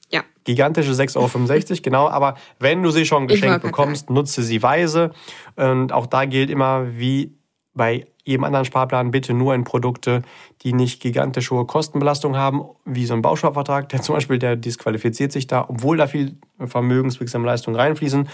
ja. 0.09 0.21
gigantische 0.45 0.93
6,65 0.93 1.17
Euro, 1.17 1.79
genau. 1.83 2.07
Aber 2.07 2.35
wenn 2.59 2.81
du 2.81 2.89
sie 2.89 3.05
schon 3.05 3.27
geschenkt 3.27 3.61
bekommst, 3.61 4.09
nutze 4.09 4.41
sie 4.41 4.63
weise. 4.63 5.11
Und 5.57 5.91
auch 5.91 6.05
da 6.05 6.23
gilt 6.23 6.49
immer, 6.49 6.97
wie 6.97 7.37
bei 7.73 8.05
jedem 8.27 8.43
anderen 8.43 8.65
Sparplan 8.65 9.11
bitte 9.11 9.33
nur 9.33 9.55
in 9.55 9.63
Produkte, 9.63 10.21
die 10.63 10.73
nicht 10.73 11.01
gigantisch 11.01 11.49
hohe 11.49 11.65
Kostenbelastung 11.65 12.35
haben, 12.35 12.63
wie 12.83 13.05
so 13.05 13.13
ein 13.13 13.21
Bausparvertrag, 13.21 13.87
der 13.87 14.01
zum 14.01 14.15
Beispiel, 14.15 14.37
der 14.37 14.57
disqualifiziert 14.57 15.31
sich 15.31 15.47
da, 15.47 15.65
obwohl 15.67 15.95
da 15.95 16.07
viel 16.07 16.37
vermögenswirksame 16.59 17.45
Leistungen 17.45 17.77
reinfließen. 17.77 18.27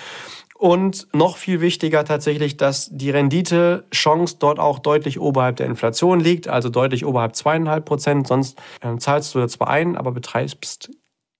Und 0.64 1.08
noch 1.12 1.36
viel 1.36 1.60
wichtiger 1.60 2.06
tatsächlich, 2.06 2.56
dass 2.56 2.88
die 2.90 3.10
Renditechance 3.10 4.38
dort 4.40 4.60
auch 4.60 4.80
deutlich 4.80 5.20
oberhalb 5.20 5.58
der 5.58 5.66
Inflation 5.66 6.22
liegt, 6.22 6.48
also 6.48 6.70
deutlich 6.70 7.06
oberhalb 7.06 7.36
zweieinhalb 7.36 7.84
Prozent. 7.84 8.28
Sonst 8.28 8.58
äh, 8.80 8.96
zahlst 8.96 9.36
du 9.36 9.46
zwar 9.48 9.68
ein, 9.68 9.98
aber 9.98 10.14
betreibst 10.14 10.90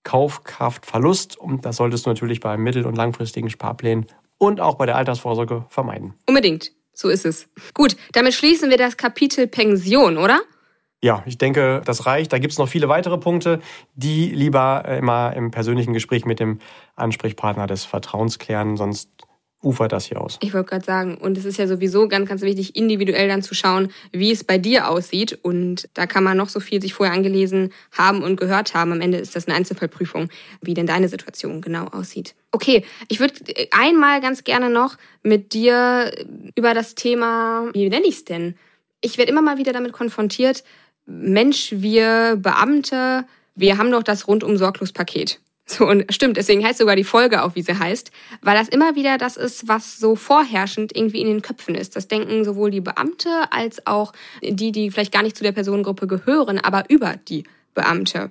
Kaufkraftverlust. 0.04 1.38
Und 1.38 1.64
das 1.64 1.78
solltest 1.78 2.06
du 2.06 2.10
natürlich 2.10 2.42
bei 2.42 2.58
mittel- 2.58 2.86
und 2.86 2.98
langfristigen 2.98 3.50
Sparplänen 3.50 4.08
und 4.40 4.60
auch 4.60 4.76
bei 4.76 4.86
der 4.86 4.98
Altersvorsorge 4.98 5.68
vermeiden. 5.70 6.16
Unbedingt. 6.28 6.74
So 6.92 7.08
ist 7.08 7.26
es. 7.26 7.48
Gut, 7.74 7.96
damit 8.12 8.34
schließen 8.34 8.70
wir 8.70 8.78
das 8.78 8.98
Kapitel 8.98 9.48
Pension, 9.48 10.18
oder? 10.18 10.42
Ja, 11.04 11.22
ich 11.26 11.38
denke, 11.38 11.82
das 11.84 12.06
reicht. 12.06 12.32
Da 12.32 12.40
gibt 12.40 12.54
es 12.54 12.58
noch 12.58 12.70
viele 12.70 12.88
weitere 12.88 13.18
Punkte, 13.18 13.60
die 13.94 14.30
lieber 14.30 14.86
immer 14.86 15.34
im 15.36 15.52
persönlichen 15.52 15.92
Gespräch 15.92 16.24
mit 16.24 16.40
dem 16.40 16.60
Ansprechpartner 16.96 17.68
des 17.68 17.84
Vertrauens 17.84 18.40
klären, 18.40 18.78
sonst 18.78 19.10
ufert 19.62 19.92
das 19.92 20.06
hier 20.06 20.22
aus. 20.22 20.40
Ich 20.42 20.54
wollte 20.54 20.70
gerade 20.70 20.86
sagen, 20.86 21.18
und 21.18 21.38
es 21.38 21.44
ist 21.44 21.58
ja 21.58 21.68
sowieso 21.68 22.08
ganz, 22.08 22.30
ganz 22.30 22.42
wichtig, 22.42 22.78
individuell 22.78 23.28
dann 23.28 23.42
zu 23.42 23.54
schauen, 23.54 23.92
wie 24.14 24.32
es 24.32 24.46
bei 24.46 24.58
dir 24.58 24.88
aussieht. 24.88 25.38
Und 25.42 25.90
da 25.94 26.06
kann 26.06 26.24
man 26.24 26.38
noch 26.38 26.48
so 26.48 26.62
viel 26.62 26.82
sich 26.82 26.94
vorher 26.94 27.14
angelesen 27.14 27.74
haben 27.92 28.24
und 28.24 28.40
gehört 28.40 28.74
haben. 28.74 28.94
Am 28.94 29.02
Ende 29.02 29.18
ist 29.18 29.36
das 29.36 29.46
eine 29.46 29.58
Einzelfallprüfung, 29.58 30.30
wie 30.62 30.74
denn 30.74 30.88
deine 30.88 31.10
Situation 31.10 31.60
genau 31.60 31.88
aussieht. 31.88 32.34
Okay, 32.52 32.86
ich 33.10 33.20
würde 33.20 33.36
einmal 33.72 34.22
ganz 34.22 34.46
gerne 34.46 34.70
noch 34.70 34.96
mit 35.22 35.54
dir 35.54 36.14
über 36.56 36.74
das 36.74 36.96
Thema, 36.96 37.66
wie 37.74 37.90
nenne 37.90 38.06
ich 38.06 38.16
es 38.16 38.24
denn? 38.24 38.56
Ich 39.02 39.18
werde 39.18 39.34
immer 39.34 39.42
mal 39.42 39.58
wieder 39.58 39.74
damit 39.74 39.92
konfrontiert, 39.92 40.64
Mensch, 41.06 41.74
wir 41.76 42.38
Beamte, 42.38 43.26
wir 43.56 43.78
haben 43.78 43.92
doch 43.92 44.04
das 44.04 44.28
rundum 44.28 44.58
sorglos 44.58 44.92
Paket. 44.92 45.40
So, 45.66 45.88
und 45.88 46.14
stimmt, 46.14 46.36
deswegen 46.36 46.66
heißt 46.66 46.80
sogar 46.80 46.98
die 46.98 47.06
Folge 47.06 47.42
auch, 47.42 47.56
wie 47.56 47.62
sie 47.62 47.78
heißt, 47.78 48.12
weil 48.42 48.58
das 48.58 48.68
immer 48.68 48.96
wieder 48.96 49.18
das 49.18 49.38
ist, 49.38 49.68
was 49.68 49.98
so 49.98 50.16
vorherrschend 50.18 50.96
irgendwie 50.96 51.22
in 51.22 51.28
den 51.28 51.42
Köpfen 51.42 51.76
ist. 51.76 51.96
Das 51.96 52.10
denken 52.10 52.44
sowohl 52.44 52.70
die 52.70 52.82
Beamte 52.82 53.30
als 53.50 53.88
auch 53.88 54.12
die, 54.42 54.74
die 54.74 54.92
vielleicht 54.92 55.14
gar 55.14 55.24
nicht 55.24 55.38
zu 55.38 55.44
der 55.44 55.54
Personengruppe 55.54 56.06
gehören, 56.06 56.60
aber 56.60 56.90
über 56.90 57.16
die 57.30 57.46
Beamte. 57.74 58.30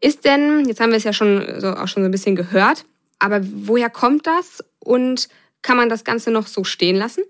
Ist 0.00 0.24
denn, 0.24 0.64
jetzt 0.66 0.80
haben 0.80 0.90
wir 0.90 0.96
es 0.96 1.04
ja 1.04 1.12
schon 1.12 1.60
so, 1.60 1.68
auch 1.68 1.88
schon 1.88 2.02
so 2.02 2.08
ein 2.08 2.10
bisschen 2.10 2.36
gehört, 2.36 2.86
aber 3.18 3.40
woher 3.42 3.90
kommt 3.90 4.26
das 4.26 4.64
und 4.78 5.28
kann 5.60 5.76
man 5.76 5.90
das 5.90 6.04
Ganze 6.04 6.30
noch 6.30 6.46
so 6.46 6.64
stehen 6.64 6.96
lassen? 6.96 7.22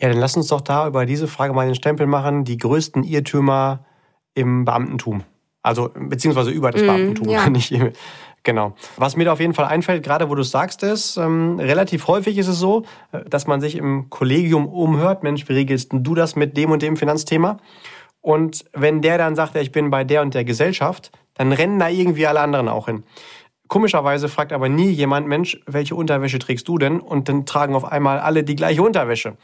Ja, 0.00 0.08
dann 0.08 0.18
lass 0.18 0.36
uns 0.36 0.48
doch 0.48 0.60
da 0.60 0.88
über 0.88 1.06
diese 1.06 1.28
Frage 1.28 1.52
mal 1.52 1.66
den 1.66 1.76
Stempel 1.76 2.08
machen, 2.08 2.44
die 2.44 2.56
größten 2.56 3.04
Irrtümer 3.04 3.84
im 4.34 4.64
Beamtentum. 4.64 5.22
Also, 5.62 5.90
beziehungsweise 5.94 6.50
über 6.50 6.70
das 6.70 6.82
mm, 6.82 6.86
Beamtentum, 6.86 7.28
ja. 7.28 7.48
nicht 7.48 7.72
Genau. 8.44 8.74
Was 8.98 9.16
mir 9.16 9.24
da 9.24 9.32
auf 9.32 9.40
jeden 9.40 9.54
Fall 9.54 9.64
einfällt, 9.64 10.04
gerade 10.04 10.28
wo 10.28 10.34
du 10.34 10.42
sagst, 10.42 10.82
ist, 10.82 11.16
ähm, 11.16 11.58
relativ 11.58 12.06
häufig 12.08 12.36
ist 12.36 12.46
es 12.46 12.58
so, 12.58 12.84
äh, 13.12 13.24
dass 13.24 13.46
man 13.46 13.62
sich 13.62 13.76
im 13.76 14.10
Kollegium 14.10 14.66
umhört, 14.68 15.22
Mensch, 15.22 15.48
wie 15.48 15.54
regelst 15.54 15.90
du 15.92 16.14
das 16.14 16.36
mit 16.36 16.56
dem 16.56 16.70
und 16.70 16.82
dem 16.82 16.98
Finanzthema? 16.98 17.56
Und 18.20 18.66
wenn 18.74 19.00
der 19.00 19.16
dann 19.16 19.34
sagt, 19.34 19.54
ja, 19.54 19.62
ich 19.62 19.72
bin 19.72 19.90
bei 19.90 20.04
der 20.04 20.20
und 20.20 20.34
der 20.34 20.44
Gesellschaft, 20.44 21.10
dann 21.34 21.52
rennen 21.52 21.78
da 21.78 21.88
irgendwie 21.88 22.26
alle 22.26 22.40
anderen 22.40 22.68
auch 22.68 22.86
hin. 22.86 23.02
Komischerweise 23.68 24.28
fragt 24.28 24.52
aber 24.52 24.68
nie 24.68 24.90
jemand, 24.90 25.26
Mensch, 25.26 25.58
welche 25.66 25.94
Unterwäsche 25.94 26.38
trägst 26.38 26.68
du 26.68 26.76
denn? 26.76 27.00
Und 27.00 27.30
dann 27.30 27.46
tragen 27.46 27.74
auf 27.74 27.84
einmal 27.84 28.18
alle 28.18 28.44
die 28.44 28.56
gleiche 28.56 28.82
Unterwäsche. 28.82 29.36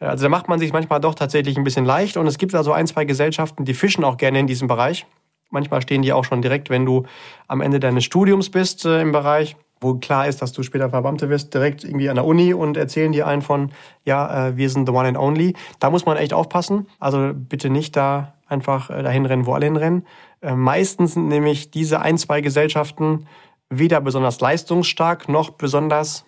Also 0.00 0.24
da 0.24 0.28
macht 0.30 0.48
man 0.48 0.58
sich 0.58 0.72
manchmal 0.72 1.00
doch 1.00 1.14
tatsächlich 1.14 1.56
ein 1.56 1.64
bisschen 1.64 1.84
leicht. 1.84 2.16
Und 2.16 2.26
es 2.26 2.38
gibt 2.38 2.54
da 2.54 2.62
so 2.62 2.72
ein, 2.72 2.86
zwei 2.86 3.04
Gesellschaften, 3.04 3.64
die 3.64 3.74
fischen 3.74 4.02
auch 4.02 4.16
gerne 4.16 4.40
in 4.40 4.46
diesem 4.46 4.66
Bereich. 4.66 5.06
Manchmal 5.50 5.82
stehen 5.82 6.02
die 6.02 6.12
auch 6.12 6.24
schon 6.24 6.42
direkt, 6.42 6.70
wenn 6.70 6.86
du 6.86 7.04
am 7.48 7.60
Ende 7.60 7.80
deines 7.80 8.04
Studiums 8.04 8.50
bist 8.50 8.84
äh, 8.86 9.00
im 9.00 9.12
Bereich, 9.12 9.56
wo 9.80 9.94
klar 9.94 10.26
ist, 10.28 10.40
dass 10.40 10.52
du 10.52 10.62
später 10.62 10.90
Verbeamte 10.90 11.28
wirst, 11.28 11.52
direkt 11.52 11.84
irgendwie 11.84 12.08
an 12.08 12.16
der 12.16 12.24
Uni 12.24 12.54
und 12.54 12.76
erzählen 12.76 13.12
dir 13.12 13.26
einen 13.26 13.42
von, 13.42 13.72
ja, 14.04 14.48
äh, 14.48 14.56
wir 14.56 14.70
sind 14.70 14.86
the 14.86 14.92
one 14.92 15.08
and 15.08 15.18
only. 15.18 15.54
Da 15.80 15.90
muss 15.90 16.06
man 16.06 16.16
echt 16.16 16.32
aufpassen. 16.32 16.86
Also 16.98 17.32
bitte 17.34 17.68
nicht 17.68 17.96
da 17.96 18.34
einfach 18.46 18.90
äh, 18.90 19.02
dahin 19.02 19.26
rennen, 19.26 19.46
wo 19.46 19.52
alle 19.52 19.66
hinrennen. 19.66 20.06
Äh, 20.40 20.54
meistens 20.54 21.14
sind 21.14 21.28
nämlich 21.28 21.70
diese 21.70 22.00
ein, 22.00 22.16
zwei 22.16 22.40
Gesellschaften 22.40 23.26
weder 23.70 24.00
besonders 24.00 24.40
leistungsstark 24.40 25.28
noch 25.28 25.50
besonders 25.50 26.24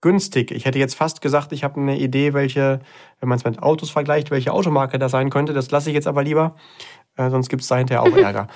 günstig. 0.00 0.50
Ich 0.50 0.64
hätte 0.64 0.78
jetzt 0.78 0.94
fast 0.94 1.20
gesagt, 1.20 1.52
ich 1.52 1.64
habe 1.64 1.80
eine 1.80 1.98
Idee, 1.98 2.32
welche, 2.32 2.80
wenn 3.20 3.28
man 3.28 3.38
es 3.38 3.44
mit 3.44 3.62
Autos 3.62 3.90
vergleicht, 3.90 4.30
welche 4.30 4.52
Automarke 4.52 4.98
das 4.98 5.12
sein 5.12 5.30
könnte. 5.30 5.52
Das 5.52 5.70
lasse 5.70 5.90
ich 5.90 5.94
jetzt 5.94 6.06
aber 6.06 6.22
lieber. 6.22 6.56
Äh, 7.16 7.30
sonst 7.30 7.48
gibt 7.48 7.62
es 7.62 7.68
da 7.68 7.76
hinterher 7.76 8.02
auch 8.02 8.16
Ärger. 8.16 8.48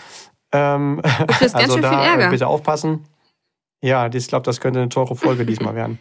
ähm, 0.53 1.01
also 1.53 1.79
da 1.79 2.19
äh, 2.19 2.31
bitte 2.31 2.47
aufpassen. 2.47 3.05
Ja, 3.83 4.07
ich 4.13 4.29
glaube, 4.29 4.45
das 4.45 4.61
könnte 4.61 4.81
eine 4.81 4.89
teure 4.89 5.15
Folge 5.15 5.45
diesmal 5.45 5.75
werden. 5.75 6.01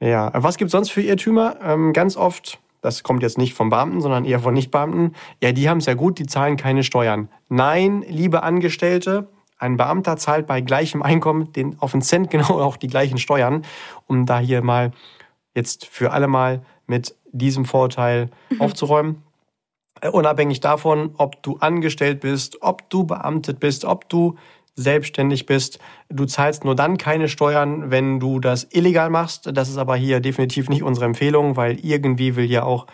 Ja, 0.00 0.30
was 0.34 0.56
gibt 0.56 0.68
es 0.68 0.72
sonst 0.72 0.90
für 0.90 1.02
Irrtümer? 1.02 1.56
Ähm, 1.62 1.92
ganz 1.92 2.16
oft, 2.16 2.58
das 2.80 3.02
kommt 3.02 3.22
jetzt 3.22 3.36
nicht 3.36 3.52
vom 3.54 3.68
Beamten, 3.68 4.00
sondern 4.00 4.24
eher 4.24 4.40
von 4.40 4.54
Nichtbeamten. 4.54 5.14
Ja, 5.42 5.52
die 5.52 5.68
haben 5.68 5.78
es 5.78 5.86
ja 5.86 5.94
gut, 5.94 6.18
die 6.18 6.26
zahlen 6.26 6.56
keine 6.56 6.84
Steuern. 6.84 7.28
Nein, 7.48 8.04
liebe 8.08 8.42
Angestellte, 8.42 9.28
ein 9.58 9.76
Beamter 9.76 10.16
zahlt 10.16 10.46
bei 10.46 10.60
gleichem 10.60 11.02
Einkommen 11.02 11.52
den, 11.52 11.78
auf 11.80 11.92
den 11.92 12.02
Cent 12.02 12.30
genau 12.30 12.60
auch 12.60 12.76
die 12.76 12.88
gleichen 12.88 13.18
Steuern, 13.18 13.64
um 14.06 14.26
da 14.26 14.38
hier 14.38 14.62
mal 14.62 14.92
jetzt 15.54 15.86
für 15.86 16.12
alle 16.12 16.28
Mal 16.28 16.62
mit 16.86 17.14
diesem 17.32 17.64
Vorteil 17.64 18.30
mhm. 18.50 18.60
aufzuräumen. 18.60 19.22
Äh, 20.00 20.08
unabhängig 20.10 20.60
davon, 20.60 21.14
ob 21.18 21.42
du 21.42 21.58
angestellt 21.58 22.20
bist, 22.20 22.62
ob 22.62 22.88
du 22.90 23.04
beamtet 23.04 23.60
bist, 23.60 23.84
ob 23.84 24.08
du 24.08 24.36
selbstständig 24.74 25.46
bist. 25.46 25.80
Du 26.08 26.24
zahlst 26.24 26.64
nur 26.64 26.76
dann 26.76 26.98
keine 26.98 27.28
Steuern, 27.28 27.90
wenn 27.90 28.20
du 28.20 28.38
das 28.38 28.68
illegal 28.70 29.10
machst. 29.10 29.50
Das 29.52 29.68
ist 29.68 29.76
aber 29.76 29.96
hier 29.96 30.20
definitiv 30.20 30.68
nicht 30.68 30.84
unsere 30.84 31.06
Empfehlung, 31.06 31.56
weil 31.56 31.84
irgendwie 31.84 32.36
will 32.36 32.48
ja 32.48 32.62
auch 32.62 32.86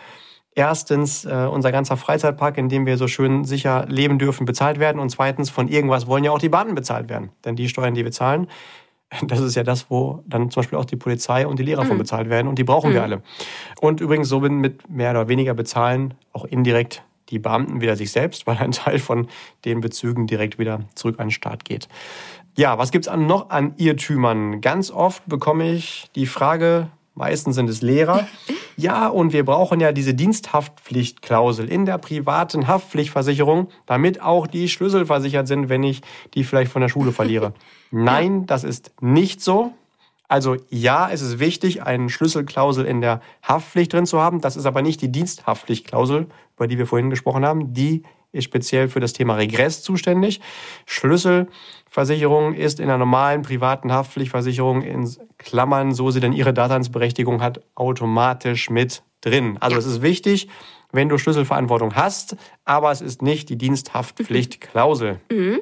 erstens 0.55 1.25
äh, 1.25 1.47
unser 1.51 1.71
ganzer 1.71 1.97
Freizeitpark, 1.97 2.57
in 2.57 2.69
dem 2.69 2.85
wir 2.85 2.97
so 2.97 3.07
schön 3.07 3.43
sicher 3.43 3.85
leben 3.87 4.17
dürfen, 4.17 4.45
bezahlt 4.45 4.79
werden. 4.79 4.99
Und 4.99 5.09
zweitens, 5.09 5.49
von 5.49 5.67
irgendwas 5.67 6.07
wollen 6.07 6.23
ja 6.23 6.31
auch 6.31 6.39
die 6.39 6.49
Bahnen 6.49 6.73
bezahlt 6.73 7.09
werden. 7.09 7.29
Denn 7.43 7.55
die 7.55 7.69
Steuern, 7.69 7.93
die 7.93 8.03
wir 8.03 8.11
zahlen, 8.11 8.47
das 9.27 9.41
ist 9.41 9.55
ja 9.55 9.63
das, 9.63 9.89
wo 9.89 10.23
dann 10.25 10.49
zum 10.49 10.61
Beispiel 10.61 10.79
auch 10.79 10.85
die 10.85 10.95
Polizei 10.95 11.45
und 11.45 11.59
die 11.59 11.63
Lehrer 11.63 11.83
mhm. 11.83 11.89
von 11.89 11.97
bezahlt 11.97 12.29
werden. 12.29 12.47
Und 12.47 12.57
die 12.57 12.63
brauchen 12.63 12.89
mhm. 12.89 12.95
wir 12.95 13.03
alle. 13.03 13.21
Und 13.81 14.01
übrigens, 14.01 14.29
so 14.29 14.39
mit 14.39 14.89
mehr 14.89 15.11
oder 15.11 15.27
weniger 15.27 15.53
bezahlen 15.53 16.15
auch 16.31 16.45
indirekt 16.45 17.03
die 17.29 17.39
Beamten 17.39 17.81
wieder 17.81 17.95
sich 17.95 18.11
selbst, 18.11 18.47
weil 18.47 18.57
ein 18.57 18.71
Teil 18.71 18.99
von 18.99 19.27
den 19.65 19.81
Bezügen 19.81 20.27
direkt 20.27 20.59
wieder 20.59 20.81
zurück 20.93 21.19
an 21.19 21.27
den 21.27 21.31
Staat 21.31 21.65
geht. 21.65 21.87
Ja, 22.55 22.77
was 22.77 22.91
gibt's 22.91 23.09
noch 23.13 23.49
an 23.49 23.73
Irrtümern? 23.77 24.61
Ganz 24.61 24.91
oft 24.91 25.27
bekomme 25.27 25.71
ich 25.71 26.09
die 26.15 26.27
Frage, 26.27 26.87
meistens 27.15 27.55
sind 27.55 27.69
es 27.69 27.81
Lehrer, 27.81 28.27
ja, 28.77 29.07
und 29.07 29.33
wir 29.33 29.43
brauchen 29.43 29.79
ja 29.79 29.91
diese 29.91 30.13
Diensthaftpflichtklausel 30.13 31.67
in 31.69 31.85
der 31.85 31.97
privaten 31.97 32.67
Haftpflichtversicherung, 32.67 33.69
damit 33.85 34.21
auch 34.21 34.47
die 34.47 34.69
Schlüssel 34.69 35.05
versichert 35.05 35.47
sind, 35.47 35.69
wenn 35.69 35.83
ich 35.83 36.01
die 36.33 36.43
vielleicht 36.43 36.71
von 36.71 36.81
der 36.81 36.89
Schule 36.89 37.11
verliere. 37.11 37.53
Nein, 37.91 38.45
das 38.45 38.63
ist 38.63 38.91
nicht 39.01 39.41
so. 39.41 39.73
Also 40.27 40.57
ja, 40.69 41.09
es 41.11 41.21
ist 41.21 41.39
wichtig, 41.39 41.83
eine 41.83 42.09
Schlüsselklausel 42.09 42.85
in 42.85 42.99
der 42.99 43.21
Haftpflicht 43.43 43.93
drin 43.93 44.05
zu 44.05 44.19
haben. 44.19 44.41
Das 44.41 44.57
ist 44.57 44.65
aber 44.65 44.81
nicht 44.81 45.01
die 45.01 45.11
Diensthaftpflichtklausel, 45.11 46.27
über 46.55 46.67
die 46.67 46.77
wir 46.77 46.87
vorhin 46.87 47.09
gesprochen 47.09 47.45
haben. 47.45 47.73
Die 47.73 48.03
ist 48.35 48.45
speziell 48.45 48.89
für 48.89 48.99
das 48.99 49.13
Thema 49.13 49.35
Regress 49.35 49.81
zuständig. 49.81 50.41
Schlüsselversicherung 50.85 52.53
ist 52.53 52.79
in 52.79 52.85
einer 52.85 52.97
normalen 52.97 53.41
privaten 53.41 53.91
Haftpflichtversicherung 53.91 54.81
in 54.81 55.09
Klammern, 55.37 55.93
so 55.93 56.11
sie 56.11 56.19
denn 56.19 56.33
ihre 56.33 56.53
Daseinsberechtigung 56.53 57.41
hat, 57.41 57.61
automatisch 57.75 58.69
mit 58.69 59.03
drin. 59.21 59.57
Also 59.59 59.77
es 59.77 59.85
ist 59.85 60.01
wichtig, 60.01 60.49
wenn 60.91 61.09
du 61.09 61.17
Schlüsselverantwortung 61.17 61.95
hast, 61.95 62.37
aber 62.63 62.91
es 62.91 63.01
ist 63.01 63.21
nicht 63.21 63.49
die 63.49 63.57
Diensthaftpflichtklausel. 63.57 65.19
Mhm. 65.31 65.61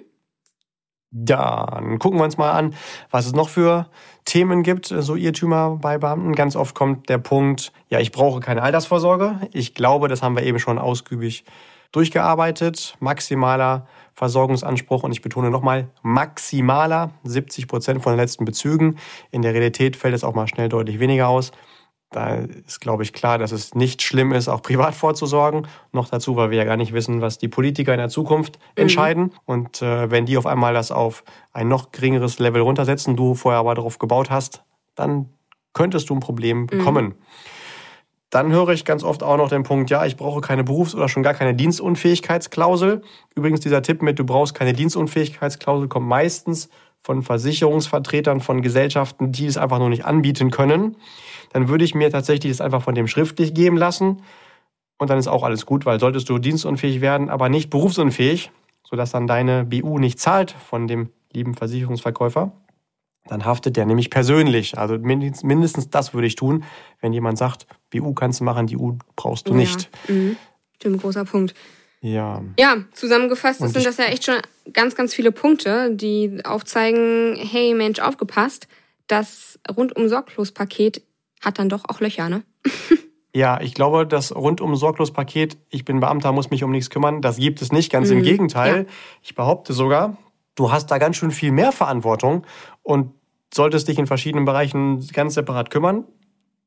Dann 1.16 2.00
gucken 2.00 2.20
wir 2.20 2.24
uns 2.24 2.40
mal 2.40 2.54
an, 2.54 2.74
was 3.12 3.28
es 3.28 3.34
noch 3.34 3.48
für 3.48 3.88
Themen 4.26 4.64
gibt, 4.64 4.88
so 4.88 5.16
Irrtümer 5.16 5.78
bei 5.80 6.00
Beamten. 6.00 6.34
Ganz 6.34 6.56
oft 6.56 6.74
kommt 6.74 7.08
der 7.08 7.20
Punkt, 7.20 7.72
ja, 7.90 8.00
ich 8.00 8.12
brauche 8.12 8.40
keine 8.40 8.64
Altersvorsorge. 8.64 9.48
Ich 9.52 9.76
glaube, 9.76 10.08
das 10.08 10.24
haben 10.24 10.36
wir 10.36 10.42
eben 10.42 10.58
schon 10.58 10.80
ausgiebig 10.80 11.46
durchgearbeitet. 11.94 12.98
Maximaler 13.00 13.88
Versorgungsanspruch 14.14 15.04
und 15.04 15.12
ich 15.12 15.22
betone 15.22 15.50
nochmal 15.50 15.90
maximaler 16.04 17.12
70 17.24 17.68
Prozent 17.68 18.04
von 18.04 18.14
den 18.14 18.20
letzten 18.20 18.46
Bezügen. 18.46 18.98
In 19.32 19.42
der 19.42 19.54
Realität 19.54 19.96
fällt 19.96 20.14
es 20.14 20.24
auch 20.24 20.36
mal 20.36 20.48
schnell 20.48 20.70
deutlich 20.70 21.00
weniger 21.00 21.30
aus. 21.30 21.52
Da 22.12 22.36
ist, 22.36 22.80
glaube 22.80 23.02
ich, 23.02 23.12
klar, 23.12 23.40
dass 23.40 23.52
es 23.52 23.74
nicht 23.74 24.04
schlimm 24.04 24.34
ist, 24.34 24.48
auch 24.48 24.62
privat 24.62 24.94
vorzusorgen. 24.94 25.68
Noch 25.92 26.10
dazu, 26.10 26.36
weil 26.36 26.52
wir 26.52 26.60
ja 26.60 26.64
gar 26.64 26.78
nicht 26.78 26.94
wissen, 26.94 27.22
was 27.22 27.40
die 27.40 27.48
Politiker 27.48 27.92
in 27.92 27.98
der 27.98 28.10
Zukunft 28.10 28.60
mhm. 28.60 28.84
entscheiden. 28.84 29.34
Und 29.46 29.82
äh, 29.82 30.12
wenn 30.12 30.28
die 30.28 30.38
auf 30.38 30.46
einmal 30.46 30.76
das 30.76 30.92
auf 30.92 31.24
ein 31.54 31.68
noch 31.68 31.92
geringeres 31.92 32.38
Level 32.38 32.62
runtersetzen, 32.62 33.16
du 33.16 33.34
vorher 33.34 33.60
aber 33.60 33.74
darauf 33.74 33.98
gebaut 33.98 34.30
hast, 34.30 34.64
dann 34.94 35.30
könntest 35.74 36.10
du 36.12 36.14
ein 36.14 36.20
Problem 36.20 36.62
mhm. 36.62 36.68
bekommen. 36.68 37.06
Mhm. 37.06 37.16
Dann 38.34 38.52
höre 38.52 38.70
ich 38.70 38.84
ganz 38.84 39.04
oft 39.04 39.22
auch 39.22 39.38
noch 39.38 39.50
den 39.50 39.62
Punkt, 39.62 39.92
ja, 39.92 40.08
ich 40.08 40.18
brauche 40.18 40.42
keine 40.42 40.64
Berufs- 40.64 40.96
oder 40.96 41.08
schon 41.08 41.22
gar 41.22 41.36
keine 41.36 41.54
Dienstunfähigkeitsklausel. 41.54 43.04
Übrigens, 43.36 43.60
dieser 43.60 43.84
Tipp 43.84 44.02
mit, 44.02 44.18
du 44.18 44.24
brauchst 44.24 44.56
keine 44.56 44.74
Dienstunfähigkeitsklausel, 44.74 45.88
kommt 45.88 46.08
meistens 46.08 46.68
von 47.04 47.22
Versicherungsvertretern 47.22 48.42
von 48.42 48.64
Gesellschaften, 48.64 49.32
die 49.32 49.46
es 49.46 49.56
einfach 49.56 49.78
nur 49.78 49.90
nicht 49.90 50.06
anbieten 50.06 50.50
können. 50.50 50.98
Dann 51.52 51.68
würde 51.68 51.86
ich 51.86 51.94
mir 51.94 52.10
tatsächlich 52.10 52.52
das 52.52 52.60
einfach 52.60 52.82
von 52.82 52.96
dem 52.96 53.08
schriftlich 53.08 53.54
geben 53.54 53.78
lassen. 53.78 54.24
Und 54.98 55.12
dann 55.12 55.20
ist 55.20 55.28
auch 55.28 55.44
alles 55.44 55.68
gut, 55.68 55.86
weil 55.86 56.00
solltest 56.00 56.28
du 56.28 56.40
dienstunfähig 56.40 57.02
werden, 57.02 57.30
aber 57.30 57.50
nicht 57.50 57.70
berufsunfähig, 57.70 58.50
sodass 58.84 59.12
dann 59.12 59.28
deine 59.28 59.64
BU 59.64 60.00
nicht 60.00 60.20
zahlt 60.20 60.56
von 60.70 60.88
dem 60.88 61.10
lieben 61.34 61.54
Versicherungsverkäufer, 61.54 62.52
dann 63.28 63.46
haftet 63.46 63.78
der 63.78 63.86
nämlich 63.86 64.10
persönlich. 64.10 64.78
Also 64.78 64.98
mindestens 64.98 65.90
das 65.90 66.14
würde 66.14 66.28
ich 66.28 66.36
tun, 66.36 66.64
wenn 67.00 67.14
jemand 67.14 67.38
sagt, 67.38 67.68
BU 67.92 68.14
kannst 68.14 68.40
du 68.40 68.44
machen, 68.44 68.68
die 68.68 68.78
U 68.78 68.98
brauchst 69.16 69.48
du 69.48 69.54
nicht. 69.54 69.90
Ja, 70.08 70.14
mhm. 70.14 70.36
stimmt, 70.76 71.02
großer 71.02 71.26
Punkt. 71.26 71.54
Ja. 72.02 72.42
Ja, 72.60 72.78
zusammengefasst 72.94 73.62
Und 73.62 73.70
sind 73.70 73.86
das 73.86 73.98
ja 73.98 74.06
echt 74.06 74.26
schon 74.26 74.36
ganz, 74.74 74.96
ganz 74.96 75.14
viele 75.14 75.32
Punkte, 75.32 75.96
die 75.96 76.42
aufzeigen, 76.44 77.38
hey 77.38 77.74
Mensch, 77.74 78.00
aufgepasst, 78.00 78.68
das 79.08 79.58
rundum 79.74 80.10
sorglos 80.10 80.52
Paket 80.52 81.02
hat 81.40 81.60
dann 81.60 81.70
doch 81.70 81.86
auch 81.88 82.00
Löcher, 82.02 82.30
ne? 82.30 82.44
Ja, 83.36 83.60
ich 83.62 83.74
glaube, 83.74 84.06
das 84.06 84.36
rundum 84.36 84.76
sorglos 84.76 85.12
Paket, 85.12 85.58
ich 85.72 85.86
bin 85.86 86.00
Beamter, 86.00 86.32
muss 86.32 86.52
mich 86.52 86.64
um 86.64 86.70
nichts 86.70 86.92
kümmern, 86.92 87.24
das 87.24 87.38
gibt 87.38 87.64
es 87.64 87.72
nicht. 87.72 87.92
Ganz 87.92 88.12
mhm. 88.12 88.18
im 88.18 88.24
Gegenteil. 88.24 88.78
Ja. 88.78 88.94
Ich 89.24 89.34
behaupte 89.34 89.74
sogar, 89.74 90.18
du 90.54 90.72
hast 90.72 90.92
da 90.92 91.00
ganz 91.00 91.16
schön 91.16 91.32
viel 91.32 91.52
mehr 91.52 91.72
Verantwortung 91.72 92.46
und 92.84 93.14
solltest 93.54 93.88
dich 93.88 93.98
in 93.98 94.08
verschiedenen 94.08 94.46
Bereichen 94.46 95.06
ganz 95.14 95.34
separat 95.34 95.70
kümmern. 95.70 96.06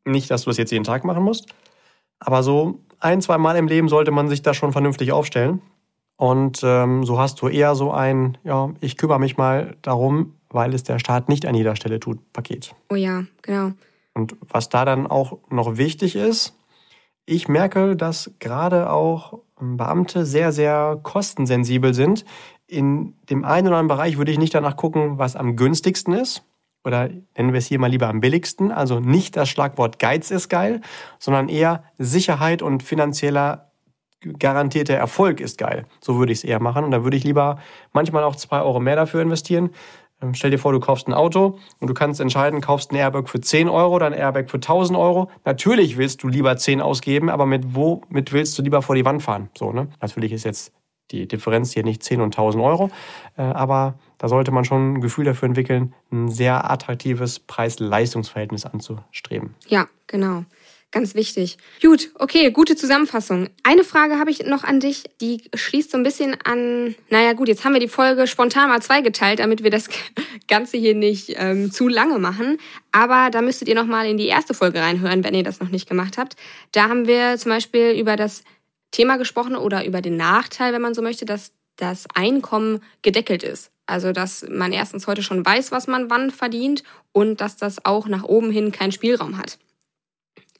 Nicht, 0.05 0.31
dass 0.31 0.43
du 0.43 0.51
das 0.51 0.57
jetzt 0.57 0.71
jeden 0.73 0.85
Tag 0.85 1.05
machen 1.05 1.23
musst, 1.23 1.53
aber 2.19 2.43
so 2.43 2.81
ein, 2.99 3.21
zwei 3.21 3.39
Mal 3.39 3.57
im 3.57 3.69
Leben 3.69 3.89
sollte 3.89 4.11
man 4.11 4.29
sich 4.29 4.43
da 4.43 4.55
schon 4.55 4.73
vernünftig 4.73 5.13
aufstellen. 5.13 5.61
Und 6.17 6.63
ähm, 6.65 7.05
so 7.05 7.19
hast 7.19 7.43
du 7.43 7.49
eher 7.49 7.75
so 7.75 7.93
ein, 7.93 8.39
ja, 8.43 8.71
ich 8.81 8.97
kümmere 8.97 9.21
mich 9.21 9.37
mal 9.37 9.77
darum, 9.83 10.35
weil 10.49 10.73
es 10.75 10.83
der 10.83 10.99
Staat 10.99 11.29
nicht 11.29 11.45
an 11.45 11.55
jeder 11.55 11.77
Stelle 11.77 12.01
tut, 12.01 12.33
Paket. 12.33 12.75
Oh 12.91 12.95
ja, 12.95 13.25
genau. 13.43 13.73
Und 14.15 14.37
was 14.49 14.71
da 14.71 14.87
dann 14.87 15.07
auch 15.07 15.39
noch 15.51 15.77
wichtig 15.77 16.17
ist, 16.17 16.57
ich 17.27 17.49
merke, 17.49 17.97
dass 17.97 18.31
gerade 18.39 18.91
auch 18.91 19.41
Beamte 19.61 20.25
sehr, 20.25 20.53
sehr 20.53 20.99
kostensensibel 21.03 21.93
sind 21.93 22.25
in 22.67 23.15
dem 23.31 23.45
einen 23.45 23.69
oder 23.69 23.77
anderen 23.77 23.99
Bereich 23.99 24.19
würde 24.19 24.33
ich 24.33 24.39
nicht 24.39 24.55
danach 24.55 24.77
gucken, 24.77 25.19
was 25.19 25.37
am 25.37 25.57
günstigsten 25.57 26.15
ist. 26.15 26.43
Oder 26.85 27.09
nennen 27.37 27.53
wir 27.53 27.59
es 27.59 27.67
hier 27.67 27.81
mal 27.81 27.91
lieber 27.91 28.09
am 28.09 28.21
billigsten. 28.21 28.71
Also 28.71 29.01
nicht 29.01 29.37
das 29.37 29.49
Schlagwort 29.49 29.99
Geiz 29.99 30.31
ist 30.31 30.49
geil, 30.49 30.81
sondern 31.19 31.49
eher 31.49 31.83
Sicherheit 31.99 32.63
und 32.63 32.83
finanzieller 32.83 33.73
garantierter 34.39 34.95
Erfolg 34.95 35.41
ist 35.41 35.59
geil. 35.59 35.87
So 36.01 36.19
würde 36.19 36.33
ich 36.33 36.39
es 36.39 36.45
eher 36.45 36.61
machen. 36.61 36.85
Und 36.85 36.91
da 36.91 37.05
würde 37.05 37.17
ich 37.17 37.25
lieber 37.25 37.59
manchmal 37.93 38.25
auch 38.25 38.37
zwei 38.37 38.61
Euro 38.61 38.81
mehr 38.81 38.97
dafür 38.97 39.21
investieren. 39.23 39.71
Ähm, 40.23 40.35
stell 40.35 40.51
dir 40.51 40.59
vor, 40.59 40.73
du 40.73 40.81
kaufst 40.81 41.09
ein 41.09 41.15
Auto 41.15 41.59
und 41.81 41.89
du 41.89 41.95
kannst 41.95 42.21
entscheiden, 42.21 42.61
kaufst 42.61 42.91
ein 42.91 42.97
Airbag 42.97 43.29
für 43.29 43.41
10 43.41 43.69
Euro 43.69 43.97
oder 43.97 44.07
ein 44.07 44.13
Airbag 44.13 44.49
für 44.49 44.57
1000 44.57 44.99
Euro. 44.99 45.31
Natürlich 45.45 45.97
willst 45.97 46.23
du 46.23 46.29
lieber 46.29 46.57
10 46.57 46.81
ausgeben, 46.81 47.29
aber 47.29 47.47
mit 47.47 47.75
wo 47.75 48.03
mit 48.09 48.33
willst 48.33 48.59
du 48.59 48.63
lieber 48.63 48.81
vor 48.81 48.95
die 48.95 49.05
Wand 49.05 49.23
fahren? 49.23 49.51
So, 49.57 49.73
ne? 49.73 49.89
Natürlich 50.01 50.33
ist 50.33 50.45
jetzt 50.45 50.73
die 51.11 51.29
Differenz 51.29 51.73
hier 51.73 51.85
nicht 51.85 52.03
10 52.03 52.21
und 52.21 52.37
1000 52.37 52.63
Euro, 52.63 52.91
äh, 53.37 53.43
aber 53.43 53.99
da 54.19 54.29
sollte 54.29 54.51
man 54.51 54.65
schon 54.65 54.95
ein 54.95 55.01
Gefühl 55.01 55.25
dafür 55.25 55.49
entwickeln, 55.49 55.95
ein 56.11 56.29
sehr 56.29 56.71
attraktives 56.71 57.39
Preis-Leistungs-Verhältnis 57.41 58.67
anzustreben. 58.67 59.55
Ja, 59.69 59.87
genau. 60.07 60.45
Ganz 60.93 61.15
wichtig. 61.15 61.59
Gut, 61.83 62.11
okay, 62.15 62.51
gute 62.53 62.75
Zusammenfassung. 62.77 63.51
Eine 63.65 63.85
Frage 63.85 64.19
habe 64.19 64.31
ich 64.31 64.47
noch 64.47 64.65
an 64.65 64.81
dich, 64.81 65.03
die 65.21 65.43
schließt 65.55 65.91
so 65.91 65.99
ein 65.99 66.05
bisschen 66.05 66.37
an, 66.45 66.95
naja 67.11 67.33
gut, 67.35 67.49
jetzt 67.49 67.65
haben 67.65 67.75
wir 67.75 67.81
die 67.81 67.89
Folge 67.89 68.27
spontan 68.27 68.71
mal 68.71 68.81
zweigeteilt, 68.81 69.41
damit 69.41 69.63
wir 69.63 69.71
das 69.71 69.91
Ganze 70.49 70.79
hier 70.79 70.95
nicht 70.95 71.35
ähm, 71.37 71.71
zu 71.71 71.89
lange 71.89 72.19
machen. 72.19 72.57
Aber 72.93 73.31
da 73.31 73.43
müsstet 73.43 73.69
ihr 73.69 73.75
nochmal 73.75 74.07
in 74.07 74.17
die 74.17 74.29
erste 74.29 74.55
Folge 74.55 74.81
reinhören, 74.81 75.23
wenn 75.23 75.35
ihr 75.35 75.43
das 75.43 75.61
noch 75.61 75.69
nicht 75.69 75.89
gemacht 75.89 76.17
habt. 76.17 76.37
Da 76.73 76.89
haben 76.89 77.07
wir 77.07 77.37
zum 77.37 77.51
Beispiel 77.51 77.91
über 77.91 78.17
das 78.17 78.43
Thema 78.91 79.17
gesprochen 79.17 79.57
oder 79.57 79.85
über 79.85 80.01
den 80.01 80.17
Nachteil, 80.17 80.73
wenn 80.73 80.83
man 80.83 80.95
so 80.95 81.03
möchte, 81.03 81.25
dass 81.25 81.53
das 81.77 82.07
Einkommen 82.15 82.81
gedeckelt 83.03 83.43
ist. 83.43 83.71
Also, 83.87 84.13
dass 84.13 84.45
man 84.49 84.73
erstens 84.73 85.07
heute 85.07 85.23
schon 85.23 85.45
weiß, 85.47 85.71
was 85.71 85.87
man 85.87 86.11
wann 86.11 86.31
verdient 86.31 86.83
und 87.13 87.41
dass 87.41 87.57
das 87.57 87.85
auch 87.85 88.09
nach 88.09 88.25
oben 88.25 88.51
hin 88.51 88.73
keinen 88.73 88.93
Spielraum 88.93 89.39
hat. 89.39 89.59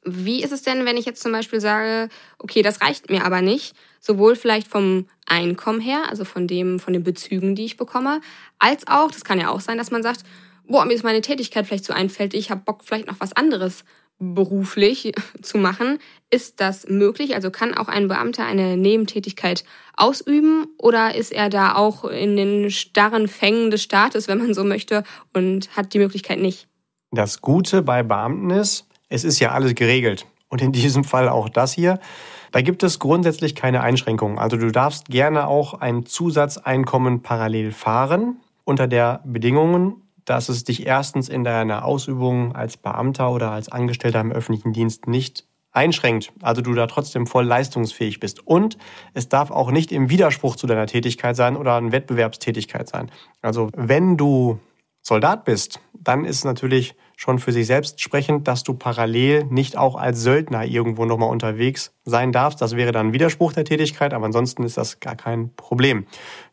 Wie 0.05 0.41
ist 0.41 0.53
es 0.53 0.61
denn, 0.61 0.85
wenn 0.85 0.95
ich 0.95 1.05
jetzt 1.05 1.21
zum 1.21 1.33
Beispiel 1.33 1.59
sage, 1.59 2.07
okay, 2.39 2.61
das 2.61 2.81
reicht 2.81 3.09
mir 3.09 3.25
aber 3.25 3.41
nicht, 3.41 3.75
sowohl 3.99 4.37
vielleicht 4.37 4.69
vom 4.69 5.07
Einkommen 5.25 5.81
her, 5.81 6.03
also 6.07 6.23
von 6.23 6.47
dem, 6.47 6.79
von 6.79 6.93
den 6.93 7.03
Bezügen, 7.03 7.55
die 7.55 7.65
ich 7.65 7.75
bekomme, 7.75 8.21
als 8.57 8.87
auch, 8.87 9.11
das 9.11 9.25
kann 9.25 9.39
ja 9.39 9.49
auch 9.49 9.59
sein, 9.59 9.77
dass 9.77 9.91
man 9.91 10.03
sagt, 10.03 10.23
boah, 10.65 10.85
mir 10.85 10.93
ist 10.93 11.03
meine 11.03 11.21
Tätigkeit 11.21 11.67
vielleicht 11.67 11.83
zu 11.83 11.93
einfältig, 11.93 12.39
ich 12.39 12.51
habe 12.51 12.61
Bock, 12.63 12.83
vielleicht 12.85 13.07
noch 13.07 13.19
was 13.19 13.33
anderes 13.33 13.83
beruflich 14.19 15.13
zu 15.41 15.57
machen. 15.57 15.99
Ist 16.29 16.59
das 16.59 16.87
möglich? 16.87 17.35
Also 17.35 17.51
kann 17.51 17.73
auch 17.73 17.87
ein 17.87 18.07
Beamter 18.07 18.45
eine 18.45 18.77
Nebentätigkeit 18.77 19.63
ausüben 19.95 20.65
oder 20.77 21.15
ist 21.15 21.31
er 21.31 21.49
da 21.49 21.75
auch 21.75 22.03
in 22.05 22.35
den 22.35 22.71
starren 22.71 23.27
Fängen 23.27 23.71
des 23.71 23.83
Staates, 23.83 24.27
wenn 24.27 24.39
man 24.39 24.53
so 24.53 24.63
möchte, 24.63 25.03
und 25.33 25.75
hat 25.75 25.93
die 25.93 25.99
Möglichkeit 25.99 26.39
nicht? 26.39 26.67
Das 27.11 27.41
Gute 27.41 27.81
bei 27.81 28.03
Beamten 28.03 28.49
ist, 28.49 28.85
es 29.09 29.23
ist 29.23 29.39
ja 29.39 29.51
alles 29.51 29.75
geregelt. 29.75 30.25
Und 30.49 30.61
in 30.61 30.71
diesem 30.71 31.03
Fall 31.03 31.27
auch 31.27 31.49
das 31.49 31.73
hier. 31.73 31.99
Da 32.51 32.61
gibt 32.61 32.81
es 32.83 32.99
grundsätzlich 32.99 33.53
keine 33.53 33.81
Einschränkungen. 33.81 34.37
Also 34.37 34.55
du 34.57 34.71
darfst 34.71 35.09
gerne 35.09 35.47
auch 35.47 35.73
ein 35.73 36.05
Zusatzeinkommen 36.05 37.21
parallel 37.21 37.71
fahren 37.71 38.37
unter 38.63 38.87
der 38.87 39.21
Bedingungen, 39.25 40.06
dass 40.27 40.49
es 40.49 40.65
dich 40.65 40.85
erstens 40.85 41.29
in 41.29 41.45
deiner 41.45 41.85
Ausübung 41.85 42.53
als 42.53 42.75
Beamter 42.75 43.31
oder 43.31 43.51
als 43.51 43.69
Angestellter 43.69 44.19
im 44.19 44.33
öffentlichen 44.33 44.73
Dienst 44.73 45.07
nicht 45.07 45.45
einschränkt, 45.71 46.33
also 46.41 46.61
du 46.61 46.73
da 46.73 46.87
trotzdem 46.87 47.27
voll 47.27 47.45
leistungsfähig 47.45 48.19
bist. 48.19 48.45
Und 48.45 48.77
es 49.13 49.29
darf 49.29 49.51
auch 49.51 49.71
nicht 49.71 49.91
im 49.91 50.09
Widerspruch 50.09 50.57
zu 50.57 50.67
deiner 50.67 50.85
Tätigkeit 50.85 51.35
sein 51.37 51.55
oder 51.55 51.75
eine 51.75 51.93
Wettbewerbstätigkeit 51.93 52.89
sein. 52.89 53.09
Also 53.41 53.69
wenn 53.73 54.17
du 54.17 54.59
Soldat 55.01 55.45
bist, 55.45 55.79
dann 55.93 56.25
ist 56.25 56.43
natürlich 56.43 56.95
schon 57.19 57.39
für 57.39 57.51
sich 57.51 57.65
selbst 57.65 57.99
sprechend, 57.99 58.47
dass 58.47 58.63
du 58.63 58.75
parallel 58.75 59.45
nicht 59.45 59.75
auch 59.75 59.95
als 59.95 60.21
Söldner 60.21 60.63
irgendwo 60.65 61.03
nochmal 61.03 61.31
unterwegs 61.31 61.91
sein 62.05 62.31
darfst. 62.31 62.61
Das 62.61 62.75
wäre 62.75 62.91
dann 62.91 63.11
Widerspruch 63.11 63.53
der 63.53 63.65
Tätigkeit, 63.65 64.13
aber 64.13 64.27
ansonsten 64.27 64.61
ist 64.61 64.77
das 64.77 64.99
gar 64.99 65.15
kein 65.15 65.51
Problem. 65.55 66.05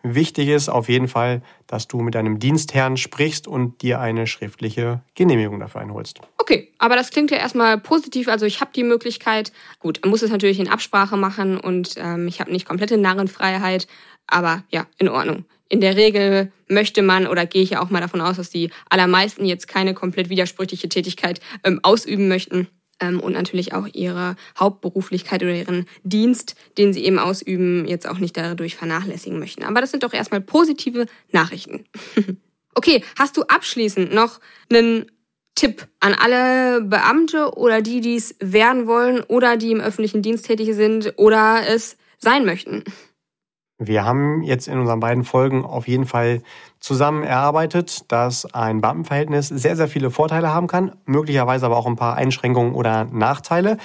Wichtig 0.03 0.49
ist 0.49 0.71
auf 0.71 0.89
jeden 0.89 1.07
Fall, 1.07 1.43
dass 1.67 1.87
du 1.87 2.01
mit 2.01 2.15
deinem 2.15 2.39
Dienstherrn 2.39 2.97
sprichst 2.97 3.47
und 3.47 3.83
dir 3.83 4.01
eine 4.01 4.27
schriftliche 4.27 5.03
Genehmigung 5.15 5.61
dafür 5.61 5.83
einholst. 5.83 6.21
Okay, 6.39 6.73
aber 6.79 6.97
das 6.97 7.11
klingt 7.11 7.31
ja 7.31 7.37
erstmal 7.37 7.79
positiv. 7.79 8.29
Also 8.29 8.47
ich 8.47 8.63
habe 8.63 8.71
die 8.75 8.85
Möglichkeit, 8.85 9.53
gut, 9.81 10.01
man 10.03 10.11
muss 10.11 10.23
es 10.23 10.31
natürlich 10.31 10.61
in 10.61 10.69
Absprache 10.69 11.19
machen 11.19 11.61
und 11.61 11.95
ähm, 11.99 12.27
ich 12.27 12.41
habe 12.41 12.51
nicht 12.51 12.67
komplette 12.67 12.97
Narrenfreiheit, 12.97 13.87
aber 14.27 14.65
ja, 14.71 14.87
in 14.99 15.09
Ordnung 15.09 15.45
in 15.69 15.81
der 15.81 15.97
Regel 15.97 16.53
möchte 16.69 17.03
man 17.03 17.27
oder 17.27 17.47
gehe 17.47 17.63
ich 17.63 17.71
ja 17.71 17.83
auch 17.83 17.91
mal 17.91 18.01
davon 18.01 18.21
aus, 18.21 18.37
dass 18.37 18.51
die 18.51 18.71
allermeisten 18.89 19.45
jetzt 19.45 19.67
keine 19.67 19.93
komplett 19.93 20.29
widersprüchliche 20.29 20.89
Tätigkeit 20.89 21.41
ähm, 21.65 21.81
ausüben 21.83 22.29
möchten 22.29 22.69
ähm, 23.01 23.19
und 23.19 23.33
natürlich 23.33 23.73
auch 23.73 23.89
ihre 23.93 24.37
Hauptberuflichkeit 24.59 25.43
oder 25.43 25.55
ihren 25.55 25.87
Dienst, 26.05 26.55
den 26.79 26.93
sie 26.93 27.05
eben 27.05 27.19
ausüben, 27.19 27.87
jetzt 27.87 28.09
auch 28.09 28.19
nicht 28.19 28.37
dadurch 28.37 28.77
vernachlässigen 28.77 29.39
möchten. 29.39 29.65
Aber 29.65 29.81
das 29.81 29.91
sind 29.91 30.05
doch 30.05 30.13
erstmal 30.13 30.41
positive 30.41 31.07
Nachrichten. 31.33 31.85
okay, 32.75 33.03
hast 33.19 33.37
du 33.37 33.43
abschließend 33.43 34.15
noch 34.15 34.41
einen 34.71 35.07
Tipp 35.57 35.87
an 35.99 36.15
alle 36.15 36.83
Beamte 36.83 37.57
oder 37.57 37.81
die, 37.81 38.01
die 38.01 38.17
es 38.17 38.37
werden 38.41 38.87
wollen 38.87 39.23
oder 39.23 39.57
die 39.57 39.73
im 39.73 39.81
öffentlichen 39.81 40.23
Dienst 40.23 40.47
tätig 40.47 40.75
sind 40.75 41.15
oder 41.17 41.63
es 41.69 41.97
sein 42.19 42.45
möchten? 42.45 42.85
Wir 43.87 44.05
haben 44.05 44.43
jetzt 44.43 44.69
in 44.69 44.79
unseren 44.79 45.01
beiden 45.01 45.25
Folgen 45.25 45.65
auf 45.65 45.89
jeden 45.89 46.07
Fall 46.07 46.43
zusammen 46.81 47.23
erarbeitet, 47.23 48.11
dass 48.13 48.53
ein 48.55 48.81
Beamtenverhältnis 48.81 49.49
sehr, 49.49 49.77
sehr 49.77 49.89
viele 49.89 50.11
Vorteile 50.11 50.53
haben 50.53 50.67
kann, 50.67 50.93
möglicherweise 51.07 51.67
aber 51.67 51.77
auch 51.77 51.87
ein 51.87 51.97
paar 51.97 52.17
Einschränkungen 52.17 52.75
oder 52.75 53.05
Nachteile. 53.05 53.79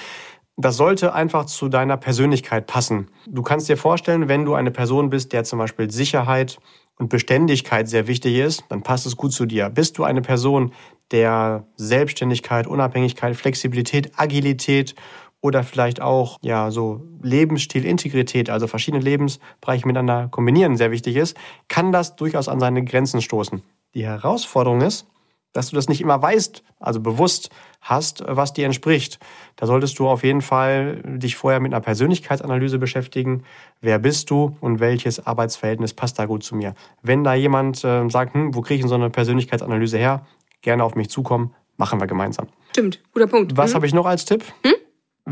Das 0.56 0.76
sollte 0.76 1.14
einfach 1.14 1.46
zu 1.46 1.68
deiner 1.68 1.96
Persönlichkeit 1.96 2.66
passen. 2.66 3.08
Du 3.26 3.42
kannst 3.42 3.68
dir 3.68 3.76
vorstellen, 3.76 4.28
wenn 4.28 4.44
du 4.44 4.54
eine 4.54 4.70
Person 4.70 5.08
bist, 5.08 5.32
der 5.32 5.44
zum 5.44 5.58
Beispiel 5.58 5.90
Sicherheit 5.90 6.58
und 6.98 7.08
Beständigkeit 7.08 7.88
sehr 7.88 8.06
wichtig 8.06 8.36
ist, 8.36 8.64
dann 8.68 8.82
passt 8.82 9.06
es 9.06 9.16
gut 9.16 9.32
zu 9.32 9.46
dir. 9.46 9.70
Bist 9.70 9.96
du 9.96 10.04
eine 10.04 10.20
Person, 10.20 10.72
der 11.10 11.66
Selbstständigkeit, 11.76 12.66
Unabhängigkeit, 12.66 13.34
Flexibilität, 13.36 14.12
Agilität 14.16 14.94
oder 15.40 15.62
vielleicht 15.62 16.00
auch 16.00 16.38
ja 16.42 16.70
so 16.70 17.02
Lebensstil, 17.22 17.84
Integrität, 17.84 18.50
also 18.50 18.66
verschiedene 18.66 19.02
Lebensbereiche 19.02 19.86
miteinander 19.86 20.28
kombinieren, 20.28 20.76
sehr 20.76 20.90
wichtig 20.90 21.16
ist, 21.16 21.36
kann 21.68 21.92
das 21.92 22.16
durchaus 22.16 22.48
an 22.48 22.60
seine 22.60 22.84
Grenzen 22.84 23.22
stoßen. 23.22 23.62
Die 23.94 24.04
Herausforderung 24.04 24.82
ist, 24.82 25.06
dass 25.52 25.70
du 25.70 25.76
das 25.76 25.88
nicht 25.88 26.00
immer 26.00 26.20
weißt, 26.22 26.62
also 26.78 27.00
bewusst, 27.00 27.50
hast, 27.80 28.22
was 28.26 28.52
dir 28.52 28.66
entspricht. 28.66 29.18
Da 29.56 29.66
solltest 29.66 29.98
du 29.98 30.08
auf 30.08 30.22
jeden 30.22 30.42
Fall 30.42 31.02
dich 31.04 31.36
vorher 31.36 31.60
mit 31.60 31.72
einer 31.72 31.80
Persönlichkeitsanalyse 31.80 32.78
beschäftigen. 32.78 33.42
Wer 33.80 33.98
bist 33.98 34.30
du 34.30 34.56
und 34.60 34.80
welches 34.80 35.26
Arbeitsverhältnis 35.26 35.94
passt 35.94 36.18
da 36.18 36.26
gut 36.26 36.44
zu 36.44 36.54
mir? 36.54 36.74
Wenn 37.02 37.24
da 37.24 37.34
jemand 37.34 37.82
äh, 37.82 38.08
sagt, 38.08 38.34
hm, 38.34 38.54
wo 38.54 38.60
kriege 38.60 38.76
ich 38.76 38.80
denn 38.82 38.88
so 38.88 38.94
eine 38.94 39.10
Persönlichkeitsanalyse 39.10 39.98
her? 39.98 40.26
Gerne 40.62 40.84
auf 40.84 40.94
mich 40.94 41.08
zukommen, 41.08 41.54
machen 41.78 42.00
wir 42.00 42.06
gemeinsam. 42.06 42.48
Stimmt, 42.70 43.00
guter 43.12 43.26
Punkt. 43.26 43.56
Was 43.56 43.70
hm? 43.70 43.76
habe 43.76 43.86
ich 43.86 43.94
noch 43.94 44.06
als 44.06 44.26
Tipp? 44.26 44.44
Hm? 44.62 44.74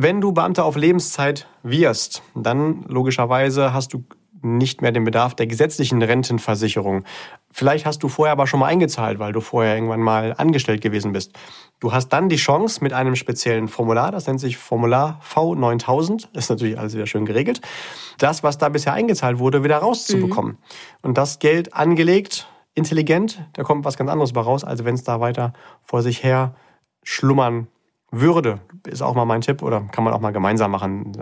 Wenn 0.01 0.21
du 0.21 0.31
Beamter 0.31 0.65
auf 0.65 0.77
Lebenszeit 0.77 1.49
wirst, 1.65 2.23
dann 2.37 2.85
logischerweise 2.87 3.73
hast 3.73 3.93
du 3.93 4.05
nicht 4.43 4.81
mehr 4.81 4.93
den 4.93 5.03
Bedarf 5.03 5.35
der 5.35 5.49
gesetzlichen 5.49 6.01
Rentenversicherung. 6.01 7.03
Vielleicht 7.51 7.85
hast 7.85 8.05
du 8.05 8.09
vorher 8.09 8.31
aber 8.31 8.47
schon 8.47 8.61
mal 8.61 8.67
eingezahlt, 8.67 9.19
weil 9.19 9.33
du 9.33 9.41
vorher 9.41 9.75
irgendwann 9.75 9.99
mal 9.99 10.37
angestellt 10.39 10.83
gewesen 10.83 11.11
bist. 11.11 11.33
Du 11.81 11.93
hast 11.93 12.11
dann 12.11 12.29
die 12.29 12.37
Chance 12.37 12.79
mit 12.81 12.93
einem 12.93 13.17
speziellen 13.17 13.67
Formular, 13.67 14.13
das 14.13 14.29
nennt 14.29 14.39
sich 14.39 14.57
Formular 14.57 15.21
V9000, 15.29 16.29
ist 16.33 16.49
natürlich 16.49 16.79
alles 16.79 16.95
wieder 16.95 17.09
schön 17.09 17.25
geregelt, 17.25 17.61
das, 18.19 18.45
was 18.45 18.57
da 18.57 18.69
bisher 18.69 18.93
eingezahlt 18.93 19.41
wurde, 19.41 19.65
wieder 19.65 19.79
rauszubekommen. 19.79 20.53
Mhm. 20.53 20.59
Und 21.03 21.19
das 21.19 21.41
Geld 21.41 21.75
angelegt, 21.75 22.49
intelligent, 22.77 23.45
da 23.55 23.65
kommt 23.65 23.85
was 23.85 23.97
ganz 23.97 24.13
anderes 24.13 24.33
bei 24.33 24.43
raus, 24.43 24.63
als 24.63 24.85
wenn 24.85 24.95
es 24.95 25.03
da 25.03 25.19
weiter 25.19 25.55
vor 25.83 26.03
sich 26.03 26.23
her 26.23 26.55
schlummern 27.03 27.67
würde. 28.11 28.61
Ist 28.87 29.03
auch 29.03 29.15
mal 29.15 29.25
mein 29.25 29.41
Tipp 29.41 29.63
oder 29.63 29.83
kann 29.93 30.05
man 30.05 30.13
auch 30.13 30.21
mal 30.21 30.33
gemeinsam 30.33 30.71
machen, 30.71 31.13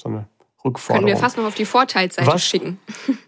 so 0.00 0.08
eine 0.08 0.26
Rückforderung. 0.64 1.06
Können 1.06 1.16
wir 1.16 1.20
fast 1.20 1.36
noch 1.36 1.44
auf 1.44 1.54
die 1.54 1.64
Vorteilsseite 1.64 2.26
Was? 2.28 2.44
schicken. 2.44 2.78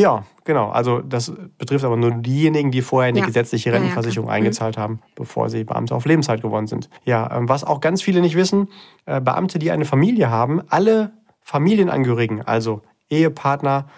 Ja, 0.00 0.22
genau. 0.44 0.70
Also 0.70 1.00
das 1.00 1.32
betrifft 1.58 1.84
aber 1.84 1.96
nur 1.96 2.12
diejenigen, 2.12 2.70
die 2.70 2.82
vorher 2.82 3.08
in 3.08 3.16
die 3.16 3.20
ja. 3.20 3.26
gesetzliche 3.26 3.72
Rentenversicherung 3.72 4.28
ja, 4.28 4.34
ja, 4.34 4.36
eingezahlt 4.36 4.76
mhm. 4.76 4.80
haben, 4.80 5.02
bevor 5.16 5.50
sie 5.50 5.64
Beamte 5.64 5.94
auf 5.94 6.04
Lebenszeit 6.04 6.40
geworden 6.40 6.68
sind. 6.68 6.88
Ja, 7.04 7.36
ähm, 7.36 7.48
was 7.48 7.64
auch 7.64 7.80
ganz 7.80 8.00
viele 8.00 8.20
nicht 8.20 8.36
wissen, 8.36 8.68
äh, 9.06 9.20
Beamte, 9.20 9.58
die 9.58 9.72
eine 9.72 9.84
Familie 9.84 10.30
haben, 10.30 10.62
alle 10.68 11.10
Familienangehörigen, 11.40 12.42
also 12.42 12.82
Ehepartner 13.10 13.88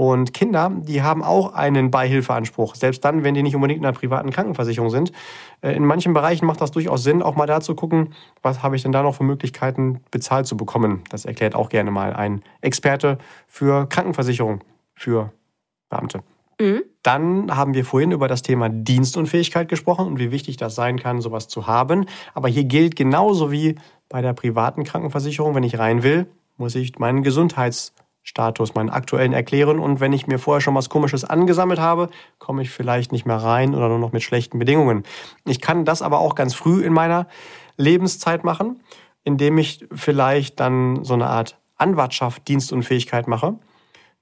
und 0.00 0.32
Kinder, 0.32 0.72
die 0.74 1.02
haben 1.02 1.22
auch 1.22 1.52
einen 1.52 1.90
Beihilfeanspruch, 1.90 2.74
selbst 2.74 3.04
dann, 3.04 3.22
wenn 3.22 3.34
die 3.34 3.42
nicht 3.42 3.54
unbedingt 3.54 3.80
in 3.80 3.84
einer 3.84 3.92
privaten 3.92 4.30
Krankenversicherung 4.30 4.88
sind. 4.88 5.12
Äh, 5.60 5.72
in 5.72 5.84
manchen 5.84 6.14
Bereichen 6.14 6.46
macht 6.46 6.62
das 6.62 6.70
durchaus 6.70 7.02
Sinn, 7.02 7.20
auch 7.20 7.36
mal 7.36 7.44
da 7.44 7.60
zu 7.60 7.74
gucken, 7.74 8.14
was 8.40 8.62
habe 8.62 8.76
ich 8.76 8.82
denn 8.82 8.92
da 8.92 9.02
noch 9.02 9.16
für 9.16 9.24
Möglichkeiten 9.24 10.00
bezahlt 10.10 10.46
zu 10.46 10.56
bekommen. 10.56 11.04
Das 11.10 11.26
erklärt 11.26 11.54
auch 11.54 11.68
gerne 11.68 11.90
mal 11.90 12.14
ein 12.14 12.40
Experte 12.62 13.18
für 13.46 13.86
Krankenversicherung 13.90 14.60
für 14.94 15.34
Beamte. 15.90 16.22
Mhm. 16.58 16.80
Dann 17.02 17.54
haben 17.54 17.74
wir 17.74 17.84
vorhin 17.84 18.12
über 18.12 18.26
das 18.26 18.40
Thema 18.40 18.70
Dienstunfähigkeit 18.70 19.68
gesprochen 19.68 20.06
und 20.06 20.18
wie 20.18 20.30
wichtig 20.30 20.56
das 20.56 20.74
sein 20.74 20.98
kann, 20.98 21.20
sowas 21.20 21.46
zu 21.48 21.66
haben. 21.66 22.06
Aber 22.32 22.48
hier 22.48 22.64
gilt 22.64 22.96
genauso 22.96 23.52
wie 23.52 23.74
bei 24.08 24.22
der 24.22 24.32
privaten 24.32 24.84
Krankenversicherung, 24.84 25.54
wenn 25.54 25.62
ich 25.62 25.78
rein 25.78 26.02
will, 26.02 26.24
muss 26.56 26.74
ich 26.74 26.98
meinen 26.98 27.22
Gesundheits 27.22 27.92
Status, 28.30 28.74
meinen 28.74 28.90
aktuellen 28.90 29.32
erklären. 29.32 29.80
Und 29.80 29.98
wenn 29.98 30.12
ich 30.12 30.28
mir 30.28 30.38
vorher 30.38 30.60
schon 30.60 30.76
was 30.76 30.88
Komisches 30.88 31.24
angesammelt 31.24 31.80
habe, 31.80 32.08
komme 32.38 32.62
ich 32.62 32.70
vielleicht 32.70 33.10
nicht 33.10 33.26
mehr 33.26 33.36
rein 33.36 33.74
oder 33.74 33.88
nur 33.88 33.98
noch 33.98 34.12
mit 34.12 34.22
schlechten 34.22 34.58
Bedingungen. 34.60 35.02
Ich 35.44 35.60
kann 35.60 35.84
das 35.84 36.00
aber 36.00 36.20
auch 36.20 36.36
ganz 36.36 36.54
früh 36.54 36.84
in 36.84 36.92
meiner 36.92 37.26
Lebenszeit 37.76 38.44
machen, 38.44 38.80
indem 39.24 39.58
ich 39.58 39.84
vielleicht 39.92 40.60
dann 40.60 41.04
so 41.04 41.14
eine 41.14 41.26
Art 41.26 41.58
Anwartschaft, 41.76 42.46
Dienstunfähigkeit 42.46 43.26
mache, 43.26 43.58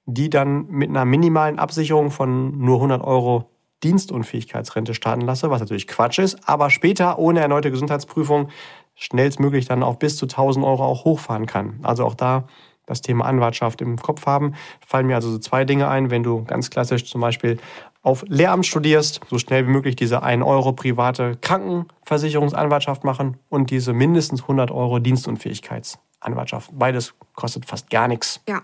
die 0.05 0.31
dann 0.31 0.67
mit 0.69 0.89
einer 0.89 1.05
minimalen 1.05 1.59
Absicherung 1.59 2.09
von 2.09 2.57
nur 2.57 2.77
100 2.77 3.03
Euro 3.03 3.51
Dienstunfähigkeitsrente 3.83 4.95
starten 4.95 5.21
lasse, 5.21 5.51
was 5.51 5.59
natürlich 5.61 5.87
Quatsch 5.87 6.17
ist, 6.19 6.49
aber 6.49 6.71
später 6.71 7.19
ohne 7.19 7.41
erneute 7.41 7.69
Gesundheitsprüfung 7.69 8.49
schnellstmöglich 8.95 9.65
dann 9.65 9.83
auf 9.83 9.99
bis 9.99 10.17
zu 10.17 10.25
1000 10.25 10.65
Euro 10.65 10.83
auch 10.83 11.05
hochfahren 11.05 11.45
kann. 11.45 11.79
Also 11.83 12.05
auch 12.05 12.15
da 12.15 12.47
das 12.89 13.01
Thema 13.01 13.25
Anwartschaft 13.25 13.81
im 13.81 13.97
Kopf 13.97 14.25
haben. 14.25 14.55
Fallen 14.85 15.07
mir 15.07 15.15
also 15.15 15.31
so 15.31 15.37
zwei 15.37 15.63
Dinge 15.63 15.87
ein, 15.87 16.09
wenn 16.09 16.23
du 16.23 16.43
ganz 16.43 16.69
klassisch 16.69 17.05
zum 17.05 17.21
Beispiel 17.21 17.57
auf 18.01 18.23
Lehramt 18.27 18.65
studierst, 18.65 19.21
so 19.29 19.37
schnell 19.37 19.67
wie 19.67 19.71
möglich 19.71 19.95
diese 19.95 20.23
1 20.23 20.43
Euro 20.43 20.73
private 20.73 21.37
Krankenversicherungsanwartschaft 21.41 23.03
machen 23.03 23.37
und 23.49 23.71
diese 23.71 23.93
mindestens 23.93 24.41
100 24.41 24.71
Euro 24.71 24.99
Dienstunfähigkeitsanwartschaft. 24.99 26.71
Beides 26.73 27.13
kostet 27.35 27.65
fast 27.65 27.89
gar 27.89 28.07
nichts. 28.07 28.41
Ja. 28.47 28.61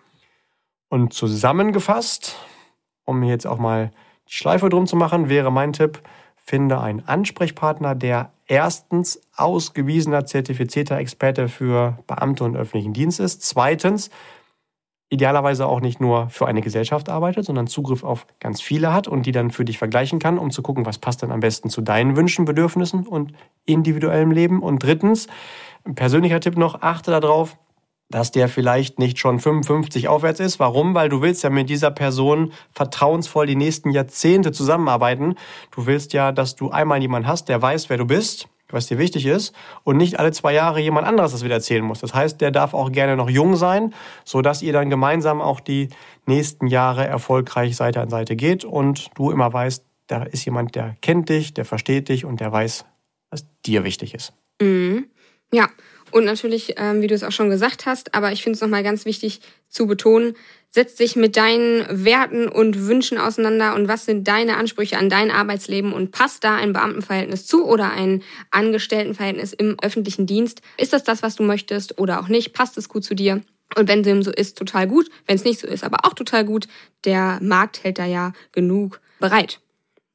Und 0.90 1.14
zusammengefasst, 1.14 2.36
um 3.06 3.20
mir 3.20 3.30
jetzt 3.30 3.46
auch 3.46 3.60
mal 3.60 3.92
die 4.28 4.34
Schleife 4.34 4.70
drum 4.70 4.88
zu 4.88 4.96
machen, 4.96 5.30
wäre 5.30 5.52
mein 5.52 5.74
Tipp, 5.74 6.02
finde 6.46 6.80
einen 6.80 7.06
Ansprechpartner, 7.06 7.96
der 7.96 8.32
erstens 8.48 9.20
ausgewiesener 9.36 10.26
zertifizierter 10.26 10.98
Experte 10.98 11.50
für 11.50 11.98
Beamte 12.08 12.44
und 12.44 12.56
öffentlichen 12.56 12.94
Dienst 12.94 13.20
ist. 13.20 13.42
Zweitens, 13.42 14.12
idealerweise 15.10 15.66
auch 15.66 15.82
nicht 15.82 16.00
nur 16.00 16.30
für 16.30 16.46
eine 16.46 16.62
Gesellschaft 16.62 17.10
arbeitet, 17.10 17.46
sondern 17.46 17.68
Zugriff 17.68 18.04
auf 18.04 18.28
ganz 18.40 18.62
viele 18.62 18.94
hat 18.94 19.08
und 19.08 19.26
die 19.26 19.32
dann 19.32 19.50
für 19.50 19.66
dich 19.66 19.78
vergleichen 19.78 20.20
kann, 20.20 20.38
um 20.38 20.52
zu 20.52 20.62
gucken, 20.62 20.86
was 20.86 21.00
passt 21.00 21.24
denn 21.24 21.32
am 21.32 21.40
besten 21.40 21.70
zu 21.70 21.82
deinen 21.82 22.16
Wünschen, 22.16 22.46
Bedürfnissen 22.46 23.08
und 23.08 23.34
individuellem 23.66 24.32
Leben. 24.32 24.62
Und 24.62 24.84
drittens, 24.84 25.28
persönlicher 25.96 26.40
Tipp 26.40 26.58
noch, 26.58 26.82
achte 26.82 27.12
darauf, 27.12 27.58
dass 28.10 28.32
der 28.32 28.48
vielleicht 28.48 29.00
nicht 29.00 29.18
schon 29.18 29.40
55 29.40 30.08
aufwärts 30.08 30.40
ist. 30.40 30.60
Warum? 30.60 30.94
Weil 30.94 31.10
du 31.10 31.22
willst 31.22 31.44
ja 31.44 31.50
mit 31.50 31.70
dieser 31.70 31.92
Person 31.92 32.54
vertrauensvoll 32.72 33.48
die 33.48 33.56
nächsten 33.56 33.90
Jahrzehnte 33.90 34.52
zusammenarbeiten. 34.52 35.36
Du 35.72 35.86
willst 35.86 36.14
ja, 36.14 36.32
dass 36.32 36.56
du 36.56 36.70
einmal 36.70 37.02
jemanden 37.02 37.28
hast, 37.28 37.50
der 37.50 37.62
weiß, 37.62 37.90
wer 37.90 37.98
du 37.98 38.06
bist, 38.06 38.48
was 38.70 38.88
dir 38.88 38.98
wichtig 38.98 39.26
ist, 39.26 39.54
und 39.84 39.98
nicht 39.98 40.20
alle 40.20 40.32
zwei 40.32 40.54
Jahre 40.54 40.80
jemand 40.80 41.08
anderes 41.08 41.32
das 41.32 41.44
wieder 41.44 41.56
erzählen 41.56 41.84
muss. 41.84 42.00
Das 42.00 42.14
heißt, 42.14 42.42
der 42.42 42.52
darf 42.52 42.74
auch 42.74 42.92
gerne 42.92 43.16
noch 43.16 43.30
jung 43.30 43.56
sein, 43.56 43.94
so 44.24 44.42
dass 44.42 44.62
ihr 44.62 44.74
dann 44.74 44.90
gemeinsam 44.90 45.42
auch 45.42 45.60
die 45.60 45.90
nächsten 46.26 46.68
Jahre 46.68 47.06
erfolgreich 47.06 47.76
Seite 47.76 48.02
an 48.02 48.10
Seite 48.10 48.36
geht 48.36 48.66
und 48.66 49.10
du 49.16 49.32
immer 49.32 49.52
weißt, 49.52 49.84
da 50.08 50.24
ist 50.24 50.46
jemand, 50.46 50.76
der 50.76 50.96
kennt 51.02 51.30
dich, 51.30 51.54
der 51.54 51.66
versteht 51.66 52.10
dich 52.10 52.26
und 52.26 52.40
der 52.40 52.52
weiß, 52.52 52.86
was 53.30 53.46
dir 53.66 53.84
wichtig 53.84 54.14
ist. 54.14 54.34
Mhm. 54.62 55.08
Ja, 55.52 55.70
und 56.16 56.24
natürlich, 56.24 56.76
ähm, 56.78 57.02
wie 57.02 57.08
du 57.08 57.14
es 57.14 57.24
auch 57.24 57.34
schon 57.34 57.50
gesagt 57.50 57.86
hast, 57.86 58.16
aber 58.16 58.32
ich 58.32 58.42
finde 58.42 58.56
es 58.56 58.62
nochmal 58.62 58.84
ganz 58.84 59.04
wichtig 59.04 59.42
zu 59.68 59.86
betonen, 59.86 60.34
setz 60.70 60.96
dich 60.96 61.18
mit 61.18 61.36
deinen 61.36 61.86
Werten 61.90 62.48
und 62.48 62.88
Wünschen 62.88 63.18
auseinander 63.18 63.76
und 63.76 63.90
was 63.90 64.06
sind 64.06 64.26
deine 64.26 64.56
Ansprüche 64.56 64.98
an 64.98 65.10
dein 65.10 65.30
Arbeitsleben 65.30 65.92
und 65.92 66.12
passt 66.12 66.46
da 66.46 66.56
ein 66.56 66.72
Beamtenverhältnis 66.72 67.46
zu 67.46 67.66
oder 67.66 67.92
ein 67.92 68.24
Angestelltenverhältnis 68.52 69.52
im 69.52 69.76
öffentlichen 69.82 70.26
Dienst? 70.26 70.62
Ist 70.78 70.94
das 70.94 71.04
das, 71.04 71.22
was 71.22 71.36
du 71.36 71.44
möchtest 71.44 72.00
oder 72.00 72.22
auch 72.22 72.30
nicht? 72.30 72.54
Passt 72.54 72.78
es 72.78 72.88
gut 72.88 73.04
zu 73.04 73.14
dir? 73.14 73.42
Und 73.76 73.90
wenn 73.90 74.02
dem 74.02 74.24
so 74.24 74.32
ist, 74.32 74.58
total 74.58 74.88
gut. 74.88 75.10
Wenn 75.28 75.36
es 75.36 75.44
nicht 75.44 75.60
so 75.60 75.68
ist, 75.68 75.84
aber 75.84 75.98
auch 76.04 76.14
total 76.14 76.46
gut. 76.46 76.70
Der 77.04 77.40
Markt 77.42 77.84
hält 77.84 78.00
da 78.00 78.06
ja 78.06 78.32
genug 78.54 79.02
bereit. 79.20 79.60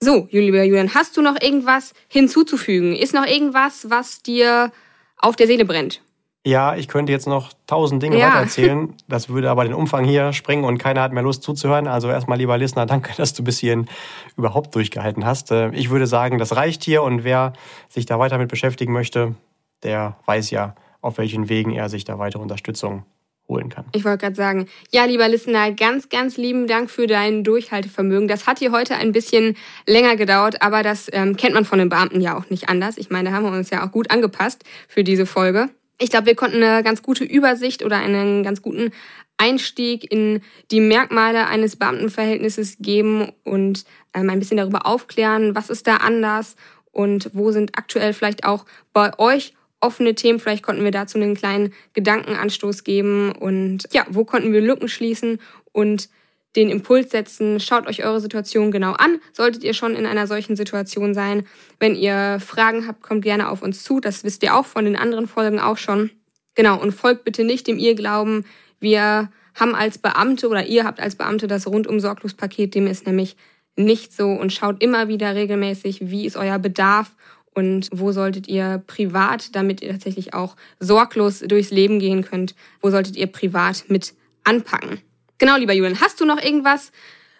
So, 0.00 0.28
lieber 0.30 0.64
Julian, 0.64 0.94
hast 0.94 1.18
du 1.18 1.20
noch 1.20 1.38
irgendwas 1.42 1.92
hinzuzufügen? 2.08 2.96
Ist 2.96 3.12
noch 3.12 3.26
irgendwas, 3.26 3.90
was 3.90 4.22
dir 4.22 4.72
auf 5.20 5.36
der 5.36 5.46
Seele 5.46 5.64
brennt. 5.64 6.02
Ja, 6.46 6.74
ich 6.74 6.88
könnte 6.88 7.12
jetzt 7.12 7.26
noch 7.26 7.52
tausend 7.66 8.02
Dinge 8.02 8.18
ja. 8.18 8.28
weitererzählen. 8.28 8.94
Das 9.08 9.28
würde 9.28 9.50
aber 9.50 9.64
den 9.64 9.74
Umfang 9.74 10.04
hier 10.04 10.32
sprengen 10.32 10.64
und 10.64 10.78
keiner 10.78 11.02
hat 11.02 11.12
mehr 11.12 11.22
Lust 11.22 11.42
zuzuhören. 11.42 11.86
Also 11.86 12.08
erstmal, 12.08 12.38
lieber 12.38 12.56
Listener, 12.56 12.86
danke, 12.86 13.12
dass 13.16 13.34
du 13.34 13.44
bis 13.44 13.58
hierhin 13.58 13.88
überhaupt 14.36 14.74
durchgehalten 14.74 15.26
hast. 15.26 15.50
Äh, 15.50 15.70
ich 15.74 15.90
würde 15.90 16.06
sagen, 16.06 16.38
das 16.38 16.56
reicht 16.56 16.82
hier 16.82 17.02
und 17.02 17.24
wer 17.24 17.52
sich 17.88 18.06
da 18.06 18.18
weiter 18.18 18.38
mit 18.38 18.48
beschäftigen 18.48 18.92
möchte, 18.92 19.34
der 19.82 20.16
weiß 20.24 20.50
ja, 20.50 20.74
auf 21.02 21.18
welchen 21.18 21.48
Wegen 21.48 21.72
er 21.72 21.88
sich 21.88 22.04
da 22.04 22.18
weitere 22.18 22.40
Unterstützung 22.40 23.04
holen 23.50 23.68
kann. 23.68 23.84
Ich 23.92 24.04
wollte 24.04 24.18
gerade 24.18 24.36
sagen, 24.36 24.66
ja, 24.90 25.04
lieber 25.04 25.28
Listener, 25.28 25.72
ganz, 25.72 26.08
ganz 26.08 26.38
lieben 26.38 26.66
Dank 26.66 26.90
für 26.90 27.06
dein 27.06 27.44
Durchhaltevermögen. 27.44 28.28
Das 28.28 28.46
hat 28.46 28.60
hier 28.60 28.72
heute 28.72 28.94
ein 28.94 29.12
bisschen 29.12 29.56
länger 29.86 30.16
gedauert, 30.16 30.62
aber 30.62 30.82
das 30.82 31.08
ähm, 31.12 31.36
kennt 31.36 31.54
man 31.54 31.66
von 31.66 31.78
den 31.78 31.90
Beamten 31.90 32.22
ja 32.22 32.38
auch 32.38 32.48
nicht 32.48 32.70
anders. 32.70 32.96
Ich 32.96 33.10
meine, 33.10 33.28
da 33.28 33.36
haben 33.36 33.44
wir 33.44 33.52
uns 33.52 33.68
ja 33.68 33.86
auch 33.86 33.92
gut 33.92 34.10
angepasst 34.10 34.64
für 34.88 35.04
diese 35.04 35.26
Folge. 35.26 35.68
Ich 35.98 36.08
glaube, 36.08 36.26
wir 36.26 36.34
konnten 36.34 36.62
eine 36.62 36.82
ganz 36.82 37.02
gute 37.02 37.24
Übersicht 37.24 37.84
oder 37.84 37.98
einen 37.98 38.42
ganz 38.42 38.62
guten 38.62 38.90
Einstieg 39.36 40.10
in 40.10 40.40
die 40.70 40.80
Merkmale 40.80 41.46
eines 41.46 41.76
Beamtenverhältnisses 41.76 42.76
geben 42.78 43.32
und 43.44 43.84
ähm, 44.14 44.30
ein 44.30 44.38
bisschen 44.38 44.56
darüber 44.56 44.86
aufklären, 44.86 45.54
was 45.54 45.68
ist 45.68 45.86
da 45.86 45.96
anders 45.96 46.56
und 46.92 47.30
wo 47.32 47.50
sind 47.50 47.76
aktuell 47.76 48.12
vielleicht 48.12 48.44
auch 48.44 48.64
bei 48.92 49.18
euch 49.18 49.54
offene 49.80 50.14
Themen. 50.14 50.40
Vielleicht 50.40 50.62
konnten 50.62 50.84
wir 50.84 50.90
dazu 50.90 51.18
einen 51.18 51.34
kleinen 51.34 51.72
Gedankenanstoß 51.94 52.84
geben 52.84 53.32
und 53.32 53.88
ja, 53.92 54.06
wo 54.10 54.24
konnten 54.24 54.52
wir 54.52 54.60
Lücken 54.60 54.88
schließen 54.88 55.40
und 55.72 56.08
den 56.56 56.68
Impuls 56.68 57.10
setzen. 57.10 57.60
Schaut 57.60 57.86
euch 57.86 58.04
eure 58.04 58.20
Situation 58.20 58.70
genau 58.72 58.92
an. 58.92 59.20
Solltet 59.32 59.62
ihr 59.62 59.74
schon 59.74 59.94
in 59.94 60.06
einer 60.06 60.26
solchen 60.26 60.56
Situation 60.56 61.14
sein. 61.14 61.46
Wenn 61.78 61.94
ihr 61.94 62.38
Fragen 62.40 62.86
habt, 62.86 63.02
kommt 63.02 63.22
gerne 63.22 63.48
auf 63.48 63.62
uns 63.62 63.84
zu. 63.84 64.00
Das 64.00 64.24
wisst 64.24 64.42
ihr 64.42 64.56
auch 64.56 64.66
von 64.66 64.84
den 64.84 64.96
anderen 64.96 65.28
Folgen 65.28 65.60
auch 65.60 65.76
schon. 65.76 66.10
Genau. 66.54 66.80
Und 66.80 66.92
folgt 66.92 67.24
bitte 67.24 67.44
nicht 67.44 67.66
dem 67.68 67.78
Irrglauben. 67.78 68.44
Wir 68.80 69.30
haben 69.54 69.74
als 69.74 69.98
Beamte 69.98 70.48
oder 70.48 70.66
ihr 70.66 70.84
habt 70.84 71.00
als 71.00 71.16
Beamte 71.16 71.46
das 71.46 71.66
rundum 71.66 72.00
sorglos 72.00 72.34
Paket. 72.34 72.74
Dem 72.74 72.86
ist 72.86 73.06
nämlich 73.06 73.36
nicht 73.76 74.12
so 74.12 74.30
und 74.30 74.52
schaut 74.52 74.82
immer 74.82 75.08
wieder 75.08 75.34
regelmäßig, 75.34 76.10
wie 76.10 76.26
ist 76.26 76.36
euer 76.36 76.58
Bedarf 76.58 77.12
und 77.60 77.88
wo 77.92 78.10
solltet 78.10 78.48
ihr 78.48 78.82
privat, 78.86 79.54
damit 79.54 79.82
ihr 79.82 79.92
tatsächlich 79.92 80.32
auch 80.34 80.56
sorglos 80.80 81.40
durchs 81.40 81.70
Leben 81.70 81.98
gehen 81.98 82.24
könnt, 82.24 82.54
wo 82.80 82.90
solltet 82.90 83.16
ihr 83.16 83.26
privat 83.26 83.84
mit 83.88 84.14
anpacken. 84.44 85.00
Genau, 85.38 85.56
lieber 85.56 85.74
Julian, 85.74 86.00
hast 86.00 86.20
du 86.20 86.24
noch 86.24 86.42
irgendwas, 86.42 86.90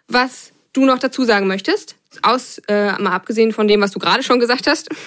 was 0.09 0.53
du 0.73 0.85
noch 0.85 0.99
dazu 0.99 1.25
sagen 1.25 1.47
möchtest? 1.47 1.97
Aus, 2.23 2.61
äh, 2.69 2.93
mal 3.01 3.13
abgesehen 3.13 3.53
von 3.53 3.67
dem, 3.67 3.81
was 3.81 3.93
du 3.93 3.99
gerade 3.99 4.23
schon 4.23 4.39
gesagt 4.39 4.67
hast. 4.67 4.89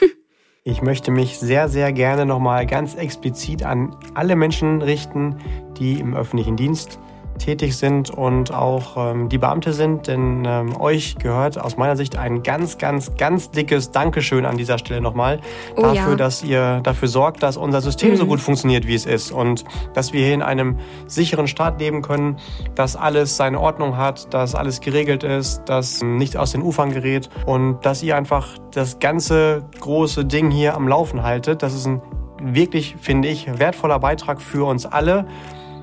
Ich 0.66 0.82
möchte 0.82 1.12
mich 1.12 1.40
sehr, 1.40 1.68
sehr 1.68 1.92
gerne 1.92 2.26
nochmal 2.26 2.66
ganz 2.66 2.96
explizit 2.96 3.64
an 3.64 3.98
alle 4.14 4.38
Menschen 4.38 4.82
richten, 4.82 5.36
die 5.78 6.00
im 6.00 6.16
öffentlichen 6.16 6.56
Dienst 6.56 7.00
tätig 7.38 7.78
sind 7.78 8.10
und 8.10 8.54
auch 8.54 8.98
ähm, 8.98 9.30
die 9.30 9.38
Beamte 9.38 9.74
sind. 9.74 10.08
Denn 10.08 10.44
ähm, 10.46 10.80
euch 10.80 11.18
gehört 11.18 11.60
aus 11.60 11.78
meiner 11.78 11.96
Sicht 11.96 12.18
ein 12.18 12.44
ganz, 12.44 12.78
ganz, 12.78 13.16
ganz 13.18 13.52
dickes 13.52 13.92
Dankeschön 13.92 14.46
an 14.46 14.58
dieser 14.58 14.78
Stelle 14.78 15.02
nochmal 15.02 15.40
oh, 15.76 15.82
dafür, 15.82 16.12
ja. 16.12 16.16
dass 16.16 16.44
ihr 16.44 16.82
dafür 16.84 17.08
sorgt, 17.08 17.44
dass 17.44 17.58
unser 17.58 17.82
System 17.82 18.12
mhm. 18.12 18.18
so 18.18 18.26
gut 18.26 18.40
funktioniert, 18.40 18.88
wie 18.88 18.96
es 18.96 19.06
ist 19.06 19.32
und 19.32 19.64
dass 19.94 20.14
wir 20.14 20.24
hier 20.24 20.34
in 20.34 20.42
einem 20.42 20.78
sicheren 21.08 21.48
Staat 21.48 21.80
leben 21.80 22.02
können, 22.02 22.38
dass 22.76 22.96
alles 22.96 23.38
seine 23.38 23.60
Ordnung 23.60 23.98
hat, 23.98 24.34
dass 24.34 24.56
alles 24.56 24.82
geregelt 24.82 25.24
ist, 25.24 25.64
dass 25.66 26.02
nichts 26.02 26.36
aus 26.36 26.52
den 26.52 26.62
Ufern 26.62 26.92
gerät 26.92 27.30
und 27.46 27.86
dass 27.86 28.04
ihr 28.04 28.16
einfach 28.16 28.58
das 28.72 29.00
ganze 29.00 29.64
große 29.80 30.26
Ding 30.26 30.52
hier 30.52 30.76
am 30.76 30.88
Laufen 30.88 31.24
haltet. 31.24 31.64
Das 31.64 31.74
ist 31.74 31.86
ein 31.86 32.02
wirklich, 32.44 32.96
finde 33.00 33.28
ich, 33.28 33.48
wertvoller 33.60 34.00
Beitrag 34.00 34.42
für 34.42 34.66
uns 34.66 34.86
alle. 34.86 35.26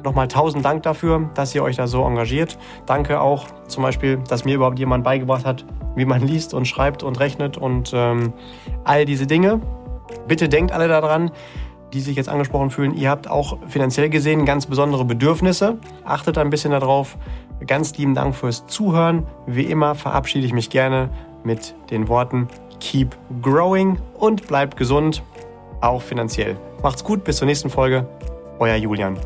Nochmal 0.04 0.28
tausend 0.28 0.64
Dank 0.64 0.82
dafür, 0.82 1.30
dass 1.34 1.54
ihr 1.54 1.62
euch 1.62 1.76
da 1.76 1.86
so 1.86 2.04
engagiert. 2.04 2.58
Danke 2.86 3.20
auch 3.20 3.46
zum 3.68 3.82
Beispiel, 3.82 4.18
dass 4.28 4.44
mir 4.44 4.54
überhaupt 4.54 4.78
jemand 4.78 5.04
beigebracht 5.04 5.44
hat, 5.44 5.64
wie 5.96 6.04
man 6.04 6.26
liest 6.26 6.54
und 6.54 6.66
schreibt 6.66 7.02
und 7.02 7.20
rechnet 7.20 7.56
und 7.56 7.92
ähm, 7.94 8.32
all 8.84 9.04
diese 9.04 9.26
Dinge. 9.26 9.60
Bitte 10.26 10.48
denkt 10.48 10.72
alle 10.72 10.88
daran, 10.88 11.30
die 11.92 12.00
sich 12.00 12.16
jetzt 12.16 12.28
angesprochen 12.28 12.70
fühlen, 12.70 12.94
ihr 12.94 13.10
habt 13.10 13.28
auch 13.28 13.58
finanziell 13.66 14.08
gesehen 14.08 14.44
ganz 14.44 14.66
besondere 14.66 15.04
Bedürfnisse. 15.04 15.78
Achtet 16.04 16.38
ein 16.38 16.50
bisschen 16.50 16.70
darauf. 16.70 17.16
Ganz 17.66 17.96
lieben 17.98 18.14
Dank 18.14 18.34
fürs 18.34 18.66
Zuhören. 18.66 19.26
Wie 19.46 19.64
immer 19.64 19.94
verabschiede 19.94 20.46
ich 20.46 20.52
mich 20.52 20.70
gerne 20.70 21.10
mit 21.44 21.74
den 21.90 22.08
Worten 22.08 22.48
Keep 22.80 23.16
growing 23.42 23.98
und 24.14 24.46
bleibt 24.46 24.76
gesund, 24.76 25.22
auch 25.80 26.00
finanziell. 26.00 26.56
Macht's 26.82 27.04
gut, 27.04 27.24
bis 27.24 27.36
zur 27.36 27.46
nächsten 27.46 27.70
Folge. 27.70 28.06
Euer 28.58 28.76
Julian. 28.76 29.18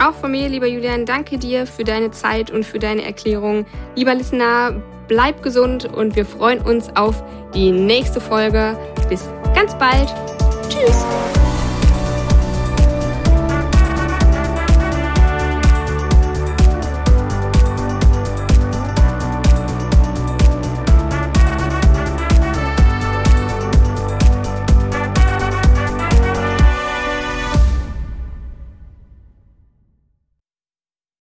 Auch 0.00 0.14
von 0.14 0.30
mir, 0.30 0.48
lieber 0.48 0.66
Julian, 0.66 1.06
danke 1.06 1.38
dir 1.38 1.66
für 1.66 1.84
deine 1.84 2.10
Zeit 2.10 2.50
und 2.50 2.64
für 2.64 2.78
deine 2.78 3.04
Erklärung. 3.04 3.66
Lieber 3.96 4.14
Listener, 4.14 4.80
bleib 5.08 5.42
gesund 5.42 5.86
und 5.86 6.14
wir 6.14 6.24
freuen 6.24 6.60
uns 6.60 6.94
auf 6.94 7.22
die 7.54 7.72
nächste 7.72 8.20
Folge. 8.20 8.78
Bis 9.08 9.28
ganz 9.54 9.76
bald. 9.76 10.14
Tschüss. 10.68 11.37